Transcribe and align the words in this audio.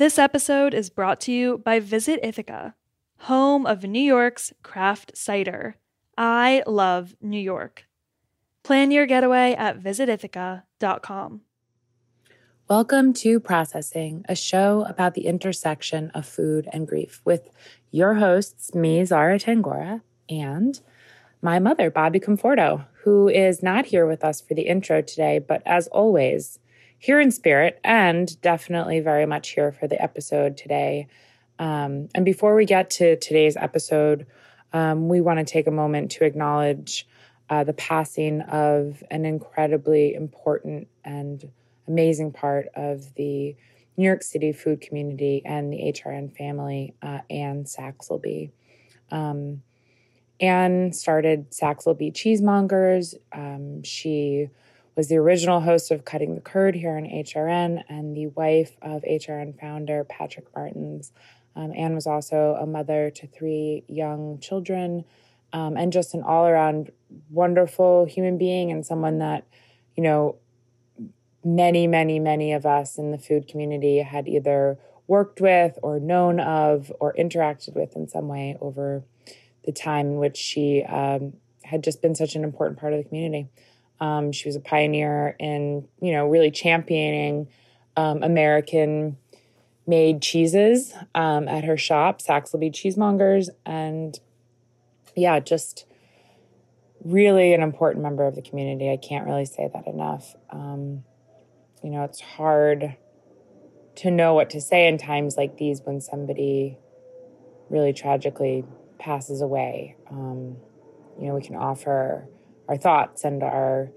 This 0.00 0.18
episode 0.18 0.72
is 0.72 0.88
brought 0.88 1.20
to 1.20 1.30
you 1.30 1.58
by 1.58 1.78
Visit 1.78 2.20
Ithaca, 2.22 2.74
home 3.18 3.66
of 3.66 3.84
New 3.84 4.00
York's 4.00 4.50
craft 4.62 5.14
cider. 5.14 5.76
I 6.16 6.62
love 6.66 7.14
New 7.20 7.38
York. 7.38 7.84
Plan 8.62 8.90
your 8.90 9.04
getaway 9.04 9.52
at 9.52 9.78
visitithaca.com. 9.78 11.42
Welcome 12.66 13.12
to 13.12 13.40
Processing, 13.40 14.24
a 14.26 14.34
show 14.34 14.86
about 14.88 15.12
the 15.12 15.26
intersection 15.26 16.10
of 16.14 16.24
food 16.24 16.66
and 16.72 16.88
grief 16.88 17.20
with 17.26 17.50
your 17.90 18.14
hosts, 18.14 18.74
me, 18.74 19.04
Zara 19.04 19.38
Tangora, 19.38 20.00
and 20.30 20.80
my 21.42 21.58
mother, 21.58 21.90
Bobby 21.90 22.20
Conforto, 22.20 22.86
who 23.04 23.28
is 23.28 23.62
not 23.62 23.84
here 23.84 24.06
with 24.06 24.24
us 24.24 24.40
for 24.40 24.54
the 24.54 24.62
intro 24.62 25.02
today, 25.02 25.38
but 25.38 25.60
as 25.66 25.88
always, 25.88 26.58
here 27.00 27.18
in 27.18 27.30
spirit 27.30 27.80
and 27.82 28.40
definitely 28.42 29.00
very 29.00 29.24
much 29.24 29.48
here 29.50 29.72
for 29.72 29.88
the 29.88 30.00
episode 30.00 30.56
today. 30.56 31.08
Um, 31.58 32.10
and 32.14 32.24
before 32.24 32.54
we 32.54 32.66
get 32.66 32.90
to 32.90 33.16
today's 33.16 33.56
episode, 33.56 34.26
um, 34.74 35.08
we 35.08 35.22
want 35.22 35.38
to 35.38 35.50
take 35.50 35.66
a 35.66 35.72
moment 35.72 36.10
to 36.12 36.24
acknowledge 36.24 37.08
uh, 37.48 37.64
the 37.64 37.72
passing 37.72 38.42
of 38.42 39.02
an 39.10 39.24
incredibly 39.24 40.14
important 40.14 40.88
and 41.02 41.50
amazing 41.88 42.32
part 42.32 42.68
of 42.76 43.14
the 43.14 43.56
New 43.96 44.04
York 44.04 44.22
City 44.22 44.52
food 44.52 44.82
community 44.82 45.42
and 45.44 45.72
the 45.72 45.78
HRN 45.78 46.36
family, 46.36 46.94
uh, 47.02 47.20
Anne 47.30 47.64
Saxelby. 47.64 48.50
Um, 49.10 49.62
Anne 50.38 50.92
started 50.92 51.50
Saxelby 51.50 52.12
Cheesemongers. 52.12 53.14
Um, 53.32 53.82
she 53.82 54.50
was 55.00 55.08
the 55.08 55.16
original 55.16 55.60
host 55.60 55.90
of 55.90 56.04
Cutting 56.04 56.34
the 56.34 56.42
Curd 56.42 56.74
here 56.74 56.94
on 56.94 57.04
HRN 57.04 57.82
and 57.88 58.14
the 58.14 58.26
wife 58.26 58.76
of 58.82 59.00
HRN 59.00 59.58
founder 59.58 60.04
Patrick 60.04 60.44
Martins. 60.54 61.10
Um, 61.56 61.72
Anne 61.74 61.94
was 61.94 62.06
also 62.06 62.58
a 62.60 62.66
mother 62.66 63.08
to 63.12 63.26
three 63.26 63.82
young 63.88 64.38
children 64.40 65.06
um, 65.54 65.78
and 65.78 65.90
just 65.90 66.12
an 66.12 66.22
all 66.22 66.46
around 66.46 66.92
wonderful 67.30 68.04
human 68.04 68.36
being 68.36 68.70
and 68.70 68.84
someone 68.84 69.20
that, 69.20 69.46
you 69.96 70.02
know, 70.02 70.36
many, 71.42 71.86
many, 71.86 72.18
many 72.18 72.52
of 72.52 72.66
us 72.66 72.98
in 72.98 73.10
the 73.10 73.16
food 73.16 73.48
community 73.48 74.00
had 74.00 74.28
either 74.28 74.76
worked 75.06 75.40
with 75.40 75.78
or 75.82 75.98
known 75.98 76.40
of 76.40 76.92
or 77.00 77.14
interacted 77.14 77.74
with 77.74 77.96
in 77.96 78.06
some 78.06 78.28
way 78.28 78.58
over 78.60 79.02
the 79.64 79.72
time 79.72 80.08
in 80.08 80.16
which 80.16 80.36
she 80.36 80.82
um, 80.82 81.32
had 81.62 81.82
just 81.82 82.02
been 82.02 82.14
such 82.14 82.34
an 82.34 82.44
important 82.44 82.78
part 82.78 82.92
of 82.92 83.02
the 83.02 83.08
community. 83.08 83.48
Um, 84.00 84.32
she 84.32 84.48
was 84.48 84.56
a 84.56 84.60
pioneer 84.60 85.36
in, 85.38 85.86
you 86.00 86.12
know, 86.12 86.26
really 86.26 86.50
championing 86.50 87.48
um, 87.96 88.22
American 88.22 89.18
made 89.86 90.22
cheeses 90.22 90.94
um, 91.14 91.48
at 91.48 91.64
her 91.64 91.76
shop, 91.76 92.22
Saxelby 92.22 92.70
Cheesemongers. 92.70 93.48
And 93.66 94.18
yeah, 95.16 95.40
just 95.40 95.84
really 97.04 97.52
an 97.52 97.62
important 97.62 98.02
member 98.02 98.26
of 98.26 98.34
the 98.34 98.42
community. 98.42 98.90
I 98.90 98.96
can't 98.96 99.26
really 99.26 99.44
say 99.44 99.68
that 99.72 99.86
enough. 99.86 100.34
Um, 100.50 101.04
you 101.82 101.90
know, 101.90 102.04
it's 102.04 102.20
hard 102.20 102.96
to 103.96 104.10
know 104.10 104.34
what 104.34 104.50
to 104.50 104.60
say 104.60 104.86
in 104.86 104.98
times 104.98 105.36
like 105.36 105.56
these 105.56 105.82
when 105.82 106.00
somebody 106.00 106.78
really 107.68 107.92
tragically 107.92 108.64
passes 108.98 109.40
away. 109.40 109.96
Um, 110.10 110.56
you 111.18 111.26
know, 111.26 111.34
we 111.34 111.42
can 111.42 111.56
offer 111.56 112.28
our 112.70 112.76
thoughts 112.76 113.24
and 113.24 113.42
our 113.42 113.90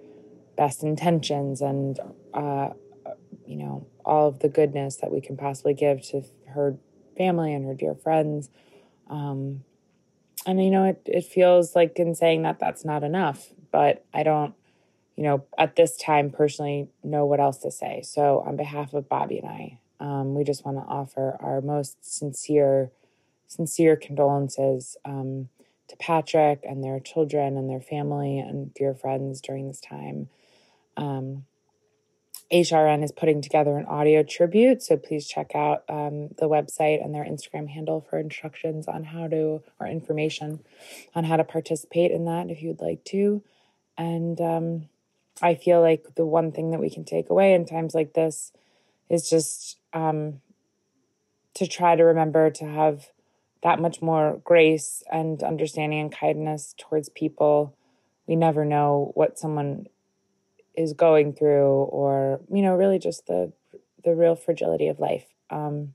best 0.58 0.84
intentions 0.84 1.62
and 1.62 2.00
uh, 2.34 2.70
you 3.46 3.56
know 3.56 3.88
all 4.04 4.28
of 4.28 4.40
the 4.40 4.50
goodness 4.50 4.98
that 4.98 5.12
we 5.12 5.22
can 5.22 5.38
possibly 5.38 5.74
give 5.74 6.02
to 6.02 6.24
her 6.50 6.76
family 7.16 7.54
and 7.54 7.66
her 7.66 7.76
dear 7.76 7.94
friends. 7.94 8.50
Um, 9.10 9.64
and 10.46 10.64
you 10.64 10.72
know 10.72 10.86
it, 10.86 11.02
it 11.06 11.24
feels 11.24 11.76
like 11.76 11.98
in 11.98 12.16
saying 12.16 12.42
that 12.42 12.60
that's 12.60 12.84
not 12.84 13.04
enough 13.04 13.54
but 13.72 14.04
i 14.14 14.24
don't 14.24 14.56
you 15.16 15.24
know 15.24 15.46
at 15.58 15.76
this 15.76 15.96
time 15.98 16.32
personally 16.32 16.90
know 17.04 17.26
what 17.26 17.40
else 17.40 17.60
to 17.60 17.72
say. 17.72 18.02
So 18.04 18.44
on 18.46 18.58
behalf 18.58 18.94
of 18.94 19.08
bobby 19.08 19.38
and 19.38 19.48
i 19.48 19.80
um, 20.00 20.34
we 20.34 20.44
just 20.44 20.66
want 20.66 20.78
to 20.78 20.84
offer 20.84 21.38
our 21.40 21.62
most 21.62 21.98
sincere 22.02 22.92
sincere 23.48 23.96
condolences 23.96 24.98
um, 25.06 25.50
to 25.88 25.98
Patrick 25.98 26.62
and 26.64 26.84
their 26.84 27.00
children 27.00 27.58
and 27.58 27.70
their 27.70 27.82
family 27.82 28.40
and 28.40 28.74
dear 28.74 28.94
friends 28.94 29.42
during 29.42 29.68
this 29.68 29.82
time. 29.82 30.30
Um, 30.98 31.46
HRN 32.52 33.04
is 33.04 33.12
putting 33.12 33.42
together 33.42 33.78
an 33.78 33.86
audio 33.86 34.22
tribute, 34.22 34.84
so 34.84 34.96
please 34.96 35.28
check 35.28 35.56
out 35.56 35.84
um, 35.90 36.30
the 36.38 36.48
website 36.48 37.04
and 37.04 37.14
their 37.14 37.24
Instagram 37.24 37.68
handle 37.68 38.06
for 38.08 38.20
instructions 38.20 38.88
on 38.88 39.04
how 39.04 39.28
to, 39.28 39.64
or 39.80 39.88
information 39.88 40.60
on 41.16 41.24
how 41.24 41.36
to 41.36 41.44
participate 41.44 42.12
in 42.12 42.26
that 42.26 42.52
if 42.52 42.62
you'd 42.62 42.82
like 42.82 43.04
to. 43.06 43.42
And 43.98 44.40
um, 44.40 44.90
I 45.42 45.56
feel 45.56 45.82
like 45.82 46.16
the 46.16 46.26
one 46.26 46.52
thing 46.52 46.72
that 46.72 46.80
we 46.80 46.92
can 46.92 47.06
take 47.06 47.30
away 47.30 47.54
in 47.54 47.66
times 47.66 47.96
like 47.96 48.14
this 48.14 48.52
is 49.10 49.30
just 49.30 49.78
um, 49.94 50.42
to 51.56 51.68
try 51.68 51.96
to 51.96 52.04
remember 52.04 52.52
to 52.52 52.66
have 52.66 53.08
that 53.64 53.80
much 53.80 54.02
more 54.02 54.42
grace 54.44 55.02
and 55.12 55.42
understanding 55.42 56.00
and 56.00 56.12
kindness 56.12 56.76
towards 56.78 57.10
people. 57.10 57.76
We 58.28 58.36
never 58.36 58.66
know 58.66 59.12
what 59.16 59.40
someone 59.40 59.88
is 60.76 60.94
going 60.94 61.34
through 61.34 61.84
or 61.84 62.42
you 62.52 62.62
know 62.62 62.74
really 62.74 63.00
just 63.00 63.28
the 63.28 63.52
the 64.04 64.16
real 64.16 64.36
fragility 64.36 64.88
of 64.88 65.00
life 65.00 65.26
um 65.50 65.94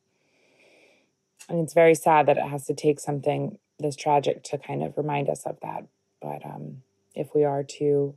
and 1.48 1.60
it's 1.60 1.74
very 1.74 1.94
sad 1.94 2.26
that 2.26 2.38
it 2.38 2.46
has 2.46 2.66
to 2.66 2.74
take 2.74 3.00
something 3.00 3.58
this 3.78 3.96
tragic 3.96 4.42
to 4.44 4.58
kind 4.58 4.82
of 4.82 4.96
remind 4.96 5.28
us 5.28 5.44
of 5.46 5.58
that 5.62 5.84
but 6.22 6.44
um 6.46 6.82
if 7.14 7.34
we 7.34 7.44
are 7.44 7.64
to 7.64 8.14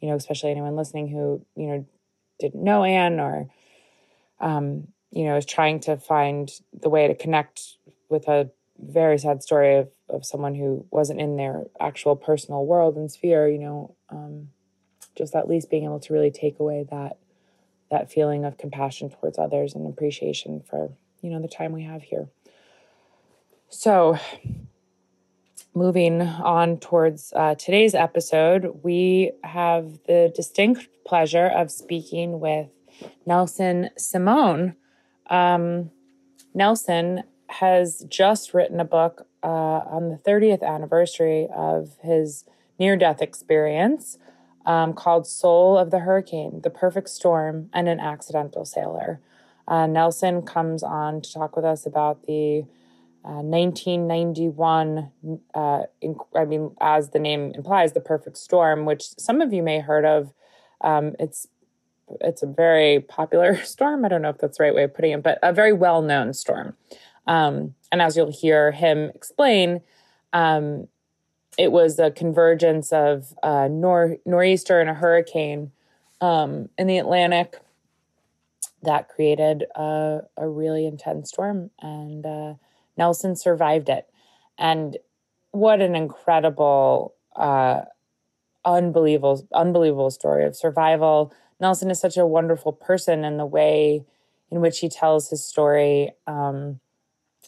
you 0.00 0.08
know 0.08 0.14
especially 0.14 0.50
anyone 0.50 0.76
listening 0.76 1.08
who 1.08 1.44
you 1.54 1.66
know 1.66 1.86
didn't 2.38 2.62
know 2.62 2.84
anne 2.84 3.18
or 3.18 3.48
um 4.40 4.86
you 5.10 5.24
know 5.24 5.36
is 5.36 5.46
trying 5.46 5.80
to 5.80 5.96
find 5.96 6.50
the 6.78 6.90
way 6.90 7.08
to 7.08 7.14
connect 7.14 7.78
with 8.10 8.28
a 8.28 8.50
very 8.78 9.18
sad 9.18 9.42
story 9.42 9.76
of 9.76 9.88
of 10.08 10.24
someone 10.24 10.54
who 10.54 10.86
wasn't 10.90 11.20
in 11.20 11.36
their 11.36 11.64
actual 11.80 12.14
personal 12.16 12.64
world 12.64 12.96
and 12.96 13.10
sphere 13.10 13.48
you 13.48 13.58
know 13.58 13.96
um 14.10 14.48
just 15.16 15.34
at 15.34 15.48
least 15.48 15.70
being 15.70 15.84
able 15.84 15.98
to 15.98 16.12
really 16.12 16.30
take 16.30 16.60
away 16.60 16.86
that 16.90 17.18
that 17.90 18.10
feeling 18.10 18.44
of 18.44 18.58
compassion 18.58 19.10
towards 19.10 19.38
others 19.38 19.74
and 19.74 19.86
appreciation 19.86 20.62
for 20.68 20.92
you 21.22 21.30
know 21.30 21.40
the 21.40 21.48
time 21.48 21.72
we 21.72 21.82
have 21.82 22.02
here. 22.02 22.28
So 23.68 24.18
moving 25.74 26.22
on 26.22 26.78
towards 26.78 27.32
uh, 27.34 27.54
today's 27.54 27.94
episode 27.94 28.80
we 28.82 29.32
have 29.44 29.98
the 30.06 30.32
distinct 30.34 30.88
pleasure 31.04 31.46
of 31.46 31.70
speaking 31.70 32.40
with 32.40 32.68
nelson 33.26 33.90
simone. 33.96 34.74
Um, 35.28 35.90
nelson 36.54 37.22
has 37.48 38.04
just 38.08 38.54
written 38.54 38.80
a 38.80 38.84
book 38.84 39.26
uh, 39.42 39.46
on 39.46 40.08
the 40.08 40.16
30th 40.16 40.62
anniversary 40.62 41.48
of 41.54 41.96
his 42.02 42.44
near 42.78 42.96
death 42.96 43.22
experience 43.22 44.18
um, 44.66 44.92
called 44.92 45.26
Soul 45.26 45.78
of 45.78 45.90
the 45.90 46.00
Hurricane, 46.00 46.60
The 46.62 46.70
Perfect 46.70 47.08
Storm, 47.08 47.70
and 47.72 47.88
an 47.88 48.00
Accidental 48.00 48.64
Sailor. 48.64 49.20
Uh, 49.68 49.86
Nelson 49.86 50.42
comes 50.42 50.82
on 50.82 51.20
to 51.20 51.32
talk 51.32 51.56
with 51.56 51.64
us 51.64 51.86
about 51.86 52.26
the 52.26 52.64
uh, 53.24 53.42
1991, 53.42 55.10
uh, 55.54 55.82
I 56.36 56.44
mean, 56.44 56.70
as 56.80 57.10
the 57.10 57.18
name 57.18 57.52
implies, 57.54 57.92
The 57.92 58.00
Perfect 58.00 58.36
Storm, 58.36 58.84
which 58.84 59.02
some 59.18 59.40
of 59.40 59.52
you 59.52 59.62
may 59.62 59.76
have 59.76 59.84
heard 59.86 60.04
of. 60.04 60.32
Um, 60.80 61.16
it's 61.18 61.48
it's 62.20 62.44
a 62.44 62.46
very 62.46 63.00
popular 63.00 63.56
storm. 63.64 64.04
I 64.04 64.08
don't 64.08 64.22
know 64.22 64.28
if 64.28 64.38
that's 64.38 64.58
the 64.58 64.64
right 64.64 64.74
way 64.74 64.84
of 64.84 64.94
putting 64.94 65.10
it, 65.10 65.24
but 65.24 65.40
a 65.42 65.52
very 65.52 65.72
well 65.72 66.02
known 66.02 66.32
storm. 66.34 66.76
Um, 67.26 67.74
and 67.90 68.00
as 68.00 68.16
you'll 68.16 68.32
hear 68.32 68.72
him 68.72 69.10
explain, 69.14 69.80
um, 70.32 70.88
it 71.58 71.72
was 71.72 71.98
a 71.98 72.10
convergence 72.10 72.92
of 72.92 73.32
a 73.42 73.68
nor- 73.68 74.18
nor'easter 74.24 74.80
and 74.80 74.90
a 74.90 74.94
hurricane 74.94 75.72
um, 76.20 76.68
in 76.78 76.86
the 76.86 76.98
Atlantic 76.98 77.56
that 78.82 79.08
created 79.08 79.64
a, 79.74 80.20
a 80.36 80.48
really 80.48 80.86
intense 80.86 81.30
storm, 81.30 81.70
and 81.80 82.24
uh, 82.24 82.54
Nelson 82.96 83.34
survived 83.36 83.88
it. 83.88 84.08
And 84.58 84.96
what 85.50 85.80
an 85.80 85.94
incredible, 85.94 87.14
uh, 87.34 87.82
unbelievable, 88.64 89.46
unbelievable 89.52 90.10
story 90.10 90.44
of 90.44 90.56
survival. 90.56 91.32
Nelson 91.58 91.90
is 91.90 92.00
such 92.00 92.16
a 92.16 92.26
wonderful 92.26 92.72
person, 92.72 93.24
and 93.24 93.38
the 93.38 93.46
way 93.46 94.04
in 94.50 94.60
which 94.60 94.80
he 94.80 94.88
tells 94.88 95.30
his 95.30 95.44
story. 95.44 96.12
Um, 96.26 96.80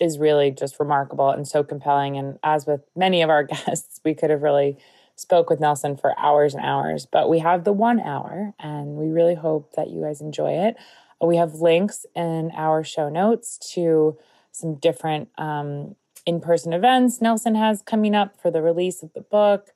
is 0.01 0.19
really 0.19 0.51
just 0.51 0.79
remarkable 0.79 1.31
and 1.31 1.47
so 1.47 1.63
compelling. 1.63 2.17
And 2.17 2.39
as 2.43 2.67
with 2.67 2.83
many 2.97 3.23
of 3.23 3.31
our 3.31 3.43
guests, 3.45 4.01
we 4.05 4.15
could 4.15 4.31
have 4.31 4.43
really 4.43 4.79
spoke 5.17 5.51
with 5.51 5.61
Nelson 5.61 5.97
for 5.97 6.19
hours 6.19 6.55
and 6.55 6.65
hours, 6.65 7.05
but 7.05 7.29
we 7.29 7.41
have 7.41 7.65
the 7.65 7.73
one 7.73 7.99
hour 8.01 8.55
and 8.61 8.97
we 8.97 9.09
really 9.09 9.35
hope 9.35 9.73
that 9.75 9.91
you 9.91 10.03
guys 10.03 10.21
enjoy 10.21 10.53
it. 10.53 10.77
We 11.21 11.37
have 11.37 11.55
links 11.55 12.07
in 12.15 12.53
our 12.55 12.85
show 12.85 13.09
notes 13.09 13.59
to 13.75 14.17
some 14.53 14.77
different 14.77 15.29
um, 15.37 15.97
in 16.25 16.41
person 16.41 16.73
events 16.73 17.21
Nelson 17.21 17.55
has 17.55 17.83
coming 17.83 18.15
up 18.15 18.41
for 18.41 18.51
the 18.51 18.61
release 18.61 19.03
of 19.03 19.13
the 19.15 19.23
book 19.23 19.71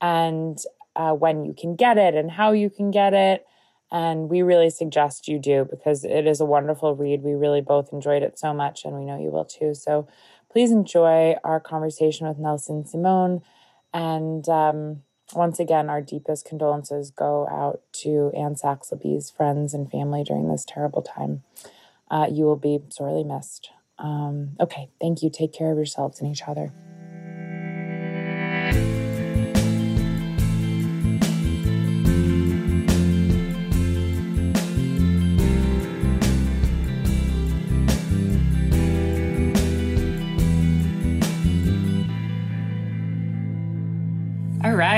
and 0.00 0.58
uh, 0.96 1.12
when 1.12 1.44
you 1.44 1.54
can 1.54 1.76
get 1.76 1.98
it 1.98 2.14
and 2.14 2.30
how 2.30 2.52
you 2.52 2.70
can 2.70 2.90
get 2.90 3.14
it. 3.14 3.46
And 3.90 4.28
we 4.28 4.42
really 4.42 4.70
suggest 4.70 5.28
you 5.28 5.38
do 5.38 5.66
because 5.68 6.04
it 6.04 6.26
is 6.26 6.40
a 6.40 6.44
wonderful 6.44 6.94
read. 6.94 7.22
We 7.22 7.32
really 7.32 7.62
both 7.62 7.92
enjoyed 7.92 8.22
it 8.22 8.38
so 8.38 8.52
much, 8.52 8.84
and 8.84 8.94
we 8.94 9.04
know 9.04 9.18
you 9.18 9.30
will 9.30 9.46
too. 9.46 9.74
So 9.74 10.06
please 10.50 10.70
enjoy 10.70 11.36
our 11.42 11.60
conversation 11.60 12.28
with 12.28 12.38
Nelson 12.38 12.84
Simone. 12.84 13.42
And 13.94 14.46
um, 14.48 15.02
once 15.34 15.58
again, 15.58 15.88
our 15.88 16.02
deepest 16.02 16.44
condolences 16.44 17.10
go 17.10 17.48
out 17.48 17.80
to 17.92 18.30
Anne 18.36 18.54
Saxelby's 18.54 19.30
friends 19.30 19.72
and 19.72 19.90
family 19.90 20.22
during 20.22 20.48
this 20.48 20.64
terrible 20.66 21.02
time. 21.02 21.42
Uh, 22.10 22.26
you 22.30 22.44
will 22.44 22.56
be 22.56 22.80
sorely 22.90 23.24
missed. 23.24 23.70
Um, 23.98 24.50
okay, 24.60 24.90
thank 25.00 25.22
you. 25.22 25.30
Take 25.30 25.52
care 25.52 25.70
of 25.70 25.76
yourselves 25.76 26.20
and 26.20 26.30
each 26.30 26.42
other. 26.46 26.72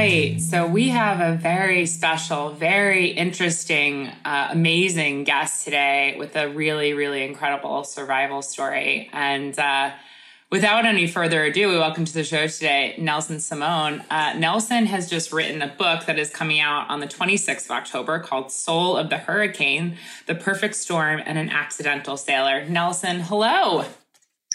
Right. 0.01 0.41
So 0.41 0.67
we 0.67 0.89
have 0.89 1.21
a 1.21 1.37
very 1.37 1.85
special, 1.85 2.51
very 2.51 3.09
interesting, 3.09 4.07
uh, 4.25 4.49
amazing 4.51 5.25
guest 5.25 5.65
today 5.65 6.17
with 6.19 6.37
a 6.37 6.49
really, 6.49 6.95
really 6.95 7.23
incredible 7.23 7.85
survival 7.85 8.41
story. 8.41 9.11
And 9.13 9.59
uh, 9.59 9.91
without 10.51 10.87
any 10.87 11.07
further 11.07 11.45
ado, 11.45 11.69
we 11.69 11.77
welcome 11.77 12.07
to 12.07 12.15
the 12.15 12.25
show 12.25 12.47
today 12.47 12.95
Nelson 12.97 13.41
Simone. 13.41 14.03
Uh, 14.11 14.33
Nelson 14.39 14.87
has 14.87 15.11
just 15.11 15.35
written 15.35 15.61
a 15.61 15.69
book 15.69 16.07
that 16.07 16.19
is 16.19 16.31
coming 16.31 16.61
out 16.61 16.89
on 16.89 17.01
the 17.01 17.07
26th 17.07 17.67
of 17.67 17.73
October 17.73 18.21
called 18.21 18.51
Soul 18.51 18.97
of 18.97 19.11
the 19.11 19.19
Hurricane 19.19 19.99
The 20.25 20.35
Perfect 20.35 20.77
Storm 20.77 21.21
and 21.27 21.37
an 21.37 21.51
Accidental 21.51 22.17
Sailor. 22.17 22.65
Nelson, 22.65 23.21
hello. 23.21 23.85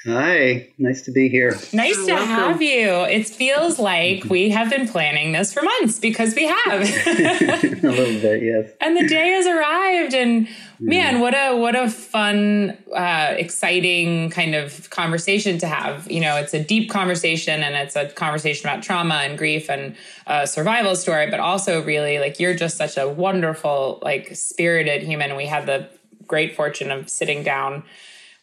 Hi, 0.05 0.69
nice 0.77 1.01
to 1.03 1.11
be 1.11 1.29
here. 1.29 1.57
Nice 1.73 1.95
You're 1.97 2.05
to 2.05 2.13
welcome. 2.13 2.27
have 2.27 2.61
you. 2.61 2.89
It 3.05 3.27
feels 3.27 3.79
like 3.79 4.25
we 4.25 4.51
have 4.51 4.69
been 4.69 4.87
planning 4.87 5.31
this 5.31 5.51
for 5.51 5.63
months 5.63 5.97
because 5.97 6.35
we 6.35 6.43
have. 6.43 6.81
a 7.07 7.77
little 7.81 8.21
bit, 8.21 8.43
yes. 8.43 8.69
And 8.79 8.95
the 8.95 9.07
day 9.07 9.29
has 9.29 9.47
arrived 9.47 10.13
and 10.13 10.47
man, 10.79 11.21
what 11.21 11.33
a 11.33 11.57
what 11.57 11.75
a 11.75 11.89
fun 11.89 12.77
uh, 12.95 13.33
exciting 13.35 14.29
kind 14.29 14.53
of 14.53 14.91
conversation 14.91 15.57
to 15.57 15.67
have. 15.67 16.09
You 16.11 16.21
know, 16.21 16.35
it's 16.37 16.53
a 16.53 16.63
deep 16.63 16.91
conversation 16.91 17.63
and 17.63 17.75
it's 17.75 17.95
a 17.95 18.07
conversation 18.09 18.69
about 18.69 18.83
trauma 18.83 19.15
and 19.15 19.39
grief 19.39 19.71
and 19.71 19.95
a 20.27 20.45
survival 20.45 20.95
story, 20.95 21.31
but 21.31 21.39
also 21.39 21.83
really 21.83 22.19
like 22.19 22.39
you're 22.39 22.53
just 22.53 22.77
such 22.77 22.95
a 22.95 23.09
wonderful 23.09 23.97
like 24.03 24.35
spirited 24.35 25.01
human. 25.01 25.35
We 25.35 25.47
had 25.47 25.65
the 25.65 25.89
great 26.27 26.55
fortune 26.55 26.91
of 26.91 27.09
sitting 27.09 27.41
down 27.41 27.83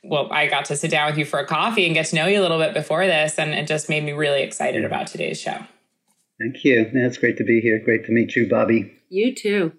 well, 0.03 0.33
I 0.33 0.49
got 0.49 0.65
to 0.67 0.77
sit 0.77 0.91
down 0.91 1.11
with 1.11 1.19
you 1.19 1.25
for 1.25 1.39
a 1.39 1.47
coffee 1.47 1.87
and 1.87 1.95
get 1.95 2.07
to 2.07 2.17
know 2.17 2.27
you 2.27 2.41
a 2.41 2.43
little 2.43 2.59
bit 2.59 2.75
before 2.75 3.07
this, 3.07 3.39
and 3.39 3.55
it 3.55 3.67
just 3.67 3.89
made 3.89 4.05
me 4.05 4.13
really 4.13 4.43
excited 4.43 4.85
about 4.85 5.07
today's 5.07 5.41
show. 5.41 5.59
Thank 6.41 6.65
you. 6.65 6.91
It's 6.93 7.19
great 7.19 7.37
to 7.37 7.45
be 7.45 7.61
here. 7.61 7.79
Great 7.79 8.05
to 8.07 8.13
meet 8.13 8.35
you, 8.35 8.49
Bobby. 8.49 8.93
You 9.11 9.35
too. 9.35 9.73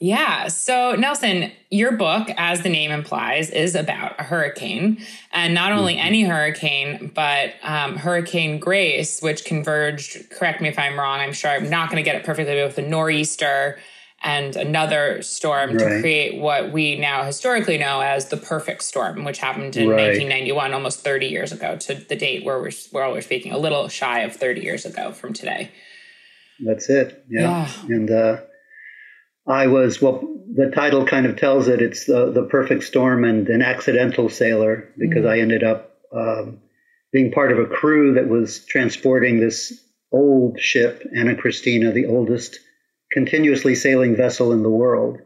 Yeah. 0.00 0.48
So, 0.48 0.94
Nelson, 0.96 1.50
your 1.70 1.92
book, 1.92 2.28
as 2.36 2.62
the 2.62 2.68
name 2.68 2.90
implies, 2.90 3.50
is 3.50 3.74
about 3.74 4.20
a 4.20 4.22
hurricane. 4.22 4.98
And 5.32 5.54
not 5.54 5.72
only 5.72 5.94
mm-hmm. 5.94 6.06
any 6.06 6.22
hurricane, 6.24 7.10
but 7.14 7.54
um, 7.62 7.96
Hurricane 7.96 8.58
Grace, 8.58 9.22
which 9.22 9.44
converged, 9.44 10.30
correct 10.30 10.60
me 10.60 10.68
if 10.68 10.78
I'm 10.78 10.98
wrong, 10.98 11.20
I'm 11.20 11.32
sure 11.32 11.50
I'm 11.50 11.70
not 11.70 11.90
going 11.90 12.02
to 12.02 12.08
get 12.08 12.16
it 12.16 12.24
perfectly, 12.24 12.54
but 12.54 12.66
with 12.66 12.78
a 12.78 12.88
nor'easter 12.88 13.78
and 14.24 14.56
another 14.56 15.20
storm 15.20 15.76
right. 15.76 15.78
to 15.78 16.00
create 16.00 16.40
what 16.40 16.72
we 16.72 16.96
now 16.96 17.24
historically 17.24 17.76
know 17.76 18.00
as 18.00 18.28
the 18.30 18.38
perfect 18.38 18.82
storm, 18.82 19.22
which 19.22 19.38
happened 19.38 19.76
in 19.76 19.86
right. 19.86 20.08
1991, 20.08 20.72
almost 20.72 21.00
30 21.00 21.26
years 21.26 21.52
ago 21.52 21.76
to 21.76 21.94
the 21.94 22.16
date 22.16 22.42
where 22.42 22.58
we're, 22.58 22.72
where 22.90 23.10
we're 23.10 23.20
speaking, 23.20 23.52
a 23.52 23.58
little 23.58 23.86
shy 23.88 24.20
of 24.20 24.34
30 24.34 24.62
years 24.62 24.86
ago 24.86 25.12
from 25.12 25.34
today. 25.34 25.70
That's 26.58 26.88
it. 26.88 27.22
Yeah. 27.28 27.68
yeah. 27.86 27.94
And 27.94 28.10
uh, 28.10 28.36
I 29.46 29.66
was, 29.66 30.00
well, 30.00 30.26
the 30.54 30.70
title 30.74 31.06
kind 31.06 31.26
of 31.26 31.36
tells 31.36 31.68
it. 31.68 31.82
It's 31.82 32.06
the, 32.06 32.32
the 32.32 32.44
perfect 32.44 32.84
storm 32.84 33.24
and 33.24 33.46
an 33.50 33.60
accidental 33.60 34.30
sailor 34.30 34.88
because 34.96 35.24
mm. 35.24 35.30
I 35.30 35.40
ended 35.40 35.62
up 35.62 35.98
um, 36.16 36.60
being 37.12 37.30
part 37.30 37.52
of 37.52 37.58
a 37.58 37.66
crew 37.66 38.14
that 38.14 38.28
was 38.28 38.64
transporting 38.64 39.38
this 39.38 39.84
old 40.10 40.58
ship, 40.58 41.06
Anna 41.14 41.34
Kristina, 41.34 41.92
the 41.92 42.06
oldest 42.06 42.58
continuously 43.14 43.74
sailing 43.76 44.16
vessel 44.16 44.52
in 44.52 44.62
the 44.62 44.68
world. 44.68 45.18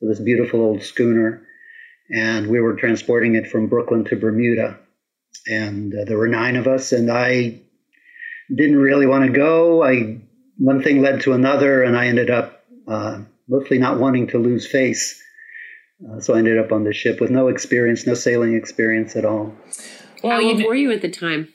So 0.00 0.08
this 0.08 0.20
beautiful 0.20 0.60
old 0.60 0.82
schooner, 0.82 1.46
and 2.10 2.48
we 2.48 2.60
were 2.60 2.74
transporting 2.74 3.36
it 3.36 3.46
from 3.46 3.68
Brooklyn 3.68 4.04
to 4.06 4.16
Bermuda. 4.16 4.78
And 5.46 5.94
uh, 5.94 6.04
there 6.06 6.18
were 6.18 6.28
nine 6.28 6.56
of 6.56 6.66
us, 6.66 6.92
and 6.92 7.10
I 7.10 7.60
didn't 8.52 8.78
really 8.78 9.06
want 9.06 9.26
to 9.26 9.32
go. 9.32 9.84
I 9.84 10.20
one 10.58 10.82
thing 10.82 11.02
led 11.02 11.20
to 11.22 11.34
another, 11.34 11.82
and 11.82 11.96
I 11.96 12.06
ended 12.06 12.30
up 12.30 12.64
uh, 12.88 13.20
mostly 13.48 13.78
not 13.78 14.00
wanting 14.00 14.28
to 14.28 14.38
lose 14.38 14.66
face. 14.66 15.22
Uh, 16.04 16.20
so 16.20 16.34
I 16.34 16.38
ended 16.38 16.58
up 16.58 16.72
on 16.72 16.84
the 16.84 16.92
ship 16.92 17.20
with 17.20 17.30
no 17.30 17.48
experience, 17.48 18.06
no 18.06 18.14
sailing 18.14 18.54
experience 18.54 19.14
at 19.16 19.24
all. 19.24 19.54
Well, 20.22 20.40
How 20.40 20.46
old 20.46 20.64
were 20.64 20.74
you 20.74 20.90
at 20.92 21.02
the 21.02 21.10
time? 21.10 21.48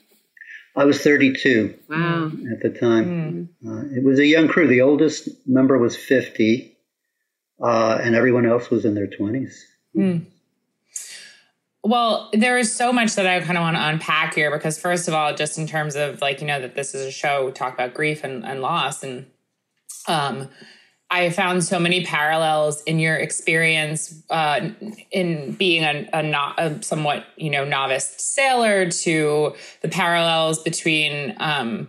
I 0.74 0.84
was 0.84 1.02
32 1.02 1.74
wow. 1.88 2.30
at 2.50 2.60
the 2.60 2.70
time. 2.70 3.48
Mm. 3.64 3.68
Uh, 3.68 3.96
it 3.96 4.02
was 4.02 4.18
a 4.18 4.26
young 4.26 4.48
crew. 4.48 4.66
The 4.66 4.80
oldest 4.80 5.28
member 5.46 5.76
was 5.78 5.96
50, 5.96 6.76
uh, 7.62 7.98
and 8.02 8.14
everyone 8.14 8.46
else 8.46 8.70
was 8.70 8.84
in 8.84 8.94
their 8.94 9.06
20s. 9.06 9.52
Mm. 9.96 10.26
Well, 11.84 12.30
there 12.32 12.56
is 12.58 12.74
so 12.74 12.92
much 12.92 13.16
that 13.16 13.26
I 13.26 13.40
kind 13.40 13.58
of 13.58 13.62
want 13.62 13.76
to 13.76 13.86
unpack 13.86 14.34
here 14.34 14.50
because, 14.50 14.78
first 14.78 15.08
of 15.08 15.14
all, 15.14 15.34
just 15.34 15.58
in 15.58 15.66
terms 15.66 15.96
of 15.96 16.20
like, 16.20 16.40
you 16.40 16.46
know, 16.46 16.60
that 16.60 16.74
this 16.74 16.94
is 16.94 17.06
a 17.06 17.10
show, 17.10 17.44
we 17.44 17.52
talk 17.52 17.74
about 17.74 17.92
grief 17.92 18.24
and, 18.24 18.44
and 18.44 18.62
loss. 18.62 19.02
And 19.02 19.26
um, 20.06 20.48
I 21.12 21.28
found 21.28 21.62
so 21.62 21.78
many 21.78 22.06
parallels 22.06 22.82
in 22.84 22.98
your 22.98 23.16
experience 23.16 24.22
uh, 24.30 24.70
in 25.10 25.52
being 25.52 25.84
a, 25.84 26.08
a, 26.10 26.22
no, 26.22 26.52
a, 26.56 26.82
somewhat, 26.82 27.26
you 27.36 27.50
know, 27.50 27.66
novice 27.66 28.14
sailor 28.16 28.88
to 28.90 29.54
the 29.82 29.88
parallels 29.88 30.62
between 30.62 31.36
um, 31.38 31.88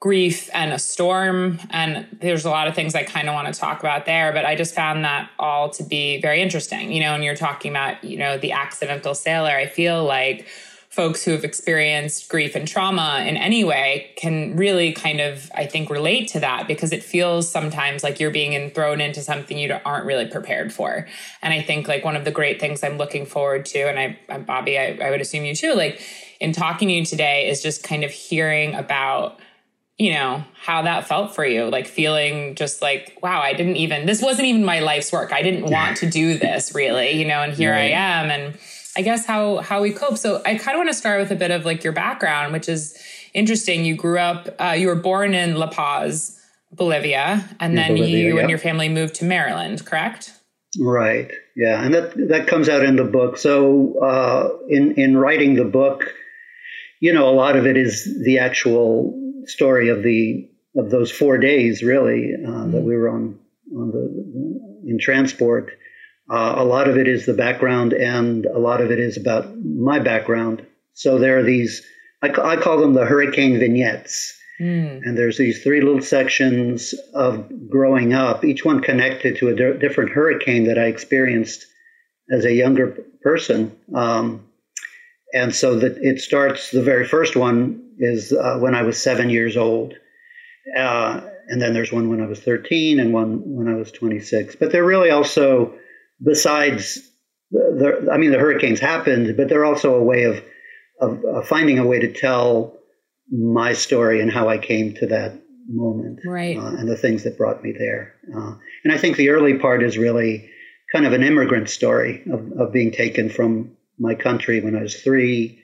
grief 0.00 0.50
and 0.52 0.72
a 0.72 0.80
storm. 0.80 1.60
And 1.70 2.08
there's 2.20 2.44
a 2.44 2.50
lot 2.50 2.66
of 2.66 2.74
things 2.74 2.96
I 2.96 3.04
kind 3.04 3.28
of 3.28 3.34
want 3.34 3.54
to 3.54 3.58
talk 3.58 3.78
about 3.78 4.04
there, 4.04 4.32
but 4.32 4.44
I 4.44 4.56
just 4.56 4.74
found 4.74 5.04
that 5.04 5.30
all 5.38 5.70
to 5.70 5.84
be 5.84 6.20
very 6.20 6.42
interesting. 6.42 6.90
You 6.90 7.00
know, 7.00 7.14
and 7.14 7.22
you're 7.22 7.36
talking 7.36 7.70
about, 7.70 8.02
you 8.02 8.18
know, 8.18 8.36
the 8.36 8.50
accidental 8.50 9.14
sailor. 9.14 9.50
I 9.52 9.66
feel 9.66 10.04
like 10.04 10.48
folks 10.96 11.22
who 11.22 11.32
have 11.32 11.44
experienced 11.44 12.26
grief 12.30 12.56
and 12.56 12.66
trauma 12.66 13.22
in 13.28 13.36
any 13.36 13.62
way 13.62 14.10
can 14.16 14.56
really 14.56 14.92
kind 14.94 15.20
of 15.20 15.50
i 15.54 15.66
think 15.66 15.90
relate 15.90 16.26
to 16.26 16.40
that 16.40 16.66
because 16.66 16.90
it 16.90 17.02
feels 17.02 17.46
sometimes 17.50 18.02
like 18.02 18.18
you're 18.18 18.30
being 18.30 18.54
in, 18.54 18.70
thrown 18.70 18.98
into 18.98 19.20
something 19.20 19.58
you 19.58 19.76
aren't 19.84 20.06
really 20.06 20.26
prepared 20.26 20.72
for. 20.72 21.06
And 21.42 21.52
i 21.52 21.60
think 21.60 21.86
like 21.86 22.02
one 22.02 22.16
of 22.16 22.24
the 22.24 22.30
great 22.30 22.58
things 22.58 22.82
i'm 22.82 22.96
looking 22.96 23.26
forward 23.26 23.66
to 23.66 23.80
and 23.80 23.98
i 23.98 24.18
I'm 24.30 24.44
bobby 24.44 24.78
I, 24.78 24.98
I 25.02 25.10
would 25.10 25.20
assume 25.20 25.44
you 25.44 25.54
too 25.54 25.74
like 25.74 26.00
in 26.40 26.52
talking 26.52 26.88
to 26.88 26.94
you 26.94 27.04
today 27.04 27.46
is 27.50 27.62
just 27.62 27.82
kind 27.82 28.02
of 28.02 28.10
hearing 28.10 28.74
about 28.74 29.38
you 29.98 30.14
know 30.14 30.44
how 30.54 30.80
that 30.82 31.06
felt 31.06 31.34
for 31.34 31.44
you 31.44 31.66
like 31.66 31.86
feeling 31.86 32.54
just 32.54 32.80
like 32.80 33.18
wow 33.22 33.42
i 33.42 33.52
didn't 33.52 33.76
even 33.76 34.06
this 34.06 34.22
wasn't 34.22 34.46
even 34.48 34.64
my 34.64 34.80
life's 34.80 35.12
work. 35.12 35.30
I 35.30 35.42
didn't 35.42 35.70
want 35.70 35.98
to 35.98 36.08
do 36.08 36.38
this 36.38 36.74
really 36.74 37.10
you 37.12 37.26
know 37.26 37.42
and 37.42 37.52
here 37.52 37.72
right. 37.72 37.92
i 37.92 38.20
am. 38.20 38.30
And 38.30 38.58
I 38.96 39.02
guess 39.02 39.26
how 39.26 39.58
how 39.58 39.82
we 39.82 39.92
cope. 39.92 40.16
So 40.16 40.42
I 40.46 40.56
kind 40.56 40.74
of 40.74 40.78
want 40.78 40.88
to 40.88 40.94
start 40.94 41.20
with 41.20 41.30
a 41.30 41.36
bit 41.36 41.50
of 41.50 41.64
like 41.64 41.84
your 41.84 41.92
background, 41.92 42.52
which 42.52 42.68
is 42.68 42.98
interesting. 43.34 43.84
You 43.84 43.94
grew 43.94 44.18
up, 44.18 44.48
uh, 44.58 44.74
you 44.76 44.86
were 44.86 44.96
born 44.96 45.34
in 45.34 45.56
La 45.56 45.68
Paz, 45.68 46.40
Bolivia, 46.72 47.46
and 47.60 47.76
then 47.76 47.94
Bolivia, 47.94 48.18
you 48.18 48.34
yeah. 48.36 48.40
and 48.40 48.50
your 48.50 48.58
family 48.58 48.88
moved 48.88 49.14
to 49.16 49.24
Maryland, 49.24 49.84
correct? 49.84 50.32
Right. 50.80 51.30
Yeah, 51.54 51.84
and 51.84 51.94
that 51.94 52.14
that 52.28 52.46
comes 52.46 52.68
out 52.68 52.82
in 52.82 52.96
the 52.96 53.04
book. 53.04 53.36
So 53.36 53.98
uh, 54.02 54.48
in 54.68 54.94
in 54.94 55.16
writing 55.16 55.54
the 55.54 55.64
book, 55.64 56.04
you 57.00 57.12
know, 57.12 57.28
a 57.28 57.36
lot 57.36 57.56
of 57.56 57.66
it 57.66 57.76
is 57.76 58.22
the 58.24 58.38
actual 58.38 59.14
story 59.44 59.90
of 59.90 60.02
the 60.02 60.48
of 60.74 60.90
those 60.90 61.10
four 61.10 61.38
days, 61.38 61.82
really, 61.82 62.32
uh, 62.34 62.48
mm-hmm. 62.48 62.72
that 62.72 62.82
we 62.82 62.96
were 62.96 63.10
on 63.10 63.38
on 63.76 63.90
the 63.90 64.90
in 64.90 64.98
transport 64.98 65.72
uh, 66.30 66.54
a 66.56 66.64
lot 66.64 66.88
of 66.88 66.96
it 66.96 67.06
is 67.06 67.26
the 67.26 67.34
background, 67.34 67.92
and 67.92 68.46
a 68.46 68.58
lot 68.58 68.80
of 68.80 68.90
it 68.90 68.98
is 68.98 69.16
about 69.16 69.56
my 69.64 69.98
background. 69.98 70.66
So 70.94 71.18
there 71.18 71.38
are 71.38 71.42
these, 71.42 71.84
I, 72.22 72.28
I 72.28 72.56
call 72.56 72.78
them 72.78 72.94
the 72.94 73.04
hurricane 73.04 73.58
vignettes. 73.58 74.32
Mm. 74.60 75.02
And 75.04 75.18
there's 75.18 75.36
these 75.36 75.62
three 75.62 75.82
little 75.82 76.00
sections 76.00 76.94
of 77.12 77.46
growing 77.68 78.14
up, 78.14 78.44
each 78.44 78.64
one 78.64 78.80
connected 78.80 79.36
to 79.36 79.48
a 79.48 79.54
di- 79.54 79.78
different 79.78 80.10
hurricane 80.10 80.64
that 80.64 80.78
I 80.78 80.86
experienced 80.86 81.66
as 82.30 82.44
a 82.44 82.52
younger 82.52 82.96
person. 83.22 83.76
Um, 83.94 84.46
and 85.34 85.54
so 85.54 85.78
that 85.78 85.98
it 85.98 86.20
starts. 86.20 86.70
The 86.70 86.82
very 86.82 87.06
first 87.06 87.36
one 87.36 87.82
is 87.98 88.32
uh, 88.32 88.58
when 88.58 88.74
I 88.74 88.82
was 88.82 89.00
seven 89.00 89.28
years 89.28 89.56
old, 89.56 89.94
uh, 90.76 91.20
and 91.48 91.60
then 91.60 91.74
there's 91.74 91.92
one 91.92 92.08
when 92.08 92.22
I 92.22 92.26
was 92.26 92.40
13 92.40 92.98
and 92.98 93.12
one 93.12 93.42
when 93.44 93.68
I 93.68 93.76
was 93.76 93.92
26. 93.92 94.56
But 94.56 94.72
they're 94.72 94.84
really 94.84 95.10
also, 95.10 95.74
besides, 96.22 96.98
the, 97.50 98.02
the 98.04 98.12
I 98.12 98.16
mean, 98.16 98.32
the 98.32 98.38
hurricanes 98.38 98.80
happened, 98.80 99.36
but 99.36 99.48
they're 99.48 99.64
also 99.64 99.94
a 99.94 100.02
way 100.02 100.24
of, 100.24 100.42
of, 101.00 101.24
of 101.24 101.48
finding 101.48 101.78
a 101.78 101.86
way 101.86 102.00
to 102.00 102.12
tell 102.12 102.76
my 103.30 103.72
story 103.72 104.20
and 104.20 104.30
how 104.30 104.48
I 104.48 104.58
came 104.58 104.94
to 104.94 105.06
that 105.08 105.40
moment, 105.68 106.20
right? 106.24 106.56
Uh, 106.56 106.76
and 106.76 106.88
the 106.88 106.96
things 106.96 107.24
that 107.24 107.36
brought 107.36 107.62
me 107.62 107.72
there. 107.76 108.14
Uh, 108.34 108.54
and 108.84 108.92
I 108.92 108.98
think 108.98 109.16
the 109.16 109.30
early 109.30 109.58
part 109.58 109.82
is 109.82 109.98
really 109.98 110.48
kind 110.92 111.06
of 111.06 111.12
an 111.12 111.22
immigrant 111.22 111.68
story 111.68 112.22
of, 112.32 112.52
of 112.58 112.72
being 112.72 112.92
taken 112.92 113.28
from 113.28 113.76
my 113.98 114.14
country 114.14 114.60
when 114.60 114.76
I 114.76 114.82
was 114.82 114.94
three, 115.02 115.62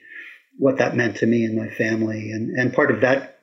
what 0.57 0.77
that 0.79 0.95
meant 0.95 1.17
to 1.17 1.25
me 1.25 1.45
and 1.45 1.57
my 1.57 1.69
family, 1.69 2.31
and 2.31 2.57
and 2.57 2.73
part 2.73 2.91
of 2.91 3.01
that 3.01 3.39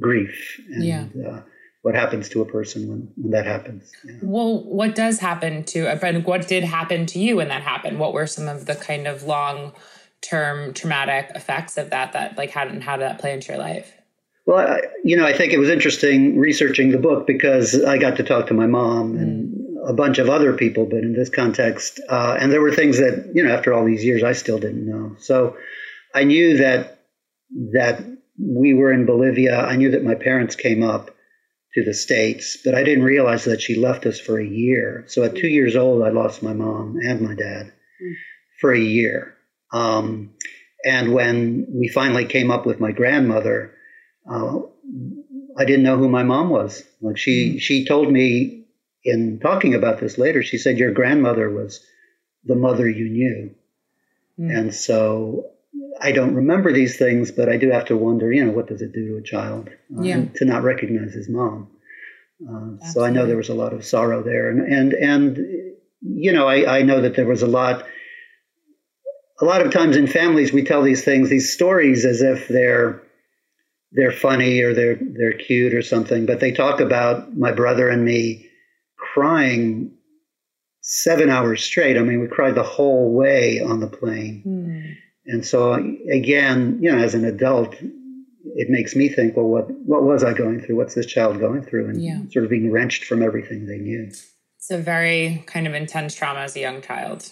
grief 0.00 0.60
and 0.68 0.84
yeah. 0.84 1.06
uh, 1.28 1.42
what 1.86 1.94
happens 1.94 2.28
to 2.28 2.42
a 2.42 2.44
person 2.44 2.88
when, 2.88 3.08
when 3.14 3.30
that 3.30 3.46
happens. 3.46 3.92
Yeah. 4.04 4.14
Well, 4.20 4.64
what 4.64 4.96
does 4.96 5.20
happen 5.20 5.62
to 5.66 5.92
a 5.92 5.96
friend? 5.96 6.24
What 6.24 6.48
did 6.48 6.64
happen 6.64 7.06
to 7.06 7.20
you 7.20 7.36
when 7.36 7.46
that 7.46 7.62
happened? 7.62 8.00
What 8.00 8.12
were 8.12 8.26
some 8.26 8.48
of 8.48 8.66
the 8.66 8.74
kind 8.74 9.06
of 9.06 9.22
long 9.22 9.72
term 10.20 10.74
traumatic 10.74 11.30
effects 11.36 11.78
of 11.78 11.90
that? 11.90 12.12
That 12.12 12.36
like 12.36 12.50
how 12.50 12.64
did 12.64 12.82
how 12.82 12.96
did 12.96 13.02
that 13.02 13.20
play 13.20 13.34
into 13.34 13.52
your 13.52 13.58
life? 13.58 13.92
Well, 14.46 14.66
I, 14.66 14.80
you 15.04 15.16
know, 15.16 15.24
I 15.24 15.32
think 15.32 15.52
it 15.52 15.58
was 15.58 15.68
interesting 15.68 16.36
researching 16.36 16.90
the 16.90 16.98
book 16.98 17.24
because 17.24 17.80
I 17.84 17.98
got 17.98 18.16
to 18.16 18.24
talk 18.24 18.48
to 18.48 18.54
my 18.54 18.66
mom 18.66 19.16
and 19.16 19.54
mm. 19.54 19.88
a 19.88 19.92
bunch 19.92 20.18
of 20.18 20.28
other 20.28 20.54
people, 20.54 20.86
but 20.86 21.04
in 21.04 21.12
this 21.12 21.28
context, 21.28 22.00
uh, 22.08 22.36
and 22.40 22.50
there 22.50 22.60
were 22.60 22.74
things 22.74 22.98
that 22.98 23.30
you 23.32 23.44
know, 23.44 23.54
after 23.54 23.72
all 23.72 23.84
these 23.84 24.04
years, 24.04 24.24
I 24.24 24.32
still 24.32 24.58
didn't 24.58 24.88
know. 24.88 25.14
So 25.20 25.56
I 26.12 26.24
knew 26.24 26.56
that 26.56 26.98
that 27.74 28.04
we 28.40 28.74
were 28.74 28.92
in 28.92 29.06
Bolivia. 29.06 29.60
I 29.60 29.76
knew 29.76 29.92
that 29.92 30.02
my 30.02 30.16
parents 30.16 30.56
came 30.56 30.82
up 30.82 31.12
to 31.76 31.84
the 31.84 31.94
states, 31.94 32.58
but 32.64 32.74
I 32.74 32.82
didn't 32.82 33.04
realize 33.04 33.44
that 33.44 33.60
she 33.60 33.76
left 33.76 34.04
us 34.06 34.18
for 34.18 34.40
a 34.40 34.46
year. 34.46 35.04
So 35.06 35.22
at 35.22 35.36
two 35.36 35.48
years 35.48 35.76
old, 35.76 36.02
I 36.02 36.08
lost 36.08 36.42
my 36.42 36.52
mom 36.52 36.98
and 37.00 37.20
my 37.20 37.34
dad 37.34 37.72
mm. 38.02 38.14
for 38.60 38.72
a 38.72 38.78
year. 38.78 39.34
Um, 39.72 40.34
and 40.84 41.12
when 41.12 41.66
we 41.70 41.88
finally 41.88 42.26
came 42.26 42.50
up 42.50 42.66
with 42.66 42.80
my 42.80 42.92
grandmother 42.92 43.76
uh, 44.30 44.58
I 45.58 45.64
didn't 45.64 45.84
know 45.84 45.96
who 45.96 46.08
my 46.08 46.22
mom 46.22 46.50
was. 46.50 46.82
Like 47.00 47.18
she 47.18 47.56
mm. 47.56 47.60
she 47.60 47.84
told 47.84 48.12
me 48.12 48.64
in 49.04 49.38
talking 49.40 49.74
about 49.74 50.00
this 50.00 50.18
later, 50.18 50.42
she 50.42 50.58
said 50.58 50.78
your 50.78 50.92
grandmother 50.92 51.48
was 51.48 51.84
the 52.44 52.56
mother 52.56 52.88
you 52.88 53.08
knew, 53.08 53.54
mm. 54.38 54.58
and 54.58 54.74
so 54.74 55.50
I 56.00 56.12
don't 56.12 56.34
remember 56.34 56.72
these 56.72 56.96
things, 56.96 57.30
but 57.30 57.48
I 57.48 57.56
do 57.56 57.70
have 57.70 57.86
to 57.86 57.96
wonder, 57.96 58.32
you 58.32 58.44
know, 58.44 58.52
what 58.52 58.66
does 58.66 58.82
it 58.82 58.92
do 58.92 59.08
to 59.08 59.16
a 59.16 59.22
child 59.22 59.70
uh, 59.96 60.02
yeah. 60.02 60.24
to 60.36 60.44
not 60.44 60.62
recognize 60.62 61.14
his 61.14 61.28
mom? 61.28 61.68
Uh, 62.48 62.84
so 62.92 63.04
I 63.04 63.10
know 63.10 63.26
there 63.26 63.36
was 63.36 63.48
a 63.48 63.54
lot 63.54 63.72
of 63.72 63.84
sorrow 63.84 64.22
there, 64.22 64.50
and 64.50 64.60
and 64.60 64.92
and 64.92 65.38
you 66.02 66.32
know, 66.32 66.46
I, 66.46 66.78
I 66.78 66.82
know 66.82 67.00
that 67.00 67.16
there 67.16 67.26
was 67.26 67.42
a 67.42 67.46
lot. 67.46 67.86
A 69.40 69.44
lot 69.44 69.64
of 69.64 69.72
times 69.72 69.96
in 69.96 70.06
families, 70.06 70.52
we 70.52 70.62
tell 70.62 70.82
these 70.82 71.04
things, 71.04 71.28
these 71.28 71.52
stories, 71.52 72.04
as 72.04 72.22
if 72.22 72.48
they're 72.48 73.02
they're 73.92 74.12
funny 74.12 74.60
or 74.60 74.74
they're 74.74 74.98
they're 75.00 75.32
cute 75.32 75.72
or 75.72 75.82
something, 75.82 76.26
but 76.26 76.40
they 76.40 76.52
talk 76.52 76.80
about 76.80 77.36
my 77.36 77.52
brother 77.52 77.88
and 77.88 78.04
me 78.04 78.46
crying 78.96 79.92
seven 80.82 81.30
hours 81.30 81.62
straight. 81.62 81.96
I 81.96 82.02
mean, 82.02 82.20
we 82.20 82.28
cried 82.28 82.54
the 82.54 82.62
whole 82.62 83.12
way 83.14 83.60
on 83.60 83.80
the 83.80 83.88
plane. 83.88 84.42
Mm. 84.46 84.96
And 85.26 85.44
so 85.44 85.74
again, 86.10 86.78
you 86.80 86.90
know, 86.90 86.98
as 86.98 87.14
an 87.14 87.24
adult, 87.24 87.74
it 88.54 88.70
makes 88.70 88.94
me 88.94 89.08
think, 89.08 89.36
well, 89.36 89.46
what 89.46 89.70
what 89.70 90.02
was 90.02 90.24
I 90.24 90.32
going 90.32 90.60
through? 90.60 90.76
What's 90.76 90.94
this 90.94 91.06
child 91.06 91.40
going 91.40 91.62
through? 91.62 91.88
And 91.88 92.02
yeah. 92.02 92.20
sort 92.30 92.44
of 92.44 92.50
being 92.50 92.70
wrenched 92.70 93.04
from 93.04 93.22
everything 93.22 93.66
they 93.66 93.78
knew. 93.78 94.04
It's 94.04 94.70
a 94.70 94.78
very 94.78 95.44
kind 95.46 95.66
of 95.66 95.74
intense 95.74 96.14
trauma 96.14 96.40
as 96.40 96.56
a 96.56 96.60
young 96.60 96.82
child. 96.82 97.30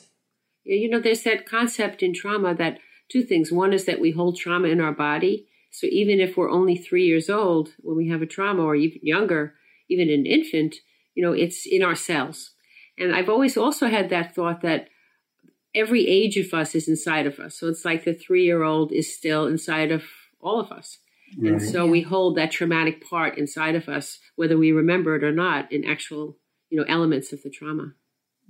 Yeah, 0.65 0.77
you 0.77 0.89
know, 0.89 1.01
there's 1.01 1.23
that 1.25 1.47
concept 1.47 2.03
in 2.03 2.15
trauma 2.15 2.55
that 2.55 2.79
two 3.11 3.23
things. 3.23 3.53
One 3.53 3.73
is 3.73 3.85
that 3.85 4.01
we 4.01 4.13
hold 4.13 4.37
trauma 4.37 4.69
in 4.69 4.81
our 4.81 4.93
body 4.93 5.47
so 5.75 5.89
even 5.91 6.21
if 6.21 6.37
we're 6.37 6.51
only 6.51 6.77
three 6.77 7.05
years 7.05 7.29
old 7.29 7.71
when 7.81 7.97
we 7.97 8.09
have 8.09 8.23
a 8.23 8.27
trauma, 8.27 8.63
or 8.63 8.77
even 8.77 9.01
younger, 9.03 9.55
even 9.91 10.09
an 10.09 10.25
infant, 10.25 10.77
you 11.17 11.23
know, 11.25 11.33
it's 11.33 11.67
in 11.67 11.83
our 11.83 11.97
cells. 11.97 12.53
And 12.97 13.13
I've 13.13 13.29
always 13.29 13.57
also 13.57 13.89
had 13.89 14.09
that 14.11 14.37
thought 14.37 14.61
that 14.63 14.89
every 15.75 16.07
age 16.07 16.37
of 16.37 16.53
us 16.55 16.75
is 16.75 16.89
inside 16.89 17.27
of 17.27 17.39
us. 17.39 17.59
So 17.59 17.69
it's 17.69 17.85
like 17.85 18.05
the 18.05 18.15
three 18.15 18.45
year 18.45 18.63
old 18.63 18.93
is 18.93 19.15
still 19.15 19.47
inside 19.47 19.91
of 19.91 20.05
all 20.41 20.61
of 20.61 20.71
us. 20.71 20.99
Right. 21.39 21.53
And 21.53 21.63
so 21.63 21.87
we 21.87 22.03
hold 22.03 22.37
that 22.37 22.53
traumatic 22.53 23.09
part 23.09 23.39
inside 23.39 23.75
of 23.75 23.89
us, 23.89 24.19
whether 24.37 24.57
we 24.57 24.73
remember 24.73 25.17
it 25.17 25.25
or 25.25 25.33
not, 25.33 25.73
in 25.73 25.85
actual, 25.85 26.39
you 26.71 26.79
know, 26.79 26.85
elements 26.89 27.33
of 27.33 27.43
the 27.43 27.51
trauma. 27.51 27.93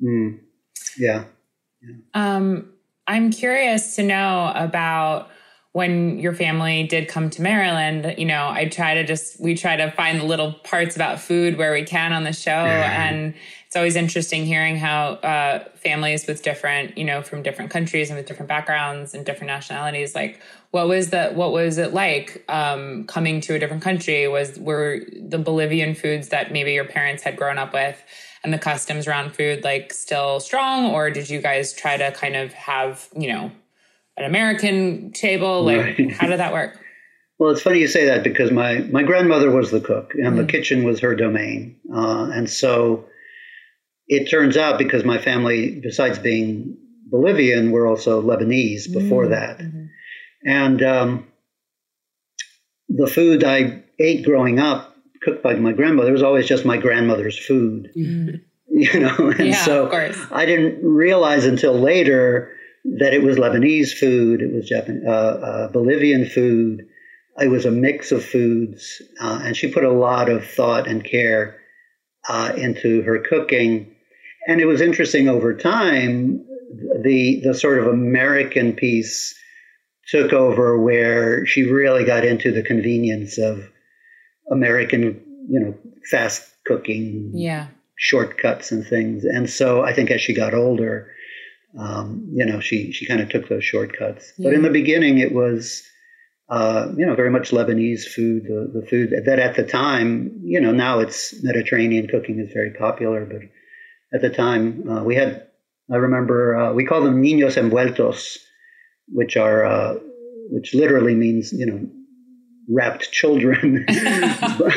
Mm. 0.02 0.40
Yeah. 0.98 1.24
yeah. 1.82 1.94
Um, 2.12 2.72
I'm 3.06 3.30
curious 3.30 3.96
to 3.96 4.02
know 4.02 4.52
about 4.54 5.30
when 5.74 6.20
your 6.20 6.32
family 6.32 6.84
did 6.84 7.08
come 7.08 7.28
to 7.28 7.42
Maryland, 7.42 8.14
you 8.16 8.26
know, 8.26 8.48
I 8.48 8.66
try 8.66 8.94
to 8.94 9.02
just, 9.02 9.40
we 9.40 9.56
try 9.56 9.74
to 9.74 9.90
find 9.90 10.20
the 10.20 10.24
little 10.24 10.52
parts 10.52 10.94
about 10.94 11.18
food 11.18 11.58
where 11.58 11.72
we 11.72 11.82
can 11.82 12.12
on 12.12 12.22
the 12.22 12.32
show. 12.32 12.52
And 12.52 13.34
it's 13.66 13.74
always 13.74 13.96
interesting 13.96 14.44
hearing 14.44 14.76
how 14.76 15.14
uh, 15.14 15.64
families 15.74 16.28
with 16.28 16.44
different, 16.44 16.96
you 16.96 17.02
know, 17.02 17.22
from 17.22 17.42
different 17.42 17.72
countries 17.72 18.08
and 18.08 18.16
with 18.16 18.26
different 18.26 18.48
backgrounds 18.48 19.14
and 19.14 19.26
different 19.26 19.48
nationalities, 19.48 20.14
like 20.14 20.40
what 20.70 20.86
was 20.86 21.10
the, 21.10 21.30
what 21.30 21.50
was 21.50 21.76
it 21.76 21.92
like 21.92 22.44
um, 22.48 23.02
coming 23.08 23.40
to 23.40 23.54
a 23.54 23.58
different 23.58 23.82
country? 23.82 24.28
Was, 24.28 24.56
were 24.60 25.00
the 25.20 25.38
Bolivian 25.38 25.96
foods 25.96 26.28
that 26.28 26.52
maybe 26.52 26.72
your 26.72 26.84
parents 26.84 27.24
had 27.24 27.36
grown 27.36 27.58
up 27.58 27.72
with 27.74 28.00
and 28.44 28.52
the 28.54 28.60
customs 28.60 29.08
around 29.08 29.34
food 29.34 29.64
like 29.64 29.92
still 29.92 30.38
strong? 30.38 30.92
Or 30.92 31.10
did 31.10 31.28
you 31.28 31.42
guys 31.42 31.72
try 31.72 31.96
to 31.96 32.12
kind 32.12 32.36
of 32.36 32.52
have, 32.52 33.08
you 33.16 33.32
know, 33.32 33.50
an 34.16 34.24
American 34.24 35.12
table? 35.12 35.64
Like, 35.64 35.98
right. 35.98 36.12
how 36.18 36.26
did 36.26 36.40
that 36.40 36.52
work? 36.52 36.78
Well, 37.38 37.50
it's 37.50 37.62
funny 37.62 37.80
you 37.80 37.88
say 37.88 38.06
that 38.06 38.22
because 38.22 38.50
my, 38.50 38.78
my 38.78 39.02
grandmother 39.02 39.50
was 39.50 39.70
the 39.70 39.80
cook 39.80 40.14
and 40.14 40.24
mm-hmm. 40.24 40.36
the 40.36 40.44
kitchen 40.44 40.84
was 40.84 41.00
her 41.00 41.16
domain. 41.16 41.76
Uh, 41.92 42.30
and 42.32 42.48
so 42.48 43.06
it 44.06 44.30
turns 44.30 44.56
out 44.56 44.78
because 44.78 45.04
my 45.04 45.18
family, 45.18 45.80
besides 45.80 46.18
being 46.18 46.76
Bolivian, 47.06 47.72
were 47.72 47.86
also 47.86 48.22
Lebanese 48.22 48.92
before 48.92 49.24
mm-hmm. 49.24 49.32
that. 49.32 49.58
Mm-hmm. 49.58 49.84
And 50.46 50.82
um, 50.82 51.26
the 52.88 53.06
food 53.06 53.42
I 53.42 53.82
ate 53.98 54.24
growing 54.24 54.58
up, 54.58 54.94
cooked 55.22 55.42
by 55.42 55.54
my 55.54 55.72
grandmother, 55.72 56.12
was 56.12 56.22
always 56.22 56.46
just 56.46 56.64
my 56.64 56.76
grandmother's 56.76 57.38
food. 57.38 57.90
Mm-hmm. 57.96 58.36
You 58.76 58.98
know, 58.98 59.30
and 59.30 59.50
yeah, 59.50 59.64
so 59.64 59.88
I 60.32 60.46
didn't 60.46 60.84
realize 60.84 61.44
until 61.44 61.74
later 61.74 62.50
that 62.84 63.14
it 63.14 63.22
was 63.22 63.36
Lebanese 63.36 63.92
food, 63.92 64.42
it 64.42 64.52
was 64.52 64.68
Japan, 64.68 65.02
uh, 65.06 65.10
uh, 65.10 65.68
Bolivian 65.68 66.26
food, 66.26 66.86
it 67.40 67.48
was 67.48 67.64
a 67.64 67.70
mix 67.70 68.12
of 68.12 68.24
foods, 68.24 69.02
uh, 69.20 69.40
and 69.42 69.56
she 69.56 69.72
put 69.72 69.84
a 69.84 69.92
lot 69.92 70.28
of 70.28 70.46
thought 70.46 70.86
and 70.86 71.02
care 71.04 71.60
uh, 72.28 72.52
into 72.56 73.02
her 73.02 73.18
cooking. 73.18 73.94
And 74.46 74.60
it 74.60 74.66
was 74.66 74.80
interesting 74.80 75.28
over 75.28 75.54
time, 75.54 76.44
the 77.02 77.40
the 77.42 77.54
sort 77.54 77.78
of 77.78 77.86
American 77.86 78.74
piece 78.74 79.34
took 80.08 80.32
over, 80.32 80.78
where 80.78 81.46
she 81.46 81.64
really 81.64 82.04
got 82.04 82.24
into 82.24 82.52
the 82.52 82.62
convenience 82.62 83.38
of 83.38 83.68
American, 84.50 85.22
you 85.48 85.58
know, 85.58 85.74
fast 86.10 86.46
cooking, 86.66 87.32
yeah, 87.34 87.68
shortcuts 87.96 88.70
and 88.70 88.86
things. 88.86 89.24
And 89.24 89.48
so 89.48 89.82
I 89.82 89.92
think 89.94 90.10
as 90.10 90.20
she 90.20 90.34
got 90.34 90.54
older 90.54 91.10
um, 91.78 92.28
you 92.32 92.44
know, 92.44 92.60
she 92.60 92.92
she 92.92 93.06
kind 93.06 93.20
of 93.20 93.28
took 93.28 93.48
those 93.48 93.64
shortcuts. 93.64 94.32
Yeah. 94.36 94.48
But 94.48 94.54
in 94.54 94.62
the 94.62 94.70
beginning, 94.70 95.18
it 95.18 95.32
was, 95.32 95.82
uh, 96.48 96.88
you 96.96 97.04
know, 97.04 97.14
very 97.14 97.30
much 97.30 97.50
Lebanese 97.50 98.04
food. 98.04 98.44
The, 98.44 98.80
the 98.80 98.86
food 98.86 99.12
that 99.24 99.38
at 99.38 99.56
the 99.56 99.64
time, 99.64 100.40
you 100.42 100.60
know, 100.60 100.72
now 100.72 101.00
it's 101.00 101.42
Mediterranean 101.42 102.06
cooking 102.06 102.38
is 102.38 102.52
very 102.52 102.70
popular, 102.70 103.24
but 103.24 103.42
at 104.12 104.22
the 104.22 104.30
time 104.30 104.88
uh, 104.88 105.02
we 105.02 105.14
had. 105.14 105.46
I 105.92 105.96
remember 105.96 106.56
uh, 106.56 106.72
we 106.72 106.86
call 106.86 107.02
them 107.02 107.22
niños 107.22 107.58
envueltos, 107.58 108.38
which 109.08 109.36
are 109.36 109.66
uh, 109.66 109.96
which 110.50 110.74
literally 110.74 111.14
means 111.14 111.52
you 111.52 111.66
know 111.66 111.86
wrapped 112.68 113.10
children. 113.12 113.84
but 113.88 114.74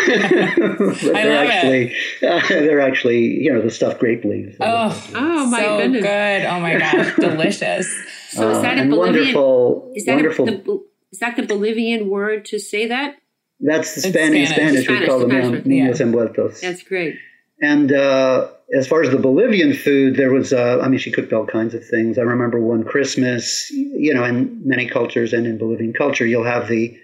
they're 1.02 1.46
actually 1.46 1.96
uh, 2.24 2.48
they're 2.48 2.82
actually 2.82 3.20
you 3.44 3.54
know 3.54 3.62
the 3.62 3.72
stuffed 3.72 4.00
grape 4.00 4.24
leaves. 4.24 4.56
Oh, 4.60 5.10
oh 5.16 5.46
my 5.48 5.62
so 5.62 5.78
goodness. 5.78 6.02
good! 6.04 6.46
Oh 6.46 6.60
my 6.60 6.78
gosh, 6.78 7.16
delicious. 7.20 7.94
So 8.30 8.50
is 8.52 8.62
that 8.62 8.78
uh, 8.78 8.84
a 8.84 8.86
Bolivian? 8.88 9.26
Wonderful, 9.26 9.94
is 9.96 10.06
that 10.06 10.16
wonderful. 10.16 10.50
A, 10.50 10.52
the, 10.52 10.86
is 11.12 11.20
that 11.20 11.36
the 11.36 11.44
Bolivian 11.44 12.10
word 12.10 12.46
to 12.46 12.60
say 12.60 12.88
that? 12.88 13.16
That's 13.60 13.96
the 13.96 14.02
Spanish. 14.02 14.50
Spanish. 14.50 14.84
Spanish, 14.84 15.02
we 15.02 15.08
call 15.08 15.20
them 15.20 15.30
niños 15.30 16.00
yeah. 16.00 16.06
envueltos. 16.06 16.62
That's 16.62 16.84
great. 16.84 17.18
And 17.62 17.92
uh, 17.92 18.50
as 18.76 18.88
far 18.88 19.02
as 19.02 19.10
the 19.10 19.18
Bolivian 19.18 19.74
food, 19.74 20.16
there 20.16 20.32
was, 20.32 20.54
uh, 20.54 20.80
I 20.82 20.88
mean, 20.90 21.00
she 21.00 21.12
cooked 21.12 21.34
all 21.34 21.46
kinds 21.46 21.74
of 21.74 21.86
things. 21.86 22.18
I 22.18 22.22
remember 22.22 22.60
one 22.60 22.84
Christmas, 22.84 23.70
you 23.72 24.14
know, 24.14 24.24
in 24.24 24.62
many 24.66 24.88
cultures 24.88 25.34
and 25.34 25.48
in 25.48 25.58
Bolivian 25.58 25.94
culture, 25.94 26.26
you'll 26.26 26.44
have 26.44 26.68
the, 26.68 27.00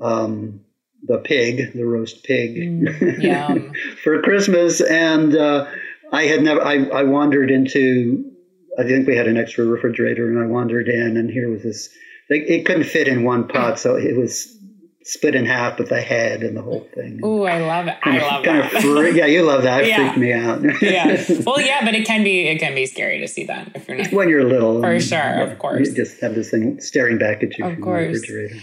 um, 0.00 0.60
the 1.02 1.18
pig, 1.18 1.72
the 1.74 1.84
roast 1.84 2.24
pig 2.24 2.56
mm, 2.56 3.74
for 4.02 4.20
Christmas. 4.22 4.80
And 4.80 5.36
uh, 5.36 5.66
I 6.12 6.24
had 6.24 6.42
never, 6.42 6.62
I, 6.62 6.84
I 6.86 7.02
wandered 7.04 7.50
into, 7.50 8.30
I 8.78 8.84
think 8.84 9.06
we 9.06 9.16
had 9.16 9.26
an 9.26 9.36
extra 9.36 9.64
refrigerator 9.64 10.28
and 10.28 10.38
I 10.38 10.46
wandered 10.46 10.88
in 10.88 11.16
and 11.16 11.30
here 11.30 11.50
was 11.50 11.62
this, 11.62 11.88
like, 12.28 12.42
it 12.42 12.66
couldn't 12.66 12.84
fit 12.84 13.08
in 13.08 13.24
one 13.24 13.48
pot. 13.48 13.78
So 13.78 13.96
it 13.96 14.16
was 14.16 14.56
split 15.02 15.34
in 15.34 15.46
half 15.46 15.78
with 15.78 15.88
the 15.88 16.00
head 16.00 16.42
and 16.42 16.56
the 16.56 16.62
whole 16.62 16.86
thing. 16.94 17.20
Oh, 17.22 17.44
I 17.44 17.58
love 17.58 17.88
it. 17.88 17.96
I 18.04 18.18
love 18.18 18.44
kind 18.44 18.62
that. 18.62 18.74
Of 18.74 18.82
free, 18.82 19.18
yeah, 19.18 19.26
you 19.26 19.42
love 19.42 19.62
that. 19.62 19.82
It 19.84 19.88
yeah. 19.88 19.96
freaked 19.96 20.18
me 20.18 20.32
out. 20.32 20.82
yeah. 20.82 21.24
Well, 21.46 21.60
yeah, 21.60 21.84
but 21.84 21.94
it 21.94 22.06
can 22.06 22.22
be 22.22 22.46
it 22.48 22.58
can 22.58 22.74
be 22.74 22.86
scary 22.86 23.18
to 23.20 23.26
see 23.26 23.44
that 23.46 23.72
if 23.74 23.88
you're 23.88 23.96
not 23.96 24.12
when 24.12 24.28
you're 24.28 24.44
little. 24.44 24.80
For 24.82 25.00
sure, 25.00 25.40
of 25.40 25.58
course. 25.58 25.88
You 25.88 25.94
just 25.94 26.20
have 26.20 26.34
this 26.34 26.50
thing 26.50 26.80
staring 26.80 27.18
back 27.18 27.42
at 27.42 27.56
you 27.58 27.64
of 27.64 27.74
from 27.74 27.82
course. 27.82 28.06
the 28.06 28.12
refrigerator. 28.12 28.60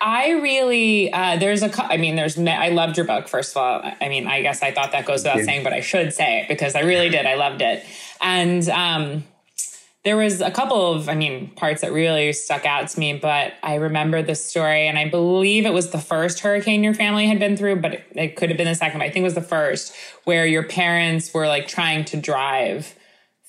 I 0.00 0.30
really, 0.32 1.12
uh, 1.12 1.36
there's 1.36 1.62
a, 1.62 1.84
I 1.84 1.96
mean, 1.96 2.16
there's, 2.16 2.38
I 2.38 2.68
loved 2.68 2.96
your 2.96 3.06
book, 3.06 3.28
first 3.28 3.52
of 3.52 3.56
all. 3.56 3.82
I 4.00 4.08
mean, 4.08 4.26
I 4.26 4.42
guess 4.42 4.62
I 4.62 4.70
thought 4.70 4.92
that 4.92 5.06
goes 5.06 5.20
without 5.24 5.40
saying, 5.40 5.64
but 5.64 5.72
I 5.72 5.80
should 5.80 6.12
say 6.12 6.40
it 6.40 6.48
because 6.48 6.74
I 6.74 6.80
really 6.80 7.08
did. 7.08 7.26
I 7.26 7.34
loved 7.34 7.62
it. 7.62 7.84
And, 8.20 8.68
um, 8.68 9.24
there 10.04 10.16
was 10.16 10.40
a 10.40 10.52
couple 10.52 10.92
of, 10.92 11.08
I 11.08 11.16
mean, 11.16 11.50
parts 11.56 11.80
that 11.80 11.92
really 11.92 12.32
stuck 12.32 12.64
out 12.64 12.86
to 12.90 13.00
me, 13.00 13.18
but 13.18 13.54
I 13.64 13.74
remember 13.74 14.22
the 14.22 14.36
story, 14.36 14.86
and 14.86 14.96
I 14.96 15.08
believe 15.08 15.66
it 15.66 15.72
was 15.72 15.90
the 15.90 15.98
first 15.98 16.38
hurricane 16.38 16.84
your 16.84 16.94
family 16.94 17.26
had 17.26 17.40
been 17.40 17.56
through, 17.56 17.80
but 17.80 17.94
it, 17.94 18.04
it 18.14 18.36
could 18.36 18.50
have 18.50 18.56
been 18.56 18.68
the 18.68 18.76
second. 18.76 19.00
But 19.00 19.06
I 19.06 19.10
think 19.10 19.22
it 19.22 19.24
was 19.24 19.34
the 19.34 19.42
first, 19.42 19.92
where 20.22 20.46
your 20.46 20.62
parents 20.62 21.34
were 21.34 21.48
like 21.48 21.66
trying 21.66 22.04
to 22.04 22.16
drive 22.18 22.94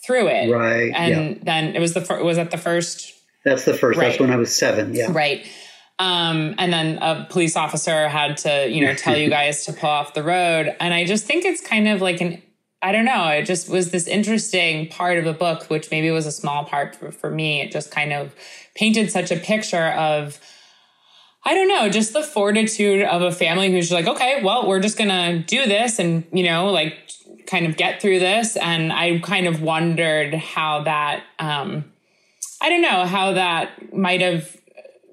through 0.03 0.29
it, 0.29 0.51
right? 0.51 0.91
And 0.95 1.35
yeah. 1.35 1.43
then 1.43 1.75
it 1.75 1.79
was 1.79 1.93
the 1.93 2.01
first. 2.01 2.25
Was 2.25 2.37
that 2.37 2.49
the 2.49 2.57
first? 2.57 3.13
That's 3.45 3.65
the 3.65 3.75
first. 3.75 3.99
Right. 3.99 4.07
That's 4.07 4.19
when 4.19 4.31
I 4.31 4.37
was 4.37 4.55
seven. 4.55 4.95
Yeah, 4.95 5.11
right. 5.11 5.45
Um, 5.99 6.53
and 6.57 6.71
then 6.71 6.99
a 6.99 7.25
police 7.29 7.55
officer 7.55 8.07
had 8.07 8.37
to, 8.37 8.69
you 8.69 8.85
know, 8.85 8.93
tell 8.93 9.17
you 9.17 9.29
guys 9.31 9.65
to 9.65 9.73
pull 9.73 9.89
off 9.89 10.13
the 10.13 10.23
road. 10.23 10.75
And 10.79 10.93
I 10.93 11.05
just 11.05 11.25
think 11.25 11.45
it's 11.45 11.61
kind 11.61 11.87
of 11.87 12.01
like 12.01 12.21
an 12.21 12.41
I 12.81 12.91
don't 12.91 13.05
know. 13.05 13.27
It 13.29 13.45
just 13.45 13.69
was 13.69 13.91
this 13.91 14.07
interesting 14.07 14.87
part 14.87 15.17
of 15.17 15.25
the 15.25 15.33
book, 15.33 15.63
which 15.63 15.89
maybe 15.89 16.11
was 16.11 16.27
a 16.27 16.31
small 16.31 16.63
part 16.63 16.95
for, 16.95 17.11
for 17.11 17.31
me. 17.31 17.61
It 17.61 17.71
just 17.71 17.89
kind 17.89 18.13
of 18.13 18.35
painted 18.75 19.11
such 19.11 19.31
a 19.31 19.35
picture 19.35 19.87
of, 19.87 20.39
I 21.43 21.55
don't 21.55 21.67
know, 21.67 21.89
just 21.89 22.13
the 22.13 22.21
fortitude 22.21 23.03
of 23.03 23.23
a 23.23 23.31
family 23.31 23.71
who's 23.71 23.91
like, 23.91 24.05
okay, 24.05 24.43
well, 24.43 24.67
we're 24.67 24.79
just 24.79 24.97
going 24.97 25.09
to 25.09 25.39
do 25.39 25.65
this 25.65 25.97
and, 25.97 26.23
you 26.31 26.43
know, 26.43 26.69
like 26.69 26.93
kind 27.47 27.65
of 27.65 27.77
get 27.77 27.99
through 27.99 28.19
this. 28.19 28.55
And 28.57 28.93
I 28.93 29.19
kind 29.19 29.47
of 29.47 29.61
wondered 29.61 30.35
how 30.35 30.83
that, 30.83 31.23
um, 31.39 31.91
I 32.61 32.69
don't 32.69 32.83
know, 32.83 33.05
how 33.05 33.33
that 33.33 33.91
might 33.91 34.21
have 34.21 34.55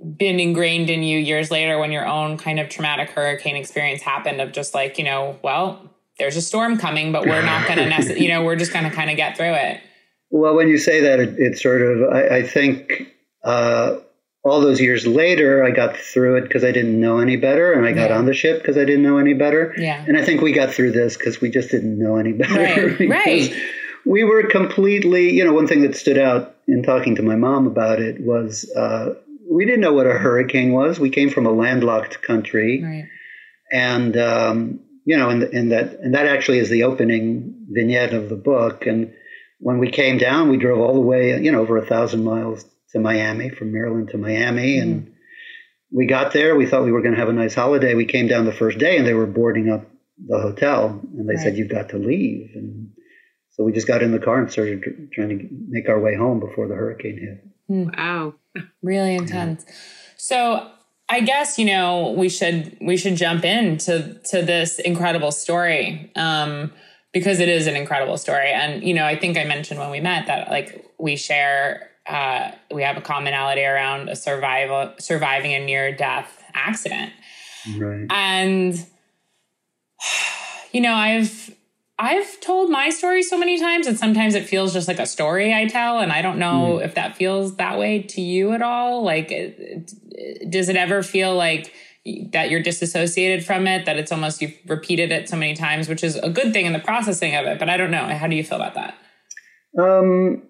been 0.04 0.38
ingrained 0.38 0.90
in 0.90 1.02
you 1.02 1.18
years 1.18 1.50
later 1.50 1.78
when 1.78 1.90
your 1.90 2.06
own 2.06 2.36
kind 2.36 2.60
of 2.60 2.68
traumatic 2.68 3.10
hurricane 3.10 3.56
experience 3.56 4.02
happened 4.02 4.40
of 4.40 4.52
just 4.52 4.74
like, 4.74 4.98
you 4.98 5.04
know, 5.04 5.38
well, 5.42 5.90
there's 6.18 6.36
a 6.36 6.42
storm 6.42 6.78
coming, 6.78 7.10
but 7.10 7.26
we're 7.26 7.42
not 7.42 7.66
going 7.66 7.78
to, 7.78 7.86
necessarily, 7.86 8.24
you 8.24 8.28
know, 8.28 8.44
we're 8.44 8.56
just 8.56 8.72
going 8.72 8.84
to 8.84 8.90
kind 8.90 9.10
of 9.10 9.16
get 9.16 9.36
through 9.36 9.54
it. 9.54 9.80
Well, 10.30 10.54
when 10.54 10.68
you 10.68 10.78
say 10.78 11.00
that, 11.00 11.20
it, 11.20 11.38
it 11.38 11.58
sort 11.58 11.82
of, 11.82 12.12
I, 12.12 12.36
I 12.36 12.42
think 12.42 13.14
uh, 13.44 13.96
all 14.44 14.60
those 14.60 14.80
years 14.80 15.06
later, 15.06 15.64
I 15.64 15.70
got 15.70 15.96
through 15.96 16.36
it 16.36 16.42
because 16.42 16.64
I 16.64 16.70
didn't 16.70 17.00
know 17.00 17.18
any 17.18 17.36
better, 17.36 17.72
and 17.72 17.86
I 17.86 17.92
got 17.92 18.10
yeah. 18.10 18.18
on 18.18 18.26
the 18.26 18.34
ship 18.34 18.60
because 18.60 18.76
I 18.76 18.84
didn't 18.84 19.02
know 19.02 19.18
any 19.18 19.32
better. 19.32 19.74
Yeah. 19.78 20.04
And 20.06 20.16
I 20.16 20.24
think 20.24 20.42
we 20.42 20.52
got 20.52 20.72
through 20.72 20.92
this 20.92 21.16
because 21.16 21.40
we 21.40 21.50
just 21.50 21.70
didn't 21.70 21.98
know 21.98 22.16
any 22.16 22.32
better. 22.32 22.94
Right. 22.98 23.08
right. 23.08 23.62
We 24.04 24.22
were 24.22 24.42
completely, 24.42 25.30
you 25.30 25.44
know, 25.44 25.54
one 25.54 25.66
thing 25.66 25.80
that 25.82 25.96
stood 25.96 26.18
out 26.18 26.54
in 26.68 26.82
talking 26.82 27.16
to 27.16 27.22
my 27.22 27.36
mom 27.36 27.66
about 27.66 28.00
it 28.00 28.20
was 28.20 28.70
uh, 28.76 29.14
we 29.50 29.64
didn't 29.64 29.80
know 29.80 29.92
what 29.92 30.06
a 30.06 30.14
hurricane 30.14 30.72
was. 30.72 30.98
We 30.98 31.10
came 31.10 31.30
from 31.30 31.46
a 31.46 31.52
landlocked 31.52 32.22
country. 32.22 32.82
Right. 32.82 33.04
And 33.72 34.16
um, 34.16 34.80
you 35.04 35.16
know, 35.16 35.28
and, 35.28 35.42
and 35.42 35.72
that 35.72 36.00
and 36.00 36.14
that 36.14 36.26
actually 36.26 36.58
is 36.58 36.70
the 36.70 36.84
opening 36.84 37.66
vignette 37.70 38.14
of 38.14 38.28
the 38.28 38.36
book. 38.36 38.86
And 38.86 39.12
when 39.58 39.78
we 39.78 39.90
came 39.90 40.18
down, 40.18 40.48
we 40.48 40.56
drove 40.56 40.80
all 40.80 40.94
the 40.94 41.00
way, 41.00 41.40
you 41.42 41.52
know, 41.52 41.60
over 41.60 41.76
a 41.76 41.86
thousand 41.86 42.24
miles 42.24 42.64
to 42.90 43.00
Miami 43.00 43.50
from 43.50 43.72
Maryland 43.72 44.08
to 44.10 44.18
Miami, 44.18 44.78
mm-hmm. 44.78 44.90
and 44.90 45.12
we 45.90 46.06
got 46.06 46.32
there. 46.32 46.56
We 46.56 46.66
thought 46.66 46.84
we 46.84 46.92
were 46.92 47.02
going 47.02 47.14
to 47.14 47.20
have 47.20 47.28
a 47.28 47.32
nice 47.34 47.54
holiday. 47.54 47.94
We 47.94 48.06
came 48.06 48.28
down 48.28 48.46
the 48.46 48.52
first 48.52 48.78
day, 48.78 48.96
and 48.96 49.06
they 49.06 49.14
were 49.14 49.26
boarding 49.26 49.70
up 49.70 49.86
the 50.26 50.40
hotel, 50.40 51.00
and 51.16 51.28
they 51.28 51.34
right. 51.34 51.42
said 51.42 51.56
you've 51.56 51.70
got 51.70 51.90
to 51.90 51.98
leave. 51.98 52.50
And 52.54 52.90
so 53.50 53.64
we 53.64 53.72
just 53.72 53.86
got 53.86 54.02
in 54.02 54.12
the 54.12 54.18
car 54.18 54.38
and 54.38 54.50
started 54.50 54.82
trying 55.12 55.28
to 55.30 55.48
make 55.68 55.88
our 55.88 56.00
way 56.00 56.16
home 56.16 56.40
before 56.40 56.66
the 56.66 56.74
hurricane 56.74 57.18
hit. 57.18 57.44
Hmm. 57.68 57.90
Wow, 57.96 58.34
really 58.82 59.14
intense. 59.14 59.64
Yeah. 59.66 59.74
So 60.16 60.70
I 61.08 61.20
guess 61.20 61.58
you 61.58 61.66
know 61.66 62.14
we 62.16 62.28
should 62.28 62.76
we 62.80 62.96
should 62.96 63.16
jump 63.16 63.44
into 63.44 64.18
to 64.30 64.42
this 64.42 64.78
incredible 64.78 65.32
story 65.32 66.10
um, 66.16 66.72
because 67.12 67.40
it 67.40 67.48
is 67.48 67.66
an 67.66 67.76
incredible 67.76 68.16
story, 68.16 68.50
and 68.50 68.82
you 68.82 68.94
know 68.94 69.04
I 69.04 69.18
think 69.18 69.36
I 69.36 69.44
mentioned 69.44 69.78
when 69.78 69.90
we 69.90 70.00
met 70.00 70.26
that 70.26 70.50
like 70.50 70.90
we 70.98 71.16
share 71.16 71.90
uh, 72.06 72.52
we 72.72 72.82
have 72.82 72.96
a 72.96 73.00
commonality 73.00 73.64
around 73.64 74.08
a 74.08 74.16
survival 74.16 74.94
surviving 74.98 75.52
a 75.52 75.64
near 75.64 75.94
death 75.94 76.42
accident, 76.54 77.12
right. 77.76 78.06
and 78.10 78.86
you 80.72 80.80
know 80.80 80.94
I've 80.94 81.43
I've 81.98 82.40
told 82.40 82.70
my 82.70 82.90
story 82.90 83.22
so 83.22 83.38
many 83.38 83.58
times, 83.58 83.86
and 83.86 83.96
sometimes 83.96 84.34
it 84.34 84.48
feels 84.48 84.72
just 84.72 84.88
like 84.88 84.98
a 84.98 85.06
story 85.06 85.54
I 85.54 85.66
tell, 85.66 86.00
and 86.00 86.10
I 86.10 86.22
don't 86.22 86.38
know 86.38 86.78
mm. 86.78 86.84
if 86.84 86.96
that 86.96 87.16
feels 87.16 87.56
that 87.56 87.78
way 87.78 88.02
to 88.02 88.20
you 88.20 88.52
at 88.52 88.62
all. 88.62 89.04
Like, 89.04 89.28
does 90.48 90.68
it 90.68 90.76
ever 90.76 91.04
feel 91.04 91.36
like 91.36 91.72
that 92.32 92.50
you're 92.50 92.62
disassociated 92.62 93.46
from 93.46 93.68
it? 93.68 93.86
That 93.86 93.96
it's 93.96 94.10
almost 94.10 94.42
you've 94.42 94.56
repeated 94.66 95.12
it 95.12 95.28
so 95.28 95.36
many 95.36 95.54
times, 95.54 95.88
which 95.88 96.02
is 96.02 96.16
a 96.16 96.28
good 96.28 96.52
thing 96.52 96.66
in 96.66 96.72
the 96.72 96.80
processing 96.80 97.36
of 97.36 97.46
it. 97.46 97.60
But 97.60 97.70
I 97.70 97.76
don't 97.76 97.92
know. 97.92 98.04
How 98.08 98.26
do 98.26 98.34
you 98.34 98.42
feel 98.42 98.60
about 98.60 98.74
that? 98.74 98.96
Um, 99.78 100.42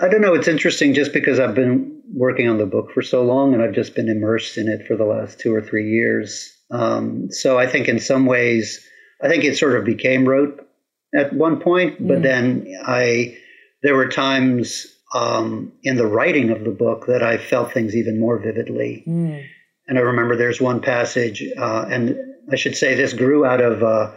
I 0.00 0.08
don't 0.08 0.20
know. 0.20 0.34
It's 0.34 0.48
interesting 0.48 0.92
just 0.92 1.14
because 1.14 1.40
I've 1.40 1.54
been 1.54 2.02
working 2.12 2.46
on 2.46 2.58
the 2.58 2.66
book 2.66 2.90
for 2.92 3.00
so 3.00 3.22
long, 3.24 3.54
and 3.54 3.62
I've 3.62 3.74
just 3.74 3.94
been 3.94 4.10
immersed 4.10 4.58
in 4.58 4.68
it 4.68 4.86
for 4.86 4.96
the 4.96 5.04
last 5.06 5.40
two 5.40 5.54
or 5.54 5.62
three 5.62 5.90
years. 5.90 6.54
Um, 6.70 7.30
so 7.30 7.58
I 7.58 7.66
think 7.66 7.88
in 7.88 7.98
some 7.98 8.26
ways 8.26 8.86
I 9.22 9.28
think 9.28 9.44
it 9.44 9.56
sort 9.56 9.76
of 9.76 9.84
became 9.84 10.28
rote 10.28 10.66
at 11.14 11.32
one 11.32 11.60
point, 11.60 12.06
but 12.06 12.18
mm. 12.18 12.22
then 12.22 12.80
I 12.84 13.36
there 13.82 13.94
were 13.94 14.08
times 14.08 14.86
um, 15.14 15.72
in 15.82 15.96
the 15.96 16.06
writing 16.06 16.50
of 16.50 16.64
the 16.64 16.70
book 16.70 17.06
that 17.06 17.22
I 17.22 17.38
felt 17.38 17.72
things 17.72 17.96
even 17.96 18.20
more 18.20 18.38
vividly. 18.38 19.04
Mm. 19.06 19.44
And 19.86 19.98
I 19.98 20.02
remember 20.02 20.36
there's 20.36 20.60
one 20.60 20.80
passage, 20.80 21.42
uh, 21.56 21.86
and 21.88 22.18
I 22.52 22.56
should 22.56 22.76
say 22.76 22.94
this 22.94 23.14
grew 23.14 23.46
out 23.46 23.60
of 23.60 23.82
uh, 23.82 24.12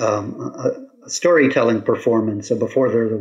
um, 0.00 0.40
a, 0.40 1.08
storytelling 1.08 1.82
performance. 1.82 2.48
So 2.48 2.56
before 2.56 2.90
there, 2.90 3.18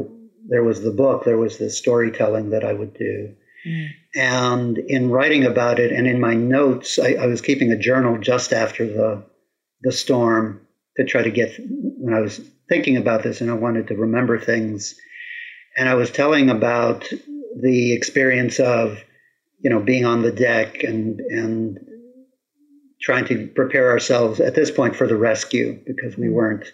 there 0.48 0.64
was 0.64 0.82
the 0.82 0.92
book, 0.92 1.24
there 1.24 1.38
was 1.38 1.58
this 1.58 1.78
storytelling 1.78 2.52
that 2.52 2.64
I 2.64 2.74
would 2.74 2.94
do. 2.94 3.34
Mm. 3.66 3.88
And 4.16 4.78
in 4.78 5.10
writing 5.10 5.46
about 5.46 5.80
it, 5.80 5.92
and 5.92 6.06
in 6.06 6.20
my 6.20 6.36
notes, 6.36 7.00
I, 7.00 7.14
I 7.14 7.26
was 7.26 7.42
keeping 7.42 7.72
a 7.72 7.78
journal 7.78 8.18
just 8.20 8.54
after 8.54 8.86
the 8.86 9.24
the 9.82 9.92
storm, 9.92 10.67
to 10.98 11.06
try 11.06 11.22
to 11.22 11.32
get 11.32 11.56
when 11.60 12.14
I 12.14 12.20
was 12.20 12.42
thinking 12.70 12.98
about 12.98 13.24
this 13.24 13.42
and 13.42 13.50
I 13.50 13.54
wanted 13.54 13.88
to 13.88 13.96
remember 13.96 14.40
things. 14.40 14.96
And 15.78 15.88
I 15.88 15.94
was 15.94 16.12
telling 16.12 16.50
about 16.50 17.08
the 17.60 17.94
experience 17.94 18.60
of, 18.60 18.98
you 19.60 19.70
know, 19.70 19.80
being 19.80 20.06
on 20.06 20.22
the 20.22 20.32
deck 20.32 20.84
and 20.84 21.20
and 21.20 21.80
trying 23.00 23.26
to 23.26 23.48
prepare 23.48 23.92
ourselves 23.92 24.40
at 24.40 24.56
this 24.56 24.72
point 24.72 24.96
for 24.96 25.08
the 25.08 25.16
rescue 25.16 25.80
because 25.86 26.18
we 26.18 26.26
mm-hmm. 26.26 26.34
weren't 26.34 26.66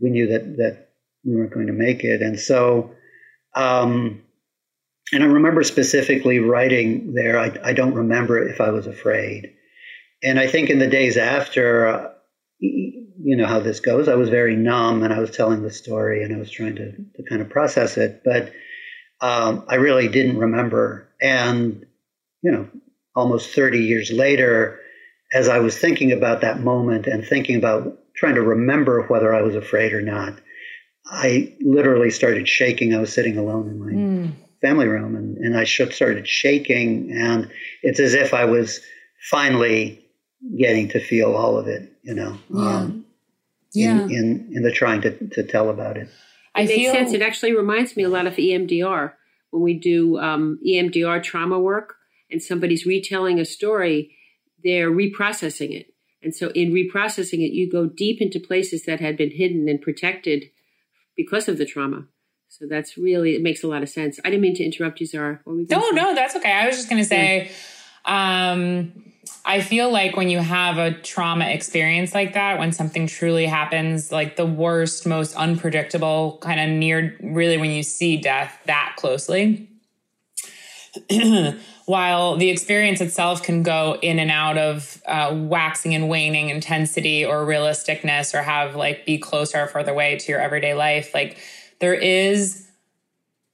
we 0.00 0.10
knew 0.10 0.28
that 0.28 0.56
that 0.56 0.90
we 1.24 1.34
weren't 1.34 1.52
going 1.52 1.66
to 1.66 1.72
make 1.72 2.04
it. 2.04 2.22
And 2.22 2.38
so 2.38 2.92
um 3.54 4.22
and 5.12 5.24
I 5.24 5.26
remember 5.26 5.64
specifically 5.64 6.38
writing 6.38 7.14
there, 7.14 7.38
I, 7.38 7.56
I 7.64 7.72
don't 7.72 7.94
remember 7.94 8.46
if 8.46 8.60
I 8.60 8.70
was 8.70 8.86
afraid. 8.86 9.54
And 10.22 10.38
I 10.38 10.46
think 10.46 10.68
in 10.68 10.78
the 10.78 10.86
days 10.86 11.16
after, 11.16 11.86
uh, 11.86 12.10
you 13.20 13.36
know 13.36 13.46
how 13.46 13.60
this 13.60 13.80
goes. 13.80 14.08
I 14.08 14.14
was 14.14 14.28
very 14.28 14.56
numb 14.56 15.02
and 15.02 15.12
I 15.12 15.18
was 15.18 15.30
telling 15.30 15.62
the 15.62 15.70
story 15.70 16.22
and 16.22 16.34
I 16.34 16.38
was 16.38 16.50
trying 16.50 16.76
to, 16.76 16.92
to 16.92 17.22
kind 17.28 17.42
of 17.42 17.48
process 17.48 17.96
it, 17.96 18.22
but 18.24 18.52
um, 19.20 19.64
I 19.68 19.76
really 19.76 20.08
didn't 20.08 20.38
remember. 20.38 21.08
And, 21.20 21.84
you 22.42 22.52
know, 22.52 22.68
almost 23.16 23.54
30 23.54 23.80
years 23.80 24.12
later, 24.12 24.80
as 25.32 25.48
I 25.48 25.58
was 25.58 25.76
thinking 25.76 26.12
about 26.12 26.40
that 26.42 26.60
moment 26.60 27.06
and 27.06 27.24
thinking 27.24 27.56
about 27.56 27.98
trying 28.14 28.36
to 28.36 28.42
remember 28.42 29.02
whether 29.06 29.34
I 29.34 29.42
was 29.42 29.56
afraid 29.56 29.92
or 29.92 30.02
not, 30.02 30.38
I 31.06 31.54
literally 31.60 32.10
started 32.10 32.48
shaking. 32.48 32.94
I 32.94 33.00
was 33.00 33.12
sitting 33.12 33.36
alone 33.36 33.68
in 33.68 33.78
my 33.78 33.92
mm. 33.92 34.32
family 34.60 34.86
room 34.86 35.16
and, 35.16 35.36
and 35.38 35.58
I 35.58 35.64
shook, 35.64 35.92
started 35.92 36.28
shaking. 36.28 37.10
And 37.12 37.50
it's 37.82 37.98
as 37.98 38.14
if 38.14 38.32
I 38.32 38.44
was 38.44 38.80
finally 39.30 40.04
getting 40.56 40.88
to 40.90 41.00
feel 41.00 41.34
all 41.34 41.58
of 41.58 41.66
it, 41.66 41.92
you 42.02 42.14
know. 42.14 42.38
Yeah. 42.50 42.76
Um, 42.76 43.04
yeah. 43.74 44.02
in, 44.02 44.10
in, 44.10 44.50
in 44.54 44.62
the 44.62 44.70
trying 44.70 45.00
to, 45.02 45.28
to 45.28 45.42
tell 45.42 45.70
about 45.70 45.96
it. 45.96 46.08
It 46.08 46.10
I 46.54 46.64
makes 46.64 46.74
feel... 46.74 46.92
sense. 46.92 47.12
It 47.12 47.22
actually 47.22 47.56
reminds 47.56 47.96
me 47.96 48.02
a 48.04 48.08
lot 48.08 48.26
of 48.26 48.34
EMDR. 48.34 49.12
When 49.50 49.62
we 49.62 49.74
do 49.74 50.18
um, 50.18 50.58
EMDR 50.66 51.22
trauma 51.22 51.58
work 51.58 51.94
and 52.30 52.42
somebody's 52.42 52.84
retelling 52.84 53.38
a 53.40 53.44
story, 53.44 54.14
they're 54.62 54.90
reprocessing 54.90 55.70
it. 55.72 55.86
And 56.22 56.34
so 56.34 56.48
in 56.50 56.72
reprocessing 56.72 57.44
it, 57.44 57.52
you 57.52 57.70
go 57.70 57.86
deep 57.86 58.20
into 58.20 58.40
places 58.40 58.84
that 58.84 59.00
had 59.00 59.16
been 59.16 59.30
hidden 59.30 59.68
and 59.68 59.80
protected 59.80 60.50
because 61.16 61.48
of 61.48 61.58
the 61.58 61.64
trauma. 61.64 62.06
So 62.48 62.66
that's 62.68 62.96
really, 62.98 63.36
it 63.36 63.42
makes 63.42 63.62
a 63.62 63.68
lot 63.68 63.82
of 63.82 63.88
sense. 63.88 64.18
I 64.24 64.30
didn't 64.30 64.42
mean 64.42 64.54
to 64.56 64.64
interrupt 64.64 65.00
you, 65.00 65.06
Zara. 65.06 65.40
no, 65.46 65.64
say? 65.64 65.90
no, 65.92 66.14
that's 66.14 66.34
okay. 66.36 66.50
I 66.50 66.66
was 66.66 66.76
just 66.76 66.88
going 66.88 67.02
to 67.02 67.08
say, 67.08 67.50
yeah. 68.06 68.50
um, 68.52 69.07
I 69.48 69.62
feel 69.62 69.90
like 69.90 70.14
when 70.14 70.28
you 70.28 70.40
have 70.40 70.76
a 70.76 70.92
trauma 70.92 71.46
experience 71.46 72.14
like 72.14 72.34
that, 72.34 72.58
when 72.58 72.70
something 72.70 73.06
truly 73.06 73.46
happens, 73.46 74.12
like 74.12 74.36
the 74.36 74.44
worst, 74.44 75.06
most 75.06 75.34
unpredictable, 75.36 76.36
kind 76.42 76.60
of 76.60 76.68
near, 76.68 77.16
really, 77.22 77.56
when 77.56 77.70
you 77.70 77.82
see 77.82 78.18
death 78.18 78.60
that 78.66 78.92
closely, 78.98 79.70
while 81.86 82.36
the 82.36 82.50
experience 82.50 83.00
itself 83.00 83.42
can 83.42 83.62
go 83.62 83.96
in 84.02 84.18
and 84.18 84.30
out 84.30 84.58
of 84.58 85.02
uh, 85.06 85.34
waxing 85.34 85.94
and 85.94 86.10
waning 86.10 86.50
intensity 86.50 87.24
or 87.24 87.46
realisticness 87.46 88.34
or 88.34 88.42
have 88.42 88.76
like 88.76 89.06
be 89.06 89.16
closer 89.16 89.62
or 89.62 89.66
further 89.66 89.92
away 89.92 90.18
to 90.18 90.30
your 90.30 90.42
everyday 90.42 90.74
life, 90.74 91.14
like 91.14 91.38
there 91.80 91.94
is 91.94 92.67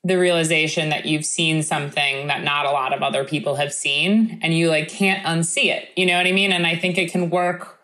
the 0.04 0.18
realization 0.18 0.90
that 0.90 1.06
you've 1.06 1.24
seen 1.24 1.62
something 1.62 2.26
that 2.26 2.44
not 2.44 2.66
a 2.66 2.70
lot 2.70 2.92
of 2.92 3.02
other 3.02 3.24
people 3.24 3.56
have 3.56 3.72
seen 3.72 4.38
and 4.42 4.52
you 4.52 4.68
like 4.68 4.88
can't 4.88 5.24
unsee 5.24 5.66
it. 5.66 5.88
You 5.96 6.04
know 6.04 6.16
what 6.18 6.26
I 6.26 6.32
mean? 6.32 6.52
And 6.52 6.66
I 6.66 6.76
think 6.76 6.98
it 6.98 7.10
can 7.10 7.30
work 7.30 7.80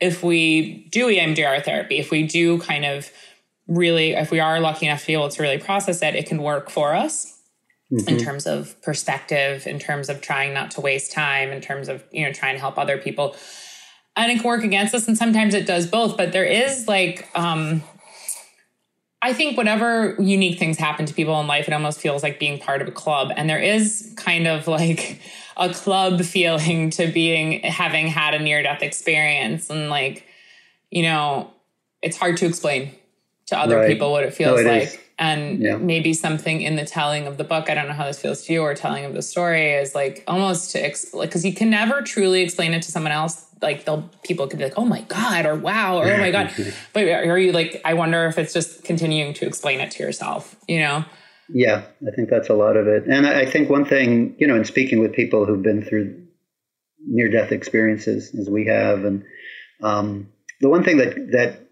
if 0.00 0.22
we 0.22 0.88
do 0.90 1.08
EMDR 1.08 1.62
therapy, 1.62 1.98
if 1.98 2.10
we 2.10 2.26
do 2.26 2.58
kind 2.60 2.86
of 2.86 3.10
really, 3.68 4.12
if 4.12 4.30
we 4.30 4.40
are 4.40 4.58
lucky 4.58 4.86
enough 4.86 5.02
to 5.02 5.06
be 5.08 5.12
able 5.12 5.28
to 5.28 5.42
really 5.42 5.58
process 5.58 6.02
it, 6.02 6.14
it 6.16 6.26
can 6.26 6.42
work 6.42 6.70
for 6.70 6.94
us. 6.94 7.36
Mm-hmm. 7.92 8.08
in 8.08 8.18
terms 8.18 8.46
of 8.46 8.80
perspective, 8.82 9.66
in 9.66 9.80
terms 9.80 10.08
of 10.08 10.20
trying 10.20 10.54
not 10.54 10.70
to 10.72 10.80
waste 10.80 11.10
time, 11.10 11.50
in 11.50 11.60
terms 11.60 11.88
of, 11.88 12.04
you 12.12 12.24
know, 12.24 12.32
trying 12.32 12.54
to 12.54 12.60
help 12.60 12.78
other 12.78 12.96
people. 12.96 13.34
And 14.14 14.30
it 14.30 14.36
can 14.36 14.46
work 14.46 14.62
against 14.62 14.94
us. 14.94 15.08
And 15.08 15.18
sometimes 15.18 15.54
it 15.54 15.66
does 15.66 15.88
both. 15.88 16.16
But 16.16 16.30
there 16.30 16.44
is 16.44 16.86
like 16.86 17.28
um 17.34 17.82
I 19.22 19.34
think 19.34 19.56
whatever 19.56 20.16
unique 20.18 20.58
things 20.58 20.78
happen 20.78 21.04
to 21.04 21.12
people 21.12 21.38
in 21.40 21.46
life, 21.46 21.68
it 21.68 21.74
almost 21.74 22.00
feels 22.00 22.22
like 22.22 22.38
being 22.38 22.58
part 22.58 22.80
of 22.80 22.88
a 22.88 22.92
club. 22.92 23.32
And 23.36 23.50
there 23.50 23.58
is 23.58 24.12
kind 24.16 24.46
of 24.46 24.66
like 24.66 25.20
a 25.58 25.72
club 25.74 26.22
feeling 26.22 26.88
to 26.90 27.06
being 27.06 27.60
having 27.60 28.06
had 28.06 28.32
a 28.32 28.38
near 28.38 28.62
death 28.62 28.82
experience. 28.82 29.68
And 29.68 29.90
like, 29.90 30.26
you 30.90 31.02
know, 31.02 31.52
it's 32.00 32.16
hard 32.16 32.38
to 32.38 32.46
explain 32.46 32.92
to 33.48 33.58
other 33.58 33.76
right. 33.76 33.88
people 33.88 34.10
what 34.10 34.24
it 34.24 34.32
feels 34.32 34.62
no, 34.62 34.66
it 34.66 34.72
like. 34.72 34.88
Is. 34.88 34.98
And 35.18 35.60
yeah. 35.60 35.76
maybe 35.76 36.14
something 36.14 36.62
in 36.62 36.76
the 36.76 36.86
telling 36.86 37.26
of 37.26 37.36
the 37.36 37.44
book, 37.44 37.68
I 37.68 37.74
don't 37.74 37.88
know 37.88 37.92
how 37.92 38.06
this 38.06 38.18
feels 38.18 38.42
to 38.44 38.54
you, 38.54 38.62
or 38.62 38.72
telling 38.74 39.04
of 39.04 39.12
the 39.12 39.20
story 39.20 39.72
is 39.72 39.94
like 39.94 40.24
almost 40.26 40.70
to, 40.70 40.94
because 41.20 41.44
you 41.44 41.52
can 41.52 41.68
never 41.68 42.00
truly 42.00 42.40
explain 42.40 42.72
it 42.72 42.80
to 42.84 42.90
someone 42.90 43.12
else 43.12 43.44
like 43.62 43.84
they'll 43.84 44.10
people 44.22 44.46
could 44.46 44.58
be 44.58 44.64
like, 44.64 44.78
oh 44.78 44.84
my 44.84 45.02
god, 45.02 45.46
or 45.46 45.54
wow, 45.54 45.98
or 45.98 46.10
oh 46.10 46.18
my 46.18 46.30
god. 46.30 46.52
but 46.92 47.04
are 47.04 47.38
you 47.38 47.52
like? 47.52 47.80
I 47.84 47.94
wonder 47.94 48.26
if 48.26 48.38
it's 48.38 48.52
just 48.52 48.84
continuing 48.84 49.34
to 49.34 49.46
explain 49.46 49.80
it 49.80 49.90
to 49.92 50.02
yourself. 50.02 50.56
You 50.68 50.80
know? 50.80 51.04
Yeah, 51.52 51.82
I 52.06 52.14
think 52.14 52.30
that's 52.30 52.48
a 52.48 52.54
lot 52.54 52.76
of 52.76 52.86
it. 52.86 53.04
And 53.06 53.26
I 53.26 53.44
think 53.44 53.68
one 53.68 53.84
thing, 53.84 54.36
you 54.38 54.46
know, 54.46 54.54
in 54.54 54.64
speaking 54.64 55.00
with 55.00 55.12
people 55.12 55.46
who've 55.46 55.62
been 55.62 55.84
through 55.84 56.26
near 57.06 57.28
death 57.28 57.50
experiences 57.50 58.34
as 58.38 58.48
we 58.48 58.66
have, 58.66 59.04
and 59.04 59.24
um, 59.82 60.28
the 60.60 60.68
one 60.68 60.84
thing 60.84 60.98
that 60.98 61.14
that 61.32 61.66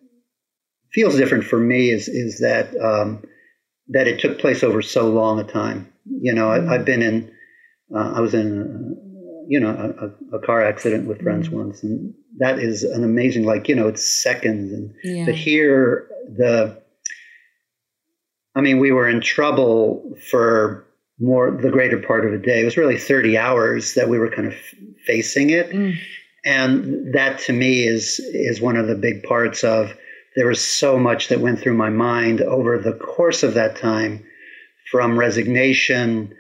feels 0.93 1.17
different 1.17 1.45
for 1.45 1.59
me 1.59 1.91
is 1.91 2.09
is 2.09 2.41
that 2.41 2.75
um, 2.81 3.23
that 3.89 4.09
it 4.09 4.21
took 4.21 4.39
place 4.39 4.63
over 4.63 4.83
so 4.83 5.09
long 5.09 5.39
a 5.39 5.45
time. 5.45 5.93
You 6.05 6.33
know, 6.33 6.51
I, 6.51 6.75
have 6.75 6.85
been 6.85 7.03
in. 7.03 7.33
Uh, 7.95 8.13
I 8.17 8.21
was 8.21 8.35
in 8.35 9.08
you 9.49 9.59
know 9.59 9.71
a, 10.31 10.37
a, 10.37 10.41
car 10.41 10.63
accident 10.63 11.09
with 11.09 11.23
friends 11.23 11.49
mm-hmm. 11.49 11.59
once, 11.59 11.83
and 11.83 12.15
that 12.39 12.59
is 12.59 12.85
an 12.85 13.03
amazing 13.03 13.45
like 13.45 13.69
you 13.69 13.75
know 13.75 13.89
it's 13.89 14.07
seconds, 14.07 14.73
and 14.73 14.95
yeah. 15.03 15.27
to 15.27 15.33
hear 15.33 16.09
the. 16.29 16.81
I 18.55 18.61
mean, 18.61 18.79
we 18.79 18.91
were 18.91 19.09
in 19.09 19.21
trouble 19.21 20.17
for 20.31 20.85
more 21.21 21.51
the 21.51 21.71
greater 21.71 21.99
part 21.99 22.27
of 22.27 22.33
a 22.33 22.39
day. 22.39 22.61
It 22.61 22.65
was 22.65 22.77
really 22.77 22.99
30 22.99 23.39
hours 23.39 23.95
that 23.95 24.09
we 24.09 24.19
were 24.19 24.31
kind 24.31 24.49
of 24.49 24.55
facing 25.07 25.51
it. 25.51 25.71
Mm. 25.71 25.97
And 26.45 27.15
that 27.15 27.39
to 27.41 27.53
me 27.53 27.87
is 27.87 28.21
is 28.21 28.61
one 28.61 28.77
of 28.77 28.87
the 28.87 28.95
big 28.95 29.23
parts 29.23 29.65
of 29.65 29.93
there 30.37 30.47
was 30.47 30.65
so 30.65 30.99
much 30.99 31.29
that 31.29 31.41
went 31.41 31.61
through 31.61 31.75
my 31.75 31.91
mind 31.91 32.41
over 32.41 32.79
the 32.79 32.93
course 32.93 33.43
of 33.43 33.55
that 33.55 33.77
time 33.77 34.25
from 34.91 35.19
resignation 35.19 36.35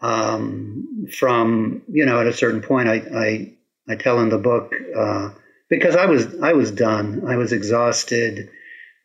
um, 0.00 1.06
from 1.18 1.82
you 1.88 2.06
know 2.06 2.20
at 2.20 2.26
a 2.26 2.32
certain 2.32 2.62
point 2.62 2.88
I 2.88 3.02
I, 3.14 3.52
I 3.88 3.96
tell 3.96 4.20
in 4.20 4.28
the 4.28 4.38
book 4.38 4.74
uh, 4.96 5.30
because 5.68 5.96
I 5.96 6.06
was 6.06 6.38
I 6.40 6.52
was 6.52 6.70
done. 6.70 7.22
I 7.26 7.36
was 7.36 7.52
exhausted. 7.52 8.50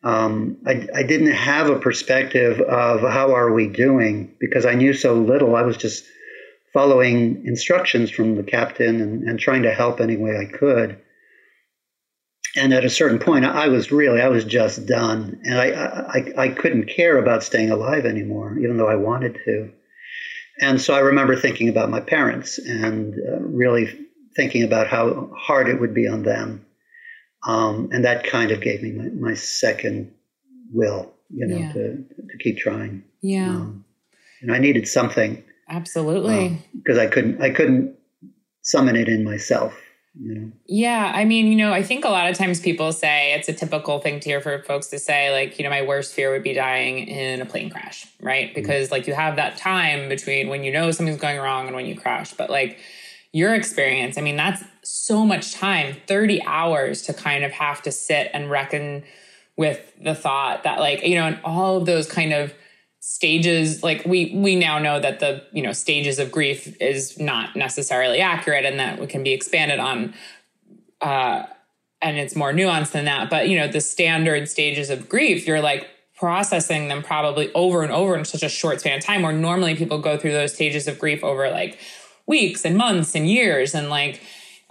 Um, 0.03 0.57
I, 0.67 0.87
I 0.93 1.03
didn't 1.03 1.31
have 1.31 1.67
a 1.67 1.79
perspective 1.79 2.61
of 2.61 3.01
how 3.01 3.33
are 3.33 3.51
we 3.51 3.67
doing 3.67 4.35
because 4.39 4.65
I 4.65 4.75
knew 4.75 4.93
so 4.93 5.15
little. 5.15 5.55
I 5.55 5.63
was 5.63 5.77
just 5.77 6.05
following 6.73 7.43
instructions 7.45 8.11
from 8.11 8.35
the 8.35 8.43
captain 8.43 9.01
and, 9.01 9.23
and 9.23 9.39
trying 9.39 9.63
to 9.63 9.73
help 9.73 9.99
any 9.99 10.15
way 10.15 10.37
I 10.37 10.45
could. 10.45 11.01
And 12.55 12.71
at 12.71 12.85
a 12.85 12.89
certain 12.89 13.19
point 13.19 13.45
I 13.45 13.67
was 13.67 13.91
really 13.91 14.21
I 14.21 14.27
was 14.27 14.45
just 14.45 14.85
done. 14.85 15.41
And 15.43 15.59
I, 15.59 15.71
I 15.71 16.43
I 16.43 16.49
couldn't 16.49 16.87
care 16.87 17.17
about 17.17 17.43
staying 17.43 17.71
alive 17.71 18.05
anymore 18.05 18.57
even 18.59 18.77
though 18.77 18.89
I 18.89 18.95
wanted 18.95 19.39
to 19.45 19.71
and 20.59 20.81
so 20.81 20.93
I 20.93 20.99
remember 20.99 21.35
thinking 21.35 21.69
about 21.69 21.89
my 21.89 21.99
parents 21.99 22.57
and 22.57 23.13
uh, 23.15 23.39
really 23.39 24.07
thinking 24.35 24.63
about 24.63 24.87
how 24.87 25.31
hard 25.35 25.67
it 25.69 25.79
would 25.79 25.93
be 25.93 26.07
on 26.07 26.23
them. 26.23 26.65
Um, 27.47 27.89
and 27.91 28.03
that 28.05 28.23
kind 28.23 28.51
of 28.51 28.61
gave 28.61 28.81
me 28.81 28.91
my, 28.91 29.09
my 29.09 29.33
second 29.33 30.13
will, 30.73 31.13
you 31.29 31.47
know, 31.47 31.57
yeah. 31.57 31.73
to, 31.73 31.95
to 31.97 32.37
keep 32.39 32.57
trying. 32.57 33.03
Yeah. 33.21 33.49
Um, 33.49 33.85
and 34.41 34.53
I 34.53 34.57
needed 34.59 34.87
something. 34.87 35.43
Absolutely. 35.69 36.57
Because 36.75 36.97
um, 36.97 37.03
I 37.03 37.07
couldn't, 37.07 37.41
I 37.41 37.49
couldn't 37.49 37.95
summon 38.61 38.95
it 38.95 39.07
in 39.07 39.23
myself. 39.23 39.79
Yeah. 40.65 41.11
I 41.13 41.25
mean, 41.25 41.47
you 41.47 41.55
know, 41.55 41.73
I 41.73 41.83
think 41.83 42.05
a 42.05 42.09
lot 42.09 42.29
of 42.29 42.37
times 42.37 42.61
people 42.61 42.91
say 42.93 43.33
it's 43.33 43.49
a 43.49 43.53
typical 43.53 43.99
thing 43.99 44.19
to 44.21 44.29
hear 44.29 44.39
for 44.39 44.61
folks 44.63 44.87
to 44.87 44.99
say, 44.99 45.31
like, 45.31 45.57
you 45.59 45.63
know, 45.63 45.69
my 45.69 45.81
worst 45.81 46.13
fear 46.13 46.31
would 46.31 46.43
be 46.43 46.53
dying 46.53 46.99
in 47.07 47.41
a 47.41 47.45
plane 47.45 47.69
crash, 47.69 48.07
right? 48.21 48.47
Mm-hmm. 48.47 48.55
Because, 48.55 48.85
mm-hmm. 48.85 48.93
like, 48.93 49.07
you 49.07 49.13
have 49.13 49.35
that 49.35 49.57
time 49.57 50.07
between 50.07 50.47
when 50.47 50.63
you 50.63 50.71
know 50.71 50.91
something's 50.91 51.19
going 51.19 51.39
wrong 51.39 51.67
and 51.67 51.75
when 51.75 51.85
you 51.85 51.95
crash. 51.95 52.33
But, 52.33 52.49
like, 52.49 52.79
your 53.33 53.53
experience, 53.53 54.17
I 54.17 54.21
mean, 54.21 54.37
that's 54.37 54.63
so 54.83 55.25
much 55.25 55.53
time 55.53 55.97
30 56.07 56.41
hours 56.43 57.01
to 57.03 57.13
kind 57.13 57.43
of 57.43 57.51
have 57.51 57.81
to 57.81 57.91
sit 57.91 58.31
and 58.33 58.49
reckon 58.49 59.03
with 59.57 59.91
the 60.01 60.15
thought 60.15 60.63
that, 60.63 60.79
like, 60.79 61.05
you 61.05 61.15
know, 61.15 61.25
and 61.25 61.39
all 61.43 61.77
of 61.77 61.85
those 61.85 62.09
kind 62.09 62.31
of 62.31 62.53
stages 63.07 63.83
like 63.83 64.03
we 64.03 64.31
we 64.33 64.55
now 64.55 64.79
know 64.79 64.99
that 64.99 65.19
the 65.19 65.43
you 65.51 65.61
know 65.61 65.71
stages 65.71 66.17
of 66.17 66.31
grief 66.31 66.75
is 66.81 67.19
not 67.19 67.55
necessarily 67.55 68.19
accurate 68.19 68.65
and 68.65 68.79
that 68.79 68.97
it 68.97 69.09
can 69.09 69.21
be 69.21 69.31
expanded 69.31 69.77
on 69.77 70.11
uh 71.01 71.43
and 72.01 72.17
it's 72.17 72.35
more 72.35 72.51
nuanced 72.51 72.93
than 72.93 73.05
that 73.05 73.29
but 73.29 73.47
you 73.47 73.59
know 73.59 73.67
the 73.67 73.79
standard 73.79 74.49
stages 74.49 74.89
of 74.89 75.07
grief 75.07 75.45
you're 75.45 75.61
like 75.61 75.87
processing 76.15 76.87
them 76.87 77.03
probably 77.03 77.53
over 77.53 77.83
and 77.83 77.91
over 77.91 78.17
in 78.17 78.25
such 78.25 78.41
a 78.41 78.49
short 78.49 78.79
span 78.79 78.97
of 78.97 79.03
time 79.03 79.21
where 79.21 79.31
normally 79.31 79.75
people 79.75 79.99
go 79.99 80.17
through 80.17 80.31
those 80.31 80.51
stages 80.51 80.87
of 80.87 80.97
grief 80.97 81.23
over 81.23 81.47
like 81.51 81.77
weeks 82.25 82.65
and 82.65 82.75
months 82.75 83.13
and 83.13 83.29
years 83.29 83.75
and 83.75 83.87
like 83.87 84.19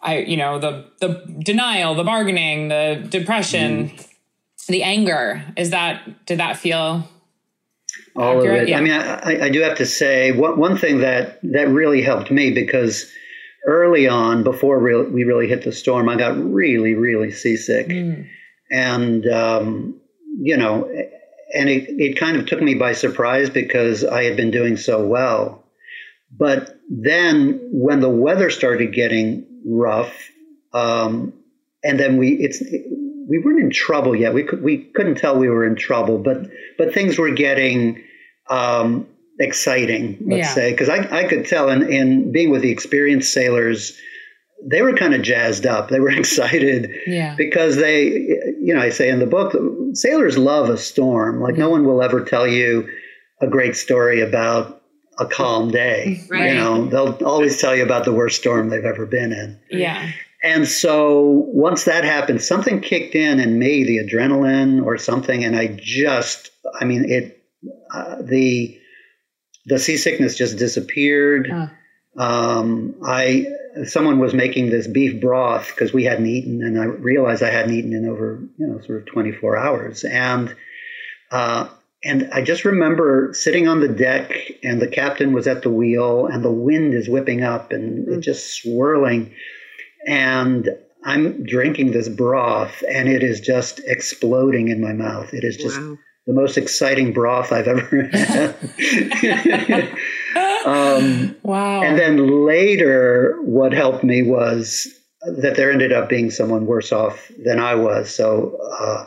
i 0.02 0.18
you 0.18 0.36
know 0.36 0.58
the 0.58 0.84
the 0.98 1.24
denial 1.38 1.94
the 1.94 2.02
bargaining 2.02 2.66
the 2.66 3.00
depression 3.08 3.90
mm. 3.90 4.08
the 4.66 4.82
anger 4.82 5.40
is 5.56 5.70
that 5.70 6.26
did 6.26 6.40
that 6.40 6.56
feel 6.56 7.08
all 8.16 8.38
Accurate, 8.38 8.56
of 8.56 8.62
it. 8.62 8.68
Yeah. 8.68 8.78
I 8.78 8.80
mean, 8.80 8.92
I, 8.92 9.46
I, 9.46 9.48
do 9.48 9.60
have 9.60 9.76
to 9.78 9.86
say 9.86 10.32
one, 10.32 10.58
one 10.58 10.78
thing 10.78 10.98
that 11.00 11.40
that 11.42 11.68
really 11.68 12.02
helped 12.02 12.30
me 12.30 12.52
because 12.52 13.10
early 13.66 14.06
on, 14.06 14.44
before 14.44 14.78
we 14.78 15.24
really 15.24 15.48
hit 15.48 15.64
the 15.64 15.72
storm, 15.72 16.08
I 16.08 16.16
got 16.16 16.36
really, 16.36 16.94
really 16.94 17.32
seasick, 17.32 17.88
mm. 17.88 18.26
and 18.70 19.26
um, 19.26 20.00
you 20.38 20.56
know, 20.56 20.84
and 21.54 21.68
it, 21.68 21.88
it 21.88 22.18
kind 22.18 22.36
of 22.36 22.46
took 22.46 22.62
me 22.62 22.74
by 22.74 22.92
surprise 22.92 23.50
because 23.50 24.04
I 24.04 24.24
had 24.24 24.36
been 24.36 24.50
doing 24.50 24.76
so 24.76 25.04
well. 25.04 25.64
But 26.36 26.78
then 26.88 27.68
when 27.72 28.00
the 28.00 28.10
weather 28.10 28.50
started 28.50 28.92
getting 28.92 29.46
rough, 29.66 30.14
um, 30.72 31.32
and 31.82 31.98
then 31.98 32.16
we 32.16 32.32
it's 32.34 32.62
we 33.28 33.38
weren't 33.38 33.60
in 33.60 33.70
trouble 33.70 34.14
yet. 34.14 34.34
We 34.34 34.44
could 34.44 34.62
we 34.62 34.78
couldn't 34.78 35.16
tell 35.16 35.38
we 35.38 35.48
were 35.48 35.64
in 35.64 35.76
trouble, 35.76 36.18
but 36.18 36.48
but 36.78 36.92
things 36.94 37.18
were 37.18 37.30
getting 37.30 38.02
um, 38.48 39.06
exciting. 39.38 40.18
Let's 40.26 40.48
yeah. 40.48 40.54
say 40.54 40.70
because 40.72 40.88
I 40.88 41.20
I 41.20 41.24
could 41.24 41.46
tell 41.46 41.68
in 41.68 41.90
in 41.90 42.32
being 42.32 42.50
with 42.50 42.62
the 42.62 42.70
experienced 42.70 43.32
sailors, 43.32 43.96
they 44.64 44.82
were 44.82 44.94
kind 44.94 45.14
of 45.14 45.22
jazzed 45.22 45.66
up. 45.66 45.88
They 45.88 46.00
were 46.00 46.10
excited 46.18 46.90
yeah. 47.06 47.34
because 47.36 47.76
they 47.76 48.06
you 48.06 48.74
know, 48.74 48.80
I 48.80 48.90
say 48.90 49.08
in 49.08 49.18
the 49.18 49.26
book, 49.26 49.54
sailors 49.94 50.38
love 50.38 50.68
a 50.68 50.78
storm. 50.78 51.40
Like 51.40 51.56
no 51.56 51.70
one 51.70 51.84
will 51.84 52.02
ever 52.02 52.24
tell 52.24 52.46
you 52.46 52.88
a 53.40 53.46
great 53.46 53.76
story 53.76 54.20
about 54.20 54.82
a 55.18 55.26
calm 55.26 55.70
day. 55.70 56.20
Right. 56.30 56.48
You 56.48 56.54
know, 56.54 56.86
they'll 56.86 57.26
always 57.26 57.60
tell 57.60 57.76
you 57.76 57.84
about 57.84 58.04
the 58.04 58.12
worst 58.12 58.40
storm 58.40 58.68
they've 58.68 58.84
ever 58.84 59.06
been 59.06 59.32
in. 59.32 59.60
Yeah. 59.70 60.10
And 60.44 60.68
so 60.68 61.46
once 61.48 61.84
that 61.84 62.04
happened, 62.04 62.42
something 62.42 62.80
kicked 62.82 63.14
in 63.14 63.40
in 63.40 63.58
me, 63.58 63.82
the 63.82 63.98
adrenaline 63.98 64.84
or 64.84 64.98
something, 64.98 65.42
and 65.42 65.56
I 65.56 65.68
just, 65.80 66.50
I 66.78 66.84
mean, 66.84 67.10
it, 67.10 67.42
uh, 67.94 68.16
the, 68.20 68.78
the 69.64 69.78
seasickness 69.78 70.36
just 70.36 70.58
disappeared. 70.58 71.48
Um, 72.18 72.94
I, 73.04 73.46
someone 73.86 74.18
was 74.18 74.34
making 74.34 74.68
this 74.70 74.86
beef 74.86 75.18
broth 75.20 75.68
because 75.74 75.94
we 75.94 76.04
hadn't 76.04 76.26
eaten, 76.26 76.62
and 76.62 76.78
I 76.78 76.84
realized 76.84 77.42
I 77.42 77.50
hadn't 77.50 77.74
eaten 77.74 77.94
in 77.94 78.06
over, 78.06 78.40
you 78.58 78.66
know, 78.66 78.80
sort 78.82 79.00
of 79.00 79.06
24 79.06 79.56
hours. 79.56 80.04
And, 80.04 80.54
uh, 81.30 81.68
and 82.04 82.28
I 82.34 82.42
just 82.42 82.66
remember 82.66 83.32
sitting 83.32 83.66
on 83.66 83.80
the 83.80 83.88
deck, 83.88 84.30
and 84.62 84.80
the 84.82 84.88
captain 84.88 85.32
was 85.32 85.46
at 85.46 85.62
the 85.62 85.70
wheel, 85.70 86.26
and 86.26 86.44
the 86.44 86.52
wind 86.52 86.92
is 86.92 87.08
whipping 87.08 87.42
up 87.42 87.72
and 87.72 88.06
Mm. 88.06 88.16
it's 88.18 88.26
just 88.26 88.60
swirling. 88.60 89.32
And 90.06 90.68
I'm 91.04 91.44
drinking 91.44 91.92
this 91.92 92.08
broth, 92.08 92.82
and 92.90 93.08
it 93.08 93.22
is 93.22 93.40
just 93.40 93.80
exploding 93.86 94.68
in 94.68 94.80
my 94.80 94.92
mouth. 94.92 95.32
It 95.34 95.44
is 95.44 95.56
just 95.56 95.78
Wow. 95.80 95.98
the 96.26 96.32
most 96.32 96.56
exciting 96.56 97.12
broth 97.12 97.52
I've 97.52 97.68
ever 97.68 98.02
had. 98.12 98.54
um, 100.66 101.36
Wow. 101.42 101.82
and 101.82 101.98
then 101.98 102.44
later, 102.46 103.38
what 103.42 103.72
helped 103.72 104.04
me 104.04 104.22
was 104.22 104.86
that 105.40 105.56
there 105.56 105.70
ended 105.72 105.92
up 105.92 106.08
being 106.08 106.30
someone 106.30 106.66
worse 106.66 106.92
off 106.92 107.30
than 107.44 107.58
I 107.58 107.74
was. 107.74 108.14
So 108.14 108.58
uh, 108.78 109.06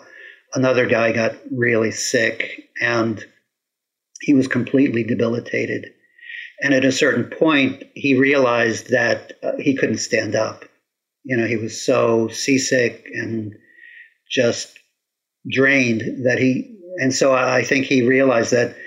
another 0.55 0.85
guy 0.87 1.11
got 1.11 1.35
really 1.51 1.91
sick 1.91 2.69
and 2.81 3.23
he 4.21 4.33
was 4.33 4.47
completely 4.47 5.03
debilitated. 5.03 5.91
And 6.61 6.73
at 6.73 6.85
a 6.85 6.91
certain 6.91 7.25
point, 7.25 7.83
he 7.93 8.17
realized 8.17 8.89
that 8.89 9.33
uh, 9.43 9.51
he 9.59 9.75
couldn't 9.75 9.97
stand 9.99 10.35
up. 10.35 10.65
You 11.27 11.35
know, 11.35 11.45
he 11.45 11.57
was 11.57 11.85
so 11.85 12.29
seasick 12.29 13.05
and 13.13 13.53
just 14.29 14.79
drained 15.51 16.25
that 16.25 16.39
he, 16.39 16.73
and 17.01 17.13
so 17.13 17.33
I 17.33 17.63
think 17.63 17.85
he 17.85 18.07
realized 18.07 18.51
that 18.51 18.77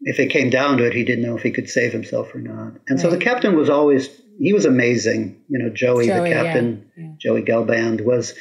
if 0.00 0.18
it 0.18 0.30
came 0.30 0.48
down 0.48 0.78
to 0.78 0.86
it, 0.86 0.94
he 0.94 1.04
didn't 1.04 1.24
know 1.24 1.36
if 1.36 1.42
he 1.42 1.50
could 1.50 1.68
save 1.68 1.92
himself 1.92 2.34
or 2.34 2.40
not. 2.40 2.72
And 2.88 2.98
so 2.98 3.10
the 3.10 3.18
captain 3.18 3.54
was 3.54 3.68
always, 3.68 4.08
he 4.38 4.54
was 4.54 4.64
amazing. 4.64 5.42
You 5.48 5.58
know, 5.58 5.68
Joey, 5.68 6.06
Joey, 6.06 6.20
the 6.20 6.28
yeah, 6.30 6.42
captain, 6.42 6.90
yeah. 6.96 7.08
Joey 7.20 7.42
Gelband, 7.42 8.02
was 8.02 8.32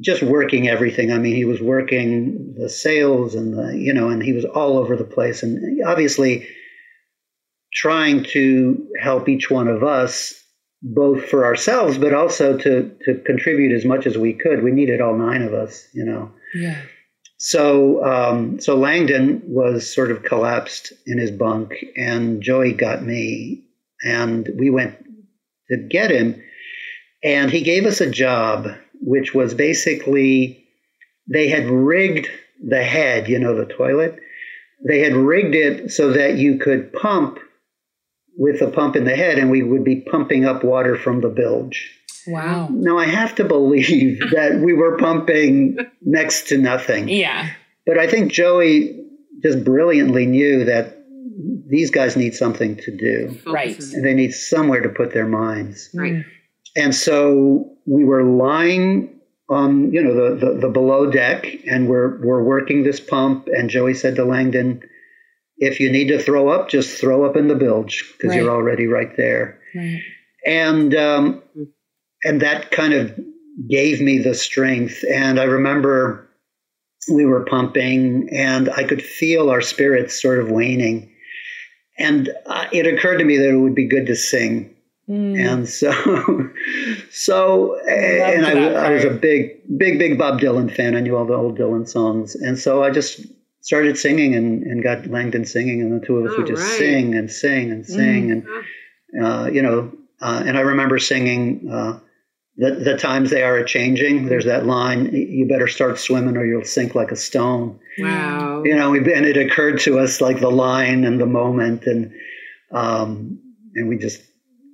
just 0.00 0.22
working 0.22 0.68
everything. 0.68 1.12
I 1.12 1.18
mean, 1.18 1.34
he 1.34 1.44
was 1.44 1.60
working 1.60 2.54
the 2.56 2.68
sails 2.68 3.34
and 3.34 3.58
the, 3.58 3.76
you 3.76 3.92
know, 3.92 4.10
and 4.10 4.22
he 4.22 4.32
was 4.32 4.44
all 4.44 4.78
over 4.78 4.94
the 4.94 5.02
place. 5.02 5.42
And 5.42 5.84
obviously 5.84 6.46
trying 7.74 8.22
to 8.24 8.86
help 9.00 9.28
each 9.28 9.50
one 9.50 9.66
of 9.66 9.82
us, 9.82 10.37
both 10.82 11.24
for 11.24 11.44
ourselves, 11.44 11.98
but 11.98 12.14
also 12.14 12.56
to, 12.56 12.96
to 13.04 13.14
contribute 13.26 13.74
as 13.74 13.84
much 13.84 14.06
as 14.06 14.16
we 14.16 14.32
could. 14.32 14.62
We 14.62 14.70
needed 14.70 15.00
all 15.00 15.16
nine 15.16 15.42
of 15.42 15.52
us, 15.52 15.88
you 15.92 16.04
know. 16.04 16.32
yeah. 16.54 16.80
So, 17.40 18.04
um, 18.04 18.60
so 18.60 18.76
Langdon 18.76 19.42
was 19.46 19.92
sort 19.92 20.10
of 20.10 20.24
collapsed 20.24 20.92
in 21.06 21.18
his 21.18 21.30
bunk, 21.30 21.72
and 21.96 22.42
Joey 22.42 22.72
got 22.72 23.04
me, 23.04 23.64
and 24.02 24.48
we 24.58 24.70
went 24.70 24.96
to 25.70 25.76
get 25.76 26.10
him, 26.10 26.42
and 27.22 27.50
he 27.50 27.62
gave 27.62 27.86
us 27.86 28.00
a 28.00 28.10
job, 28.10 28.68
which 29.00 29.34
was 29.34 29.54
basically 29.54 30.64
they 31.32 31.48
had 31.48 31.66
rigged 31.66 32.28
the 32.64 32.82
head, 32.82 33.28
you 33.28 33.38
know, 33.38 33.54
the 33.54 33.72
toilet. 33.72 34.18
They 34.86 35.00
had 35.00 35.14
rigged 35.14 35.54
it 35.54 35.92
so 35.92 36.12
that 36.12 36.38
you 36.38 36.58
could 36.58 36.92
pump 36.92 37.38
with 38.38 38.62
a 38.62 38.70
pump 38.70 38.94
in 38.94 39.04
the 39.04 39.16
head, 39.16 39.36
and 39.38 39.50
we 39.50 39.62
would 39.62 39.84
be 39.84 40.00
pumping 40.00 40.46
up 40.46 40.62
water 40.62 40.96
from 40.96 41.20
the 41.20 41.28
bilge. 41.28 41.92
Wow. 42.28 42.68
Now, 42.70 42.96
I 42.96 43.06
have 43.06 43.34
to 43.34 43.44
believe 43.44 44.20
that 44.32 44.60
we 44.60 44.72
were 44.72 44.96
pumping 44.96 45.76
next 46.00 46.48
to 46.48 46.58
nothing. 46.58 47.08
Yeah. 47.08 47.50
But 47.84 47.98
I 47.98 48.06
think 48.06 48.32
Joey 48.32 49.04
just 49.42 49.64
brilliantly 49.64 50.26
knew 50.26 50.64
that 50.64 50.98
these 51.68 51.90
guys 51.90 52.16
need 52.16 52.34
something 52.34 52.76
to 52.76 52.96
do. 52.96 53.38
Right. 53.46 53.78
And 53.92 54.04
they 54.04 54.14
need 54.14 54.32
somewhere 54.32 54.80
to 54.80 54.88
put 54.88 55.12
their 55.12 55.26
minds. 55.26 55.90
Mm. 55.94 56.00
Right. 56.00 56.24
And 56.76 56.94
so 56.94 57.76
we 57.86 58.04
were 58.04 58.22
lying 58.22 59.20
on, 59.48 59.92
you 59.92 60.02
know, 60.02 60.14
the, 60.14 60.46
the, 60.46 60.60
the 60.60 60.68
below 60.68 61.10
deck 61.10 61.46
and 61.66 61.88
we're, 61.88 62.20
we're 62.20 62.42
working 62.42 62.84
this 62.84 63.00
pump. 63.00 63.48
And 63.48 63.68
Joey 63.70 63.94
said 63.94 64.16
to 64.16 64.24
Langdon, 64.24 64.82
if 65.58 65.80
you 65.80 65.90
need 65.90 66.08
to 66.08 66.18
throw 66.18 66.48
up, 66.48 66.68
just 66.68 67.00
throw 67.00 67.24
up 67.24 67.36
in 67.36 67.48
the 67.48 67.54
bilge 67.54 68.04
because 68.12 68.30
Right. 68.30 68.40
you're 68.42 68.50
already 68.50 68.86
right 68.86 69.16
there 69.16 69.58
Right. 69.74 70.00
and 70.46 70.94
um, 70.94 71.42
and 72.24 72.40
that 72.42 72.70
kind 72.70 72.92
of 72.94 73.18
gave 73.68 74.00
me 74.00 74.18
the 74.18 74.34
strength. 74.34 75.04
And 75.12 75.40
I 75.40 75.44
remember 75.44 76.28
we 77.10 77.24
were 77.24 77.44
pumping, 77.44 78.28
and 78.32 78.68
I 78.70 78.84
could 78.84 79.02
feel 79.02 79.50
our 79.50 79.60
spirits 79.60 80.20
sort 80.20 80.40
of 80.40 80.50
waning. 80.50 81.10
And 81.98 82.28
uh, 82.46 82.66
it 82.72 82.86
occurred 82.86 83.18
to 83.18 83.24
me 83.24 83.36
that 83.38 83.48
it 83.48 83.56
would 83.56 83.74
be 83.74 83.86
good 83.88 84.06
to 84.06 84.14
sing. 84.14 84.74
Mm. 85.08 85.38
And 85.52 85.68
so, 85.68 85.90
so, 87.10 87.78
and 87.88 88.44
I, 88.46 88.72
I 88.74 88.90
was 88.90 89.04
a 89.04 89.10
big, 89.10 89.56
big, 89.78 89.98
big 89.98 90.18
Bob 90.18 90.38
Dylan 90.40 90.72
fan. 90.74 90.94
I 90.96 91.00
knew 91.00 91.16
all 91.16 91.24
the 91.24 91.34
old 91.34 91.58
Dylan 91.58 91.88
songs, 91.88 92.34
and 92.34 92.58
so 92.58 92.82
I 92.84 92.90
just 92.90 93.20
started 93.60 93.98
singing 93.98 94.34
and, 94.34 94.62
and 94.62 94.82
got 94.82 95.06
Langdon 95.06 95.44
singing, 95.44 95.82
and 95.82 96.00
the 96.00 96.06
two 96.06 96.16
of 96.18 96.30
us 96.30 96.36
would 96.38 96.46
just 96.46 96.62
right. 96.62 96.78
sing 96.78 97.14
and 97.14 97.30
sing 97.30 97.70
and 97.70 97.84
sing, 97.86 98.28
Mm. 98.28 98.32
and 98.32 99.24
uh, 99.24 99.50
you 99.50 99.62
know, 99.62 99.92
uh, 100.20 100.42
and 100.46 100.56
I 100.56 100.60
remember 100.62 100.98
singing. 100.98 101.68
Uh, 101.70 102.00
the, 102.60 102.72
the 102.72 102.96
times 102.96 103.30
they 103.30 103.44
are 103.44 103.56
a 103.56 103.64
changing. 103.64 104.26
There's 104.26 104.46
that 104.46 104.66
line, 104.66 105.14
you 105.14 105.46
better 105.46 105.68
start 105.68 105.96
swimming 105.96 106.36
or 106.36 106.44
you'll 106.44 106.64
sink 106.64 106.92
like 106.96 107.12
a 107.12 107.16
stone 107.16 107.78
Wow. 108.00 108.64
you 108.64 108.74
know, 108.74 108.94
and 108.94 109.06
it 109.06 109.36
occurred 109.36 109.78
to 109.82 110.00
us 110.00 110.20
like 110.20 110.40
the 110.40 110.50
line 110.50 111.04
and 111.04 111.20
the 111.20 111.26
moment, 111.26 111.84
and 111.86 112.12
um, 112.72 113.38
and 113.74 113.88
we 113.88 113.96
just 113.98 114.20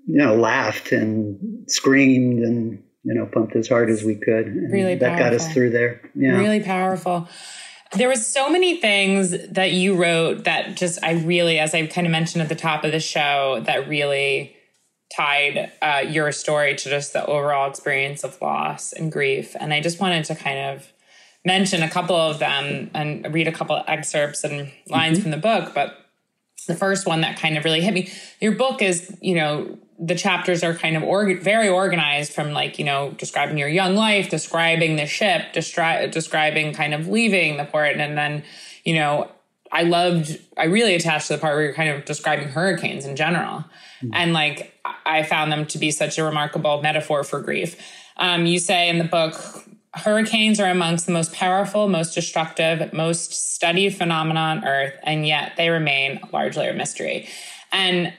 you 0.07 0.17
know 0.19 0.35
laughed 0.35 0.93
and 0.93 1.39
screamed 1.69 2.41
and 2.43 2.83
you 3.05 3.15
know 3.15 3.27
pumped 3.27 3.55
as 3.57 3.69
hard 3.69 3.91
as 3.91 4.03
we 4.03 4.15
could. 4.15 4.47
And 4.47 4.73
Really 4.73 4.95
that 4.97 5.19
got 5.19 5.33
us 5.35 5.53
through 5.53 5.71
there. 5.71 6.11
Yeah. 6.15 6.39
Really 6.39 6.61
powerful. 6.61 7.29
There 7.97 8.09
was 8.09 8.27
so 8.27 8.51
many 8.51 8.81
things 8.81 9.31
that 9.51 9.73
you 9.73 9.95
wrote 9.95 10.45
that 10.45 10.77
just 10.77 11.03
I 11.03 11.13
really, 11.13 11.59
as 11.59 11.75
I 11.75 11.87
kind 11.87 12.07
of 12.07 12.11
mentioned 12.11 12.43
at 12.43 12.49
the 12.49 12.55
top 12.55 12.85
of 12.85 12.93
the 12.93 13.01
show, 13.01 13.63
that 13.67 13.89
really 13.89 14.57
tied 15.15 15.71
uh, 15.81 16.05
your 16.09 16.33
story 16.33 16.75
to 16.75 16.89
just 16.89 17.13
the 17.13 17.25
overall 17.25 17.71
experience 17.71 18.25
of 18.25 18.41
loss 18.41 18.93
and 18.93 19.13
grief. 19.13 19.55
And 19.59 19.73
I 19.73 19.81
just 19.81 20.01
wanted 20.01 20.25
to 20.27 20.35
kind 20.35 20.59
of 20.59 20.89
mention 21.45 21.83
a 21.83 21.91
couple 21.91 22.17
of 22.17 22.39
them 22.39 22.91
and 22.95 23.33
read 23.33 23.47
a 23.47 23.53
couple 23.53 23.77
of 23.77 23.85
excerpts 23.87 24.45
and 24.45 24.73
lines 24.89 25.21
from 25.21 25.31
the 25.31 25.37
book. 25.37 25.73
But 25.75 25.97
the 26.67 26.75
first 26.75 27.07
one 27.07 27.21
that 27.21 27.39
kind 27.39 27.57
of 27.57 27.65
really 27.65 27.81
hit 27.81 27.95
me, 27.95 28.11
your 28.41 28.53
book 28.53 28.83
is, 28.83 29.17
you 29.21 29.35
know, 29.35 29.79
the 29.99 30.15
chapters 30.15 30.63
are 30.63 30.75
kind 30.75 30.97
of 30.97 31.03
org- 31.03 31.43
very 31.43 31.69
organized 31.69 32.33
from 32.33 32.53
like, 32.53 32.79
you 32.79 32.85
know, 32.85 33.13
describing 33.13 33.59
your 33.59 33.69
young 33.69 33.95
life, 33.95 34.29
describing 34.29 34.97
the 34.97 35.07
ship, 35.07 35.53
destri- 35.53 36.11
describing 36.11 36.73
kind 36.73 36.95
of 36.95 37.09
leaving 37.09 37.57
the 37.57 37.65
port. 37.65 37.97
And 37.97 38.19
then, 38.19 38.43
you 38.85 38.95
know, 38.95 39.31
I 39.71 39.83
loved, 39.83 40.39
I 40.57 40.65
really 40.65 40.95
attached 40.95 41.29
to 41.29 41.35
the 41.35 41.39
part 41.41 41.55
where 41.55 41.65
you're 41.65 41.75
kind 41.75 41.91
of 41.91 42.05
describing 42.05 42.49
hurricanes 42.49 43.05
in 43.05 43.17
general. 43.17 43.65
And 44.13 44.33
like, 44.33 44.75
I 45.07 45.23
found 45.23 45.51
them 45.51 45.67
to 45.67 45.79
be 45.79 45.91
such 45.91 46.19
a 46.19 46.25
remarkable 46.25 46.83
metaphor 46.83 47.25
for 47.25 47.41
grief. 47.41 47.77
Um, 48.17 48.47
you 48.47 48.59
say 48.59 48.89
in 48.89 48.99
the 48.99 49.05
book, 49.05 49.35
hurricanes 49.95 50.61
are 50.61 50.71
amongst 50.71 51.07
the 51.07 51.13
most 51.13 51.33
powerful, 51.33 51.89
most 51.89 52.15
destructive, 52.15 52.93
most 52.93 53.33
studied 53.33 53.97
phenomena 53.97 54.41
on 54.41 54.65
Earth, 54.65 54.95
and 55.05 55.27
yet 55.27 55.53
they 55.57 55.71
remain 55.71 56.21
largely 56.33 56.69
a 56.69 56.75
mystery. 56.75 57.29
And 57.73 58.13